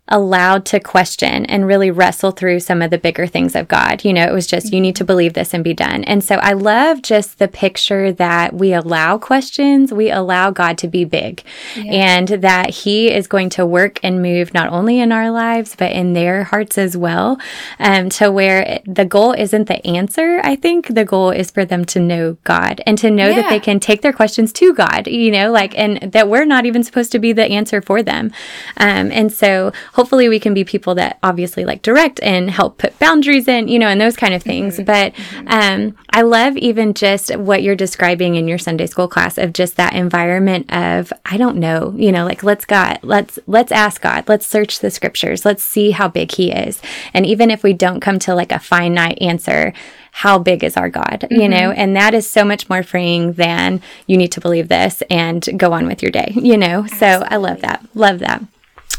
allowed 0.09 0.67
to 0.67 0.81
question 0.81 1.47
and 1.47 1.67
really 1.67 1.91
wrestle 1.91 2.33
through 2.33 2.59
some 2.59 2.83
of 2.83 2.91
the 2.91 2.99
bigger 2.99 3.27
things 3.27 3.55
of 3.55 3.69
God. 3.69 4.05
You 4.05 4.12
know, 4.12 4.25
it 4.25 4.33
was 4.33 4.49
just, 4.49 4.73
you 4.73 4.81
need 4.81 4.97
to 4.97 5.05
believe 5.05 5.35
this 5.35 5.55
and 5.55 5.62
be 5.62 5.75
done. 5.75 6.03
And 6.05 6.25
so 6.25 6.37
I 6.37 6.53
love 6.53 7.03
just 7.03 7.38
the 7.38 7.47
picture 7.47 8.12
that 8.12 8.53
we 8.53 8.73
allow 8.73 9.17
questions, 9.17 9.93
we 9.93 10.11
allow 10.11 10.51
God 10.51 10.77
to 10.79 10.88
be 10.88 11.05
big, 11.05 11.43
yeah. 11.77 11.93
and 11.93 12.29
that 12.29 12.71
He 12.71 13.12
is 13.12 13.29
going 13.29 13.49
to 13.51 13.65
work 13.65 14.01
and 14.03 14.21
move 14.21 14.53
not 14.53 14.73
only 14.73 14.99
in 14.99 15.12
our 15.12 15.31
lives, 15.31 15.77
but 15.77 15.93
in 15.93 16.15
their 16.15 16.45
hearts 16.45 16.79
as 16.79 16.97
well. 16.97 17.38
Um, 17.79 18.09
to 18.11 18.31
where 18.31 18.81
the 18.85 19.05
goal 19.05 19.33
isn't 19.33 19.69
the 19.69 19.87
answer. 19.87 20.41
I 20.43 20.57
think 20.57 20.88
the 20.88 21.05
goal 21.05 21.31
is 21.31 21.51
for 21.51 21.65
them 21.65 21.85
to 21.87 22.01
know 22.01 22.37
God 22.45 22.83
and 22.87 22.99
to 22.99 23.11
know 23.11 23.29
yeah. 23.29 23.43
that 23.43 23.51
they 23.51 23.61
can 23.61 23.79
take 23.79 24.03
their 24.03 24.12
questions 24.12 24.53
to 24.55 24.75
God, 24.75 25.07
you 25.07 25.31
know, 25.31 25.53
like, 25.53 25.79
and 25.79 26.12
that 26.12 26.29
we're 26.29 26.45
not 26.45 26.67
even 26.67 26.83
supposed 26.83 27.12
to 27.12 27.19
be 27.19 27.33
the 27.33 27.47
answer 27.47 27.81
for 27.81 28.03
them. 28.03 28.33
Um, 28.77 29.12
and 29.12 29.33
so, 29.33 29.73
hopefully 29.93 30.29
we 30.29 30.41
can 30.41 30.55
be 30.55 30.65
people 30.65 30.95
that 30.95 31.19
obviously 31.23 31.65
like 31.65 31.83
direct 31.83 32.21
and 32.23 32.51
help 32.51 32.79
put 32.79 32.99
boundaries 32.99 33.49
in, 33.49 33.69
you 33.69 33.79
know, 33.79 33.89
and 33.89 34.01
those 34.01 34.17
kind 34.17 34.35
of 34.35 34.43
things. 34.43 34.75
Mm-hmm. 34.75 34.85
But 34.85 35.15
mm-hmm. 35.15 35.49
um, 35.49 35.97
I 36.11 36.23
love 36.23 36.57
even 36.57 36.95
just 36.95 37.35
what 37.37 37.63
you're 37.63 37.77
describing 37.77 38.35
in 38.35 38.49
your 38.49 38.59
Sunday 38.59 38.87
school 38.87 39.09
class 39.09 39.39
of 39.39 39.53
just 39.53 39.77
that 39.77 39.95
environment 39.95 40.73
of 40.73 41.13
I 41.25 41.37
don't 41.37 41.57
know, 41.57 41.95
you 41.97 42.13
know, 42.13 42.25
like 42.25 42.43
let's 42.43 42.65
God, 42.65 42.99
let's 43.03 43.39
let's 43.47 43.73
ask 43.73 44.01
God, 44.01 44.29
let's 44.29 44.47
search 44.47 44.81
the 44.81 44.91
scriptures, 44.91 45.45
let's 45.45 45.63
see 45.63 45.93
how 45.93 46.09
big 46.09 46.33
He 46.33 46.51
is, 46.53 46.81
and 47.15 47.27
even 47.27 47.51
if 47.51 47.63
we 47.63 47.73
don't 47.73 48.01
come 48.01 48.19
to 48.21 48.35
like 48.35 48.53
a 48.53 48.59
finite 48.59 49.21
answer 49.21 49.73
how 50.15 50.39
big 50.39 50.63
is 50.63 50.77
our 50.77 50.91
God, 50.91 51.21
mm-hmm. 51.23 51.41
you 51.41 51.49
know? 51.49 51.71
And 51.71 51.97
that 51.97 52.13
is 52.13 52.29
so 52.29 52.45
much 52.45 52.69
more 52.69 52.83
freeing 52.83 53.33
than 53.33 53.81
you 54.07 54.19
need 54.19 54.31
to 54.33 54.43
believe 54.43 54.69
this 54.69 55.03
and 55.09 55.49
go 55.57 55.73
on 55.73 55.87
with 55.87 56.03
your 56.03 56.11
day, 56.11 56.33
you 56.37 56.59
know? 56.59 56.85
Absolutely. 56.85 56.99
So 56.99 57.27
I 57.31 57.37
love 57.37 57.63
that. 57.63 57.87
Love 57.95 58.19
that. 58.19 58.43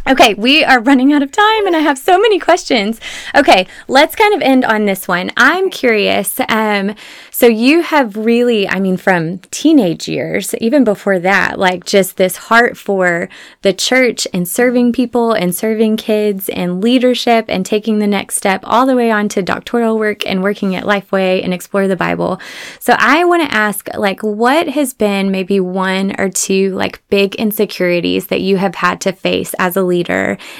Okay, 0.05 0.33
we 0.33 0.65
are 0.65 0.81
running 0.81 1.13
out 1.13 1.23
of 1.23 1.31
time 1.31 1.65
and 1.65 1.77
I 1.77 1.79
have 1.79 1.97
so 1.97 2.19
many 2.19 2.37
questions. 2.37 2.99
Okay, 3.33 3.67
let's 3.87 4.17
kind 4.17 4.33
of 4.33 4.41
end 4.41 4.65
on 4.65 4.83
this 4.83 5.07
one. 5.07 5.31
I'm 5.37 5.69
curious. 5.69 6.41
Um, 6.49 6.95
so 7.31 7.47
you 7.47 7.81
have 7.83 8.17
really, 8.17 8.67
I 8.67 8.81
mean, 8.81 8.97
from 8.97 9.39
teenage 9.49 10.09
years, 10.09 10.53
even 10.55 10.83
before 10.83 11.19
that, 11.19 11.57
like 11.57 11.85
just 11.85 12.17
this 12.17 12.35
heart 12.35 12.75
for 12.75 13.29
the 13.61 13.71
church 13.71 14.27
and 14.33 14.45
serving 14.45 14.91
people 14.91 15.31
and 15.31 15.55
serving 15.55 15.95
kids 15.95 16.49
and 16.49 16.81
leadership 16.83 17.45
and 17.47 17.65
taking 17.65 17.99
the 17.99 18.07
next 18.07 18.35
step 18.35 18.59
all 18.65 18.85
the 18.85 18.97
way 18.97 19.09
on 19.09 19.29
to 19.29 19.41
doctoral 19.41 19.97
work 19.97 20.27
and 20.27 20.43
working 20.43 20.75
at 20.75 20.83
Lifeway 20.83 21.41
and 21.41 21.53
explore 21.53 21.87
the 21.87 21.95
Bible. 21.95 22.41
So 22.77 22.93
I 22.99 23.23
want 23.23 23.49
to 23.49 23.55
ask, 23.55 23.87
like, 23.95 24.21
what 24.21 24.67
has 24.67 24.93
been 24.93 25.31
maybe 25.31 25.61
one 25.61 26.19
or 26.19 26.27
two 26.27 26.75
like 26.75 27.01
big 27.07 27.35
insecurities 27.35 28.27
that 28.27 28.41
you 28.41 28.57
have 28.57 28.75
had 28.75 28.99
to 29.01 29.13
face 29.13 29.55
as 29.57 29.77
a 29.77 29.81
leader, 29.81 29.92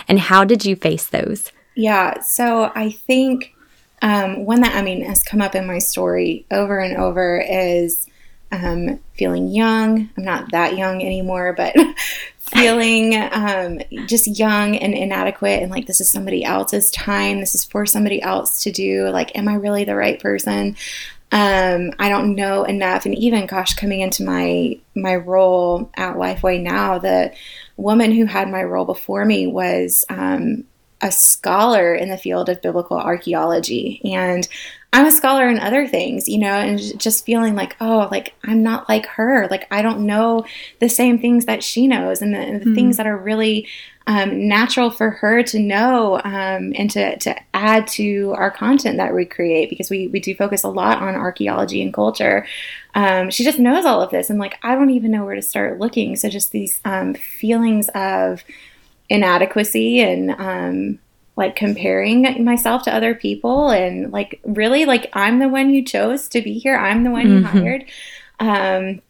and 0.08 0.20
how 0.20 0.44
did 0.44 0.66
you 0.66 0.76
face 0.76 1.08
those? 1.08 1.52
Yeah, 1.76 2.22
so 2.22 2.72
I 2.76 2.92
think 2.92 3.56
um, 4.04 4.46
one 4.46 4.62
that 4.62 4.76
I 4.76 4.82
mean 4.82 5.04
has 5.06 5.24
come 5.24 5.42
up 5.42 5.56
in 5.56 5.66
my 5.66 5.80
story 5.80 6.46
over 6.52 6.78
and 6.78 6.98
over 6.98 7.40
is 7.40 8.08
um, 8.52 9.00
feeling 9.16 9.48
young. 9.48 10.10
I'm 10.18 10.24
not 10.24 10.52
that 10.52 10.78
young 10.78 11.02
anymore, 11.02 11.54
but 11.54 11.76
feeling 12.38 13.16
um, 13.32 13.80
just 14.06 14.28
young 14.28 14.76
and 14.76 14.94
inadequate 14.94 15.64
and 15.64 15.72
like 15.72 15.88
this 15.88 16.02
is 16.02 16.10
somebody 16.10 16.44
else's 16.44 16.92
time. 16.92 17.40
This 17.40 17.56
is 17.56 17.64
for 17.64 17.86
somebody 17.86 18.22
else 18.22 18.62
to 18.64 18.72
do. 18.72 19.10
Like, 19.10 19.36
am 19.36 19.48
I 19.48 19.56
really 19.56 19.86
the 19.86 19.96
right 19.96 20.20
person? 20.20 20.76
Um, 21.32 21.94
I 21.98 22.10
don't 22.10 22.36
know 22.36 22.64
enough. 22.64 23.06
And 23.06 23.18
even, 23.18 23.48
gosh, 23.48 23.74
coming 23.74 24.02
into 24.02 24.24
my 24.24 24.78
my 24.96 25.16
role 25.16 25.90
at 25.96 26.16
Lifeway 26.16 26.62
now, 26.62 27.00
the 27.00 27.34
woman 27.78 28.12
who 28.12 28.26
had 28.26 28.50
my 28.50 28.64
role 28.64 28.86
before 28.86 29.26
me 29.26 29.48
was 29.48 30.06
um, 30.10 30.64
a 31.04 31.12
scholar 31.12 31.94
in 31.94 32.10
the 32.10 32.18
field 32.18 32.50
of 32.50 32.62
biblical 32.62 32.98
archaeology 32.98 34.02
and 34.04 34.48
I'm 34.94 35.08
a 35.08 35.12
scholar 35.12 35.50
in 35.50 35.60
other 35.60 35.88
things, 35.88 36.28
you 36.28 36.38
know, 36.38 36.54
and 36.54 37.00
just 37.00 37.26
feeling 37.26 37.56
like, 37.56 37.76
oh, 37.82 38.08
like 38.12 38.36
I'm 38.44 38.62
not 38.62 38.88
like 38.88 39.08
her. 39.08 39.48
Like 39.50 39.68
I 39.72 39.82
don't 39.82 40.06
know 40.06 40.46
the 40.80 40.88
same 40.88 41.18
things 41.18 41.46
that 41.46 41.64
she 41.64 41.88
knows 41.88 42.22
and 42.22 42.34
the, 42.34 42.38
and 42.38 42.62
the 42.62 42.66
mm 42.66 42.76
things 42.76 42.98
that 42.98 43.06
are 43.06 43.18
really 43.18 43.68
um, 44.08 44.48
natural 44.48 44.90
for 44.90 45.12
her 45.12 45.44
to 45.44 45.60
know 45.60 46.20
um, 46.24 46.74
and 46.76 46.90
to, 46.92 47.18
to 47.18 47.36
add 47.54 47.88
to 47.88 48.34
our 48.36 48.52
content 48.52 48.98
that 48.98 49.14
we 49.14 49.26
create 49.26 49.70
because 49.70 49.90
we, 49.90 50.08
we 50.08 50.20
do 50.20 50.36
focus 50.36 50.64
a 50.64 50.70
lot 50.70 51.02
on 51.02 51.16
archaeology 51.16 51.82
and 51.82 51.94
culture. 51.94 52.46
Um, 52.96 53.30
she 53.30 53.44
just 53.44 53.60
knows 53.60 53.86
all 53.86 54.02
of 54.02 54.12
this. 54.12 54.30
And 54.30 54.40
like, 54.40 54.58
I 54.64 54.76
don't 54.76 54.90
even 54.90 55.12
know 55.12 55.24
where 55.24 55.36
to 55.36 55.42
start 55.42 55.80
looking. 55.80 56.16
So 56.16 56.30
just 56.30 56.52
these 56.52 56.82
um, 56.84 57.14
feelings 57.14 57.90
of 57.90 58.44
inadequacy 59.10 60.02
and, 60.02 60.32
um, 60.32 61.00
like 61.36 61.56
comparing 61.56 62.44
myself 62.44 62.84
to 62.84 62.94
other 62.94 63.16
people 63.16 63.70
and 63.72 64.12
like 64.12 64.40
really 64.44 64.86
like 64.86 65.10
I'm 65.14 65.40
the 65.40 65.50
one 65.50 65.74
you 65.74 65.84
chose 65.84 66.28
to 66.30 66.42
be 66.42 66.60
here. 66.60 66.76
I'm 66.76 67.04
the 67.04 67.12
one 67.12 67.30
you 67.30 67.40
mm-hmm. 67.40 67.58
hired. 67.58 67.86
Um, 68.40 69.02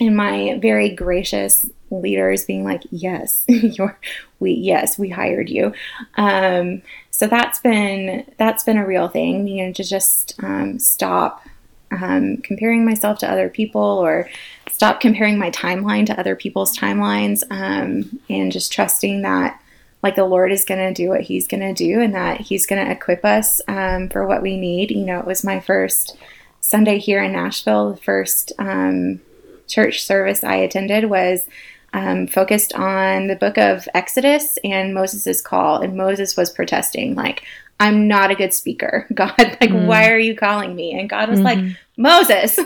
and 0.00 0.16
my 0.16 0.58
very 0.60 0.90
gracious 0.90 1.66
leaders 1.90 2.44
being 2.44 2.64
like, 2.64 2.82
yes, 2.90 3.44
you're 3.48 3.98
we 4.40 4.52
yes, 4.52 4.98
we 4.98 5.08
hired 5.08 5.48
you. 5.48 5.72
Um, 6.16 6.82
so 7.10 7.26
that's 7.26 7.60
been 7.60 8.30
that's 8.38 8.64
been 8.64 8.78
a 8.78 8.86
real 8.86 9.08
thing, 9.08 9.46
you 9.46 9.66
know, 9.66 9.72
to 9.72 9.84
just 9.84 10.34
um, 10.42 10.78
stop 10.78 11.46
um, 11.90 12.38
comparing 12.38 12.84
myself 12.84 13.18
to 13.18 13.30
other 13.30 13.48
people 13.48 13.80
or 13.80 14.28
stop 14.70 15.00
comparing 15.00 15.38
my 15.38 15.50
timeline 15.50 16.06
to 16.06 16.18
other 16.18 16.36
people's 16.36 16.76
timelines 16.76 17.42
um, 17.50 18.20
and 18.28 18.52
just 18.52 18.72
trusting 18.72 19.22
that 19.22 19.60
like 20.02 20.14
the 20.14 20.24
Lord 20.24 20.52
is 20.52 20.64
going 20.64 20.86
to 20.86 20.94
do 20.94 21.08
what 21.08 21.22
He's 21.22 21.48
going 21.48 21.62
to 21.62 21.72
do 21.72 22.00
and 22.00 22.14
that 22.14 22.40
He's 22.40 22.66
going 22.66 22.84
to 22.84 22.92
equip 22.92 23.24
us 23.24 23.60
um, 23.66 24.08
for 24.08 24.26
what 24.26 24.42
we 24.42 24.56
need. 24.56 24.90
You 24.90 25.04
know, 25.04 25.18
it 25.18 25.26
was 25.26 25.44
my 25.44 25.60
first 25.60 26.16
Sunday 26.60 26.98
here 26.98 27.22
in 27.22 27.32
Nashville. 27.32 27.92
The 27.92 27.96
first 27.96 28.52
um, 28.58 29.20
church 29.66 30.04
service 30.04 30.44
I 30.44 30.56
attended 30.56 31.06
was 31.06 31.46
um, 31.92 32.26
focused 32.26 32.74
on 32.74 33.26
the 33.26 33.36
book 33.36 33.58
of 33.58 33.88
Exodus 33.94 34.58
and 34.64 34.94
Moses' 34.94 35.40
call. 35.40 35.80
And 35.80 35.96
Moses 35.96 36.36
was 36.36 36.50
protesting, 36.50 37.14
like, 37.14 37.44
I'm 37.80 38.08
not 38.08 38.30
a 38.30 38.34
good 38.34 38.54
speaker. 38.54 39.06
God, 39.14 39.34
like, 39.38 39.70
mm. 39.70 39.86
why 39.86 40.10
are 40.10 40.18
you 40.18 40.36
calling 40.36 40.74
me? 40.74 40.98
And 40.98 41.08
God 41.08 41.28
was 41.28 41.40
mm-hmm. 41.40 41.66
like, 41.66 41.76
Moses, 41.96 42.58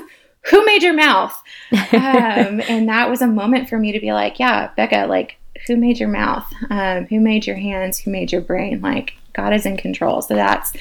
who 0.42 0.64
made 0.64 0.82
your 0.82 0.94
mouth? 0.94 1.40
um, 1.72 2.60
and 2.68 2.88
that 2.88 3.10
was 3.10 3.22
a 3.22 3.26
moment 3.26 3.68
for 3.68 3.78
me 3.78 3.92
to 3.92 4.00
be 4.00 4.12
like, 4.12 4.38
yeah, 4.38 4.70
Becca, 4.76 5.06
like, 5.06 5.36
who 5.66 5.76
made 5.76 5.98
your 5.98 6.08
mouth? 6.08 6.50
Um, 6.70 7.06
who 7.06 7.20
made 7.20 7.46
your 7.46 7.56
hands? 7.56 7.98
Who 7.98 8.10
made 8.10 8.32
your 8.32 8.40
brain? 8.40 8.80
Like 8.80 9.14
God 9.32 9.52
is 9.52 9.66
in 9.66 9.76
control. 9.76 10.22
So 10.22 10.34
that's 10.34 10.72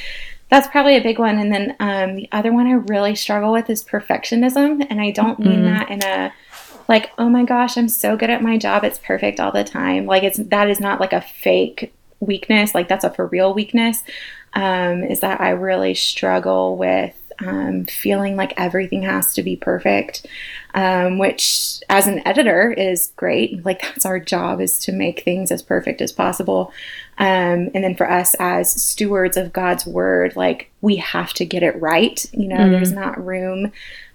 that's 0.49 0.67
probably 0.67 0.97
a 0.97 1.03
big 1.03 1.19
one. 1.19 1.37
And 1.37 1.51
then 1.51 1.75
um, 1.79 2.15
the 2.15 2.29
other 2.31 2.51
one 2.51 2.65
I 2.65 2.71
really 2.71 3.15
struggle 3.15 3.51
with 3.51 3.69
is 3.69 3.83
perfectionism, 3.83 4.85
and 4.89 4.99
I 4.99 5.11
don't 5.11 5.39
mean 5.39 5.63
mm-hmm. 5.63 5.65
that 5.65 5.89
in 5.91 6.03
a 6.03 6.33
like 6.89 7.11
oh 7.17 7.29
my 7.29 7.45
gosh 7.45 7.77
I'm 7.77 7.87
so 7.87 8.17
good 8.17 8.29
at 8.29 8.43
my 8.43 8.57
job 8.57 8.83
it's 8.83 8.99
perfect 8.99 9.39
all 9.39 9.53
the 9.53 9.63
time. 9.63 10.05
Like 10.05 10.23
it's 10.23 10.37
that 10.37 10.69
is 10.69 10.81
not 10.81 10.99
like 10.99 11.13
a 11.13 11.21
fake 11.21 11.93
weakness. 12.19 12.75
Like 12.75 12.89
that's 12.89 13.05
a 13.05 13.09
for 13.09 13.27
real 13.27 13.53
weakness. 13.53 14.03
Um, 14.53 15.03
is 15.03 15.19
that 15.19 15.39
I 15.39 15.51
really 15.51 15.93
struggle 15.93 16.75
with 16.75 17.15
um, 17.45 17.85
feeling 17.85 18.35
like 18.35 18.53
everything 18.57 19.03
has 19.03 19.33
to 19.35 19.43
be 19.43 19.55
perfect, 19.55 20.25
um, 20.73 21.17
which 21.19 21.81
as 21.89 22.07
an 22.07 22.25
editor 22.27 22.71
is 22.71 23.13
great. 23.15 23.63
Like 23.63 23.81
that's 23.81 24.05
our 24.05 24.19
job 24.19 24.59
is 24.59 24.79
to 24.79 24.91
make 24.91 25.23
things 25.23 25.51
as 25.51 25.61
perfect 25.61 26.01
as 26.01 26.11
possible. 26.11 26.73
Um, 27.17 27.69
and 27.73 27.83
then 27.83 27.95
for 27.95 28.09
us 28.09 28.35
as 28.39 28.71
stewards 28.71 29.37
of 29.37 29.53
God's 29.53 29.85
word, 29.85 30.35
like 30.35 30.71
we 30.81 30.97
have 30.97 31.33
to 31.33 31.45
get 31.45 31.63
it 31.63 31.79
right. 31.79 32.25
You 32.33 32.47
know, 32.47 32.57
mm-hmm. 32.57 32.71
there's 32.71 32.91
not 32.91 33.23
room 33.23 33.71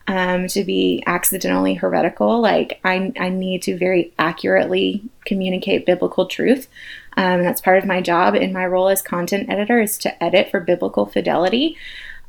um, 0.06 0.48
to 0.48 0.64
be 0.64 1.02
accidentally 1.06 1.74
heretical. 1.74 2.40
Like 2.40 2.80
I, 2.84 3.12
I 3.18 3.30
need 3.30 3.62
to 3.62 3.78
very 3.78 4.12
accurately 4.18 5.02
communicate 5.24 5.86
biblical 5.86 6.26
truth. 6.26 6.68
Um, 7.16 7.42
that's 7.42 7.60
part 7.60 7.78
of 7.78 7.86
my 7.86 8.00
job 8.00 8.34
in 8.34 8.52
my 8.52 8.66
role 8.66 8.88
as 8.88 9.00
content 9.00 9.48
editor 9.48 9.80
is 9.80 9.96
to 9.98 10.22
edit 10.22 10.50
for 10.50 10.60
biblical 10.60 11.06
fidelity. 11.06 11.76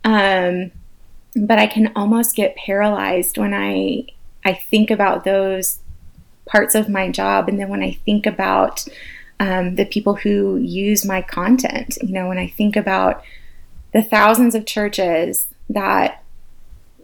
Um, 0.04 0.72
but 1.36 1.60
I 1.60 1.68
can 1.68 1.92
almost 1.96 2.36
get 2.36 2.56
paralyzed 2.56 3.38
when 3.38 3.54
I 3.54 4.06
I 4.46 4.54
think 4.54 4.92
about 4.92 5.24
those 5.24 5.80
parts 6.46 6.76
of 6.76 6.88
my 6.88 7.10
job, 7.10 7.50
and 7.50 7.60
then 7.60 7.68
when 7.68 7.82
I 7.82 7.94
think 8.06 8.28
about 8.28 8.88
um, 9.40 9.76
the 9.76 9.86
people 9.86 10.16
who 10.16 10.58
use 10.58 11.04
my 11.04 11.22
content, 11.24 11.98
you 12.02 12.14
know, 12.14 12.28
when 12.28 12.38
I 12.38 12.48
think 12.48 12.76
about 12.76 13.24
the 13.92 14.04
thousands 14.04 14.54
of 14.54 14.66
churches 14.66 15.48
that 15.70 16.24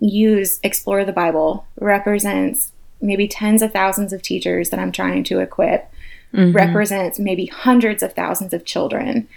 use 0.01 0.59
Explore 0.63 1.05
the 1.05 1.13
Bible 1.13 1.65
represents 1.79 2.73
maybe 2.99 3.27
tens 3.27 3.61
of 3.61 3.71
thousands 3.71 4.11
of 4.11 4.21
teachers 4.21 4.69
that 4.69 4.79
I'm 4.79 4.91
trying 4.91 5.23
to 5.25 5.39
equip, 5.39 5.89
mm-hmm. 6.33 6.51
represents 6.51 7.19
maybe 7.19 7.45
hundreds 7.45 8.03
of 8.03 8.13
thousands 8.13 8.53
of 8.53 8.65
children. 8.65 9.27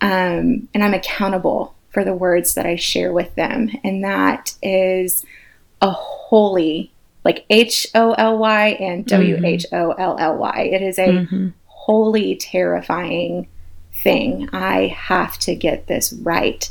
Um, 0.00 0.68
and 0.74 0.82
I'm 0.82 0.94
accountable 0.94 1.74
for 1.90 2.04
the 2.04 2.14
words 2.14 2.54
that 2.54 2.66
I 2.66 2.76
share 2.76 3.12
with 3.12 3.34
them. 3.34 3.70
And 3.84 4.02
that 4.02 4.54
is 4.62 5.24
a 5.80 5.90
holy, 5.90 6.90
like 7.24 7.44
H 7.50 7.86
O 7.94 8.12
L 8.12 8.38
Y 8.38 8.68
and 8.80 9.04
mm-hmm. 9.04 9.16
W 9.16 9.40
H 9.44 9.66
O 9.72 9.92
L 9.92 10.16
L 10.18 10.36
Y. 10.36 10.70
It 10.72 10.82
is 10.82 10.98
a 10.98 11.08
mm-hmm. 11.08 11.48
holy, 11.66 12.36
terrifying 12.36 13.48
thing. 14.02 14.48
I 14.52 14.88
have 14.88 15.38
to 15.40 15.54
get 15.54 15.86
this 15.86 16.12
right. 16.12 16.68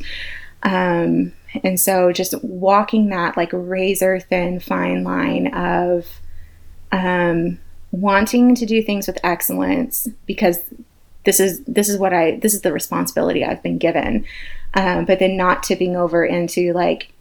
Um, 0.63 1.33
and 1.63 1.79
so 1.79 2.11
just 2.11 2.41
walking 2.43 3.09
that 3.09 3.37
like 3.37 3.49
razor 3.53 4.19
thin 4.19 4.59
fine 4.59 5.03
line 5.03 5.47
of 5.53 6.07
um, 6.91 7.59
wanting 7.91 8.55
to 8.55 8.65
do 8.65 8.81
things 8.81 9.07
with 9.07 9.17
excellence 9.23 10.07
because 10.25 10.59
this 11.25 11.39
is 11.39 11.63
this 11.65 11.89
is 11.89 11.97
what 11.97 12.13
I 12.13 12.37
this 12.37 12.53
is 12.53 12.61
the 12.61 12.73
responsibility 12.73 13.43
I've 13.45 13.63
been 13.63 13.77
given 13.77 14.25
um, 14.73 15.05
but 15.05 15.19
then 15.19 15.37
not 15.37 15.63
tipping 15.63 15.95
over 15.95 16.25
into 16.25 16.73
like 16.73 17.11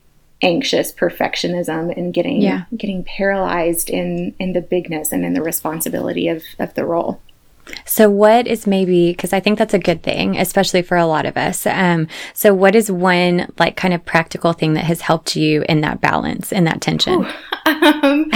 anxious 0.42 0.92
perfectionism 0.92 1.96
and 1.96 2.14
getting 2.14 2.40
yeah. 2.40 2.64
getting 2.76 3.04
paralyzed 3.04 3.90
in 3.90 4.34
in 4.38 4.52
the 4.52 4.60
bigness 4.60 5.12
and 5.12 5.24
in 5.24 5.34
the 5.34 5.42
responsibility 5.42 6.28
of 6.28 6.42
of 6.58 6.74
the 6.74 6.84
role. 6.84 7.20
So, 7.84 8.10
what 8.10 8.46
is 8.46 8.66
maybe 8.66 9.12
because 9.12 9.32
I 9.32 9.40
think 9.40 9.58
that's 9.58 9.74
a 9.74 9.78
good 9.78 10.02
thing, 10.02 10.36
especially 10.38 10.82
for 10.82 10.96
a 10.96 11.06
lot 11.06 11.26
of 11.26 11.36
us. 11.36 11.66
Um, 11.66 12.08
so, 12.34 12.54
what 12.54 12.74
is 12.74 12.90
one 12.90 13.52
like 13.58 13.76
kind 13.76 13.94
of 13.94 14.04
practical 14.04 14.52
thing 14.52 14.74
that 14.74 14.84
has 14.84 15.00
helped 15.00 15.36
you 15.36 15.64
in 15.68 15.80
that 15.82 16.00
balance, 16.00 16.52
in 16.52 16.64
that 16.64 16.80
tension? 16.80 17.26
Um, 17.66 18.30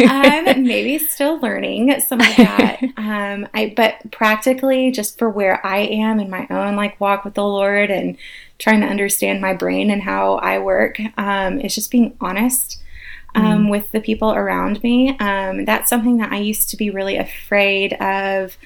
I'm 0.00 0.64
maybe 0.64 0.98
still 0.98 1.38
learning 1.40 1.98
some 2.00 2.20
of 2.20 2.36
that. 2.36 2.82
Um, 2.96 3.46
I 3.54 3.72
but 3.76 4.10
practically, 4.10 4.90
just 4.90 5.18
for 5.18 5.30
where 5.30 5.64
I 5.64 5.78
am 5.78 6.18
in 6.20 6.28
my 6.28 6.46
own 6.50 6.76
like 6.76 7.00
walk 7.00 7.24
with 7.24 7.34
the 7.34 7.44
Lord 7.44 7.90
and 7.90 8.16
trying 8.58 8.80
to 8.80 8.86
understand 8.86 9.40
my 9.40 9.54
brain 9.54 9.90
and 9.90 10.02
how 10.02 10.34
I 10.36 10.58
work, 10.58 10.98
um, 11.16 11.60
it's 11.60 11.74
just 11.74 11.90
being 11.90 12.16
honest. 12.20 12.82
Um, 13.36 13.66
mm. 13.66 13.70
with 13.70 13.92
the 13.92 14.00
people 14.00 14.32
around 14.32 14.82
me. 14.82 15.16
Um, 15.18 15.66
that's 15.66 15.90
something 15.90 16.16
that 16.16 16.32
I 16.32 16.38
used 16.38 16.70
to 16.70 16.76
be 16.76 16.90
really 16.90 17.18
afraid 17.18 17.92
of 17.94 18.56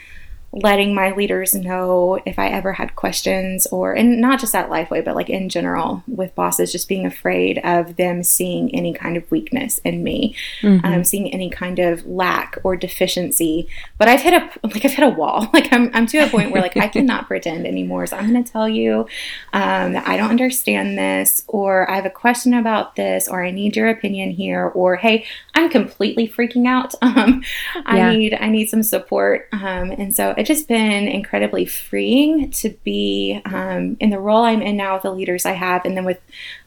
letting 0.52 0.94
my 0.94 1.12
leaders 1.12 1.54
know 1.54 2.20
if 2.26 2.36
I 2.36 2.48
ever 2.48 2.72
had 2.72 2.96
questions 2.96 3.66
or, 3.68 3.92
and 3.92 4.20
not 4.20 4.40
just 4.40 4.54
at 4.54 4.68
Lifeway, 4.68 5.04
but 5.04 5.14
like 5.14 5.30
in 5.30 5.48
general 5.48 6.02
with 6.08 6.34
bosses, 6.34 6.72
just 6.72 6.88
being 6.88 7.06
afraid 7.06 7.58
of 7.62 7.94
them 7.94 8.24
seeing 8.24 8.74
any 8.74 8.92
kind 8.92 9.16
of 9.16 9.30
weakness 9.30 9.78
in 9.78 10.02
me, 10.02 10.34
mm-hmm. 10.60 10.84
um, 10.84 11.04
seeing 11.04 11.32
any 11.32 11.50
kind 11.50 11.78
of 11.78 12.04
lack 12.04 12.58
or 12.64 12.76
deficiency. 12.76 13.68
But 13.96 14.08
I've 14.08 14.22
hit 14.22 14.34
a, 14.34 14.50
like 14.64 14.84
I've 14.84 14.92
hit 14.92 15.04
a 15.04 15.08
wall. 15.08 15.48
Like 15.60 15.72
I'm, 15.72 15.90
I'm 15.94 16.06
to 16.06 16.18
a 16.18 16.28
point 16.28 16.52
where 16.52 16.62
like 16.62 16.76
I 16.76 16.88
cannot 16.96 17.26
pretend 17.26 17.66
anymore. 17.66 18.06
So 18.06 18.16
I'm 18.16 18.30
going 18.30 18.42
to 18.42 18.50
tell 18.50 18.68
you 18.68 19.06
um, 19.52 19.92
that 19.92 20.06
I 20.06 20.16
don't 20.16 20.30
understand 20.30 20.96
this 20.96 21.44
or 21.48 21.90
I 21.90 21.96
have 21.96 22.06
a 22.06 22.10
question 22.10 22.54
about 22.54 22.96
this 22.96 23.28
or 23.28 23.44
I 23.44 23.50
need 23.50 23.76
your 23.76 23.88
opinion 23.88 24.30
here 24.30 24.68
or, 24.68 24.96
hey, 24.96 25.26
I'm 25.54 25.68
completely 25.68 26.28
freaking 26.28 26.66
out. 26.66 26.94
Um, 27.10 27.42
I 27.86 27.98
yeah. 27.98 28.12
need, 28.12 28.34
I 28.34 28.48
need 28.48 28.68
some 28.68 28.84
support. 28.84 29.48
Um, 29.52 29.90
and 29.90 30.14
so 30.14 30.32
it's 30.40 30.48
just 30.48 30.68
been 30.68 31.06
incredibly 31.06 31.66
freeing 31.66 32.50
to 32.50 32.70
be 32.82 33.42
um, 33.44 33.98
in 34.00 34.08
the 34.08 34.18
role 34.18 34.42
I'm 34.42 34.62
in 34.62 34.74
now 34.74 34.94
with 34.94 35.02
the 35.02 35.12
leaders 35.12 35.44
I 35.44 35.52
have, 35.52 35.84
and 35.84 35.94
then 35.94 36.06
with 36.06 36.18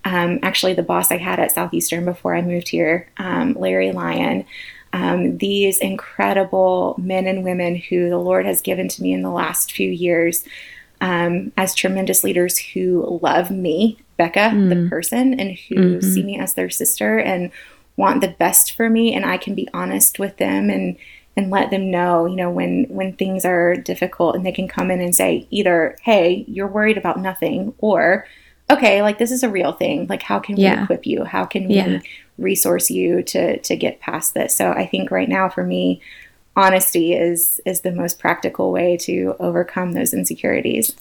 um, 0.05 0.37
actually 0.43 0.75
the 0.75 0.83
boss 0.83 1.11
I 1.11 1.17
had 1.17 1.39
at 1.39 1.51
Southeastern 1.51 2.05
before 2.05 2.35
I 2.35 2.43
moved 2.43 2.67
here, 2.67 3.09
um, 3.17 3.55
Larry 3.55 3.91
Lyon. 3.91 4.45
Um, 4.93 5.39
these 5.39 5.79
incredible 5.79 6.95
men 6.99 7.25
and 7.25 7.43
women 7.43 7.75
who 7.75 8.11
the 8.11 8.19
Lord 8.19 8.45
has 8.45 8.61
given 8.61 8.87
to 8.89 9.01
me 9.01 9.11
in 9.11 9.23
the 9.23 9.31
last 9.31 9.71
few 9.71 9.89
years 9.89 10.45
um, 11.01 11.51
as 11.57 11.73
tremendous 11.73 12.23
leaders 12.23 12.59
who 12.59 13.19
love 13.23 13.49
me, 13.49 13.97
Becca, 14.17 14.51
mm. 14.53 14.69
the 14.69 14.87
person, 14.87 15.39
and 15.39 15.57
who 15.57 15.75
mm-hmm. 15.75 15.99
see 15.99 16.21
me 16.21 16.37
as 16.37 16.53
their 16.53 16.69
sister 16.69 17.17
and 17.17 17.49
want 17.97 18.21
the 18.21 18.35
best 18.37 18.73
for 18.73 18.87
me, 18.87 19.15
and 19.15 19.25
I 19.25 19.37
can 19.37 19.55
be 19.55 19.67
honest 19.73 20.19
with 20.19 20.37
them 20.37 20.69
and 20.69 20.95
and 21.35 21.49
let 21.49 21.71
them 21.71 21.89
know, 21.89 22.25
you 22.25 22.35
know, 22.35 22.51
when 22.51 22.85
when 22.89 23.13
things 23.13 23.43
are 23.45 23.75
difficult 23.75 24.35
and 24.35 24.45
they 24.45 24.51
can 24.51 24.67
come 24.67 24.91
in 24.91 25.01
and 25.01 25.15
say 25.15 25.47
either, 25.49 25.95
"Hey, 26.03 26.45
you're 26.47 26.67
worried 26.67 26.97
about 26.97 27.19
nothing," 27.19 27.73
or 27.79 28.25
okay, 28.69 29.01
like 29.01 29.17
this 29.17 29.31
is 29.31 29.43
a 29.43 29.49
real 29.49 29.71
thing. 29.71 30.07
Like 30.07 30.21
how 30.23 30.39
can 30.39 30.57
Yeah. 30.57 30.77
we 30.77 30.83
equip 30.83 31.05
you? 31.05 31.23
How 31.23 31.45
can 31.45 31.67
we 31.67 31.75
Yeah. 31.75 31.99
resource 32.37 32.89
you 32.91 33.21
to 33.23 33.57
to 33.57 33.75
get 33.75 33.99
past 33.99 34.33
this? 34.33 34.55
So 34.55 34.71
I 34.71 34.85
think 34.85 35.11
right 35.11 35.29
now 35.29 35.49
for 35.49 35.63
me, 35.63 36.01
honesty 36.55 37.13
is 37.13 37.59
is 37.65 37.81
the 37.81 37.91
most 37.91 38.19
practical 38.19 38.71
way 38.71 38.95
to 38.97 39.35
overcome 39.39 39.93
those 39.93 40.13
insecurities. 40.13 40.95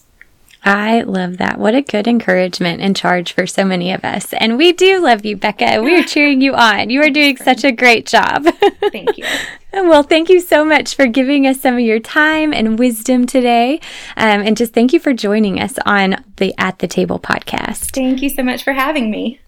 I 0.65 1.03
love 1.03 1.39
that. 1.39 1.59
What 1.59 1.75
a 1.75 1.83
good 1.83 2.07
encouragement 2.07 2.81
and 2.81 2.95
charge 2.97 3.33
for 3.33 3.47
so 3.47 3.65
many 3.65 3.93
of 3.93 4.05
us. 4.05 4.33
And 4.33 4.57
we 4.57 4.73
do 4.73 5.01
love 5.01 5.25
you, 5.25 5.37
Becca. 5.37 5.83
We 5.83 5.99
are 5.99 6.05
cheering 6.05 6.41
you 6.41 6.55
on. 6.55 6.89
You 6.89 7.03
are 7.03 7.11
doing 7.11 7.37
such 7.37 7.65
a 7.65 7.73
great 7.73 8.07
job. 8.07 8.47
Thank 8.93 9.19
you. 9.19 9.25
well, 9.73 10.05
thank 10.05 10.29
you 10.29 10.41
so 10.41 10.65
much 10.65 10.95
for 10.95 11.07
giving 11.07 11.47
us 11.47 11.61
some 11.61 11.75
of 11.75 11.81
your 11.81 11.99
time 11.99 12.53
and 12.53 12.79
wisdom 12.79 13.27
today. 13.27 13.81
Um, 14.17 14.43
and 14.43 14.57
just 14.57 14.73
thank 14.73 14.93
you 14.93 15.01
for 15.01 15.13
joining 15.13 15.61
us 15.61 15.79
on 15.85 16.23
the 16.37 16.55
At 16.59 16.79
the 16.79 16.87
Table 16.87 17.19
podcast. 17.19 17.93
Thank 17.93 18.23
you 18.23 18.29
so 18.29 18.45
much 18.45 18.63
for 18.63 18.73
having 18.73 19.11
me. 19.11 19.41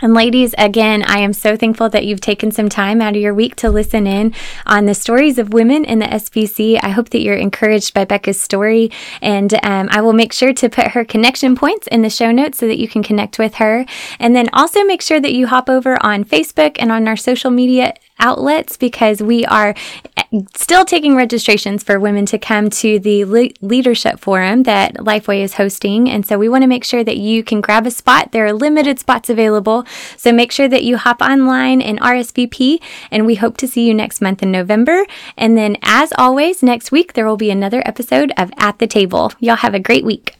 And 0.00 0.12
ladies, 0.12 0.54
again, 0.58 1.04
I 1.06 1.18
am 1.18 1.32
so 1.32 1.56
thankful 1.56 1.88
that 1.90 2.04
you've 2.04 2.20
taken 2.20 2.50
some 2.50 2.68
time 2.68 3.00
out 3.00 3.14
of 3.14 3.22
your 3.22 3.32
week 3.32 3.54
to 3.56 3.70
listen 3.70 4.06
in 4.06 4.34
on 4.66 4.86
the 4.86 4.94
stories 4.94 5.38
of 5.38 5.52
women 5.52 5.84
in 5.84 6.00
the 6.00 6.06
SBC. 6.06 6.80
I 6.82 6.88
hope 6.88 7.10
that 7.10 7.20
you're 7.20 7.36
encouraged 7.36 7.94
by 7.94 8.04
Becca's 8.04 8.40
story, 8.40 8.90
and 9.22 9.54
um, 9.64 9.88
I 9.92 10.00
will 10.00 10.12
make 10.12 10.32
sure 10.32 10.52
to 10.52 10.68
put 10.68 10.88
her 10.88 11.04
connection 11.04 11.54
points 11.54 11.86
in 11.86 12.02
the 12.02 12.10
show 12.10 12.32
notes 12.32 12.58
so 12.58 12.66
that 12.66 12.78
you 12.78 12.88
can 12.88 13.04
connect 13.04 13.38
with 13.38 13.54
her. 13.56 13.86
And 14.18 14.34
then 14.34 14.48
also 14.52 14.82
make 14.82 15.00
sure 15.00 15.20
that 15.20 15.32
you 15.32 15.46
hop 15.46 15.70
over 15.70 15.96
on 16.04 16.24
Facebook 16.24 16.76
and 16.80 16.90
on 16.90 17.06
our 17.06 17.16
social 17.16 17.50
media 17.52 17.94
outlets 18.18 18.76
because 18.76 19.22
we 19.22 19.44
are 19.46 19.74
eh, 20.16 20.22
still 20.54 20.84
taking 20.84 21.14
registrations 21.14 21.82
for 21.82 21.98
women 22.00 22.26
to 22.26 22.38
come 22.38 22.70
to 22.70 22.98
the 22.98 23.24
le- 23.24 23.50
leadership 23.60 24.18
forum 24.18 24.64
that 24.64 24.94
Lifeway 24.94 25.42
is 25.42 25.54
hosting. 25.54 26.08
And 26.08 26.26
so 26.26 26.38
we 26.38 26.48
want 26.48 26.62
to 26.62 26.68
make 26.68 26.84
sure 26.84 27.04
that 27.04 27.16
you 27.16 27.42
can 27.42 27.60
grab 27.60 27.86
a 27.86 27.90
spot. 27.90 28.32
There 28.32 28.46
are 28.46 28.52
limited 28.52 28.98
spots 28.98 29.28
available. 29.28 29.84
So 30.16 30.32
make 30.32 30.52
sure 30.52 30.68
that 30.68 30.84
you 30.84 30.96
hop 30.96 31.20
online 31.20 31.80
and 31.80 32.00
RSVP. 32.00 32.80
And 33.10 33.26
we 33.26 33.36
hope 33.36 33.56
to 33.58 33.68
see 33.68 33.86
you 33.86 33.94
next 33.94 34.20
month 34.20 34.42
in 34.42 34.50
November. 34.50 35.04
And 35.36 35.56
then, 35.56 35.76
as 35.82 36.12
always, 36.16 36.62
next 36.62 36.92
week 36.92 37.14
there 37.14 37.26
will 37.26 37.36
be 37.36 37.50
another 37.50 37.82
episode 37.84 38.32
of 38.36 38.50
At 38.56 38.78
the 38.78 38.86
Table. 38.86 39.32
Y'all 39.40 39.56
have 39.56 39.74
a 39.74 39.80
great 39.80 40.04
week. 40.04 40.36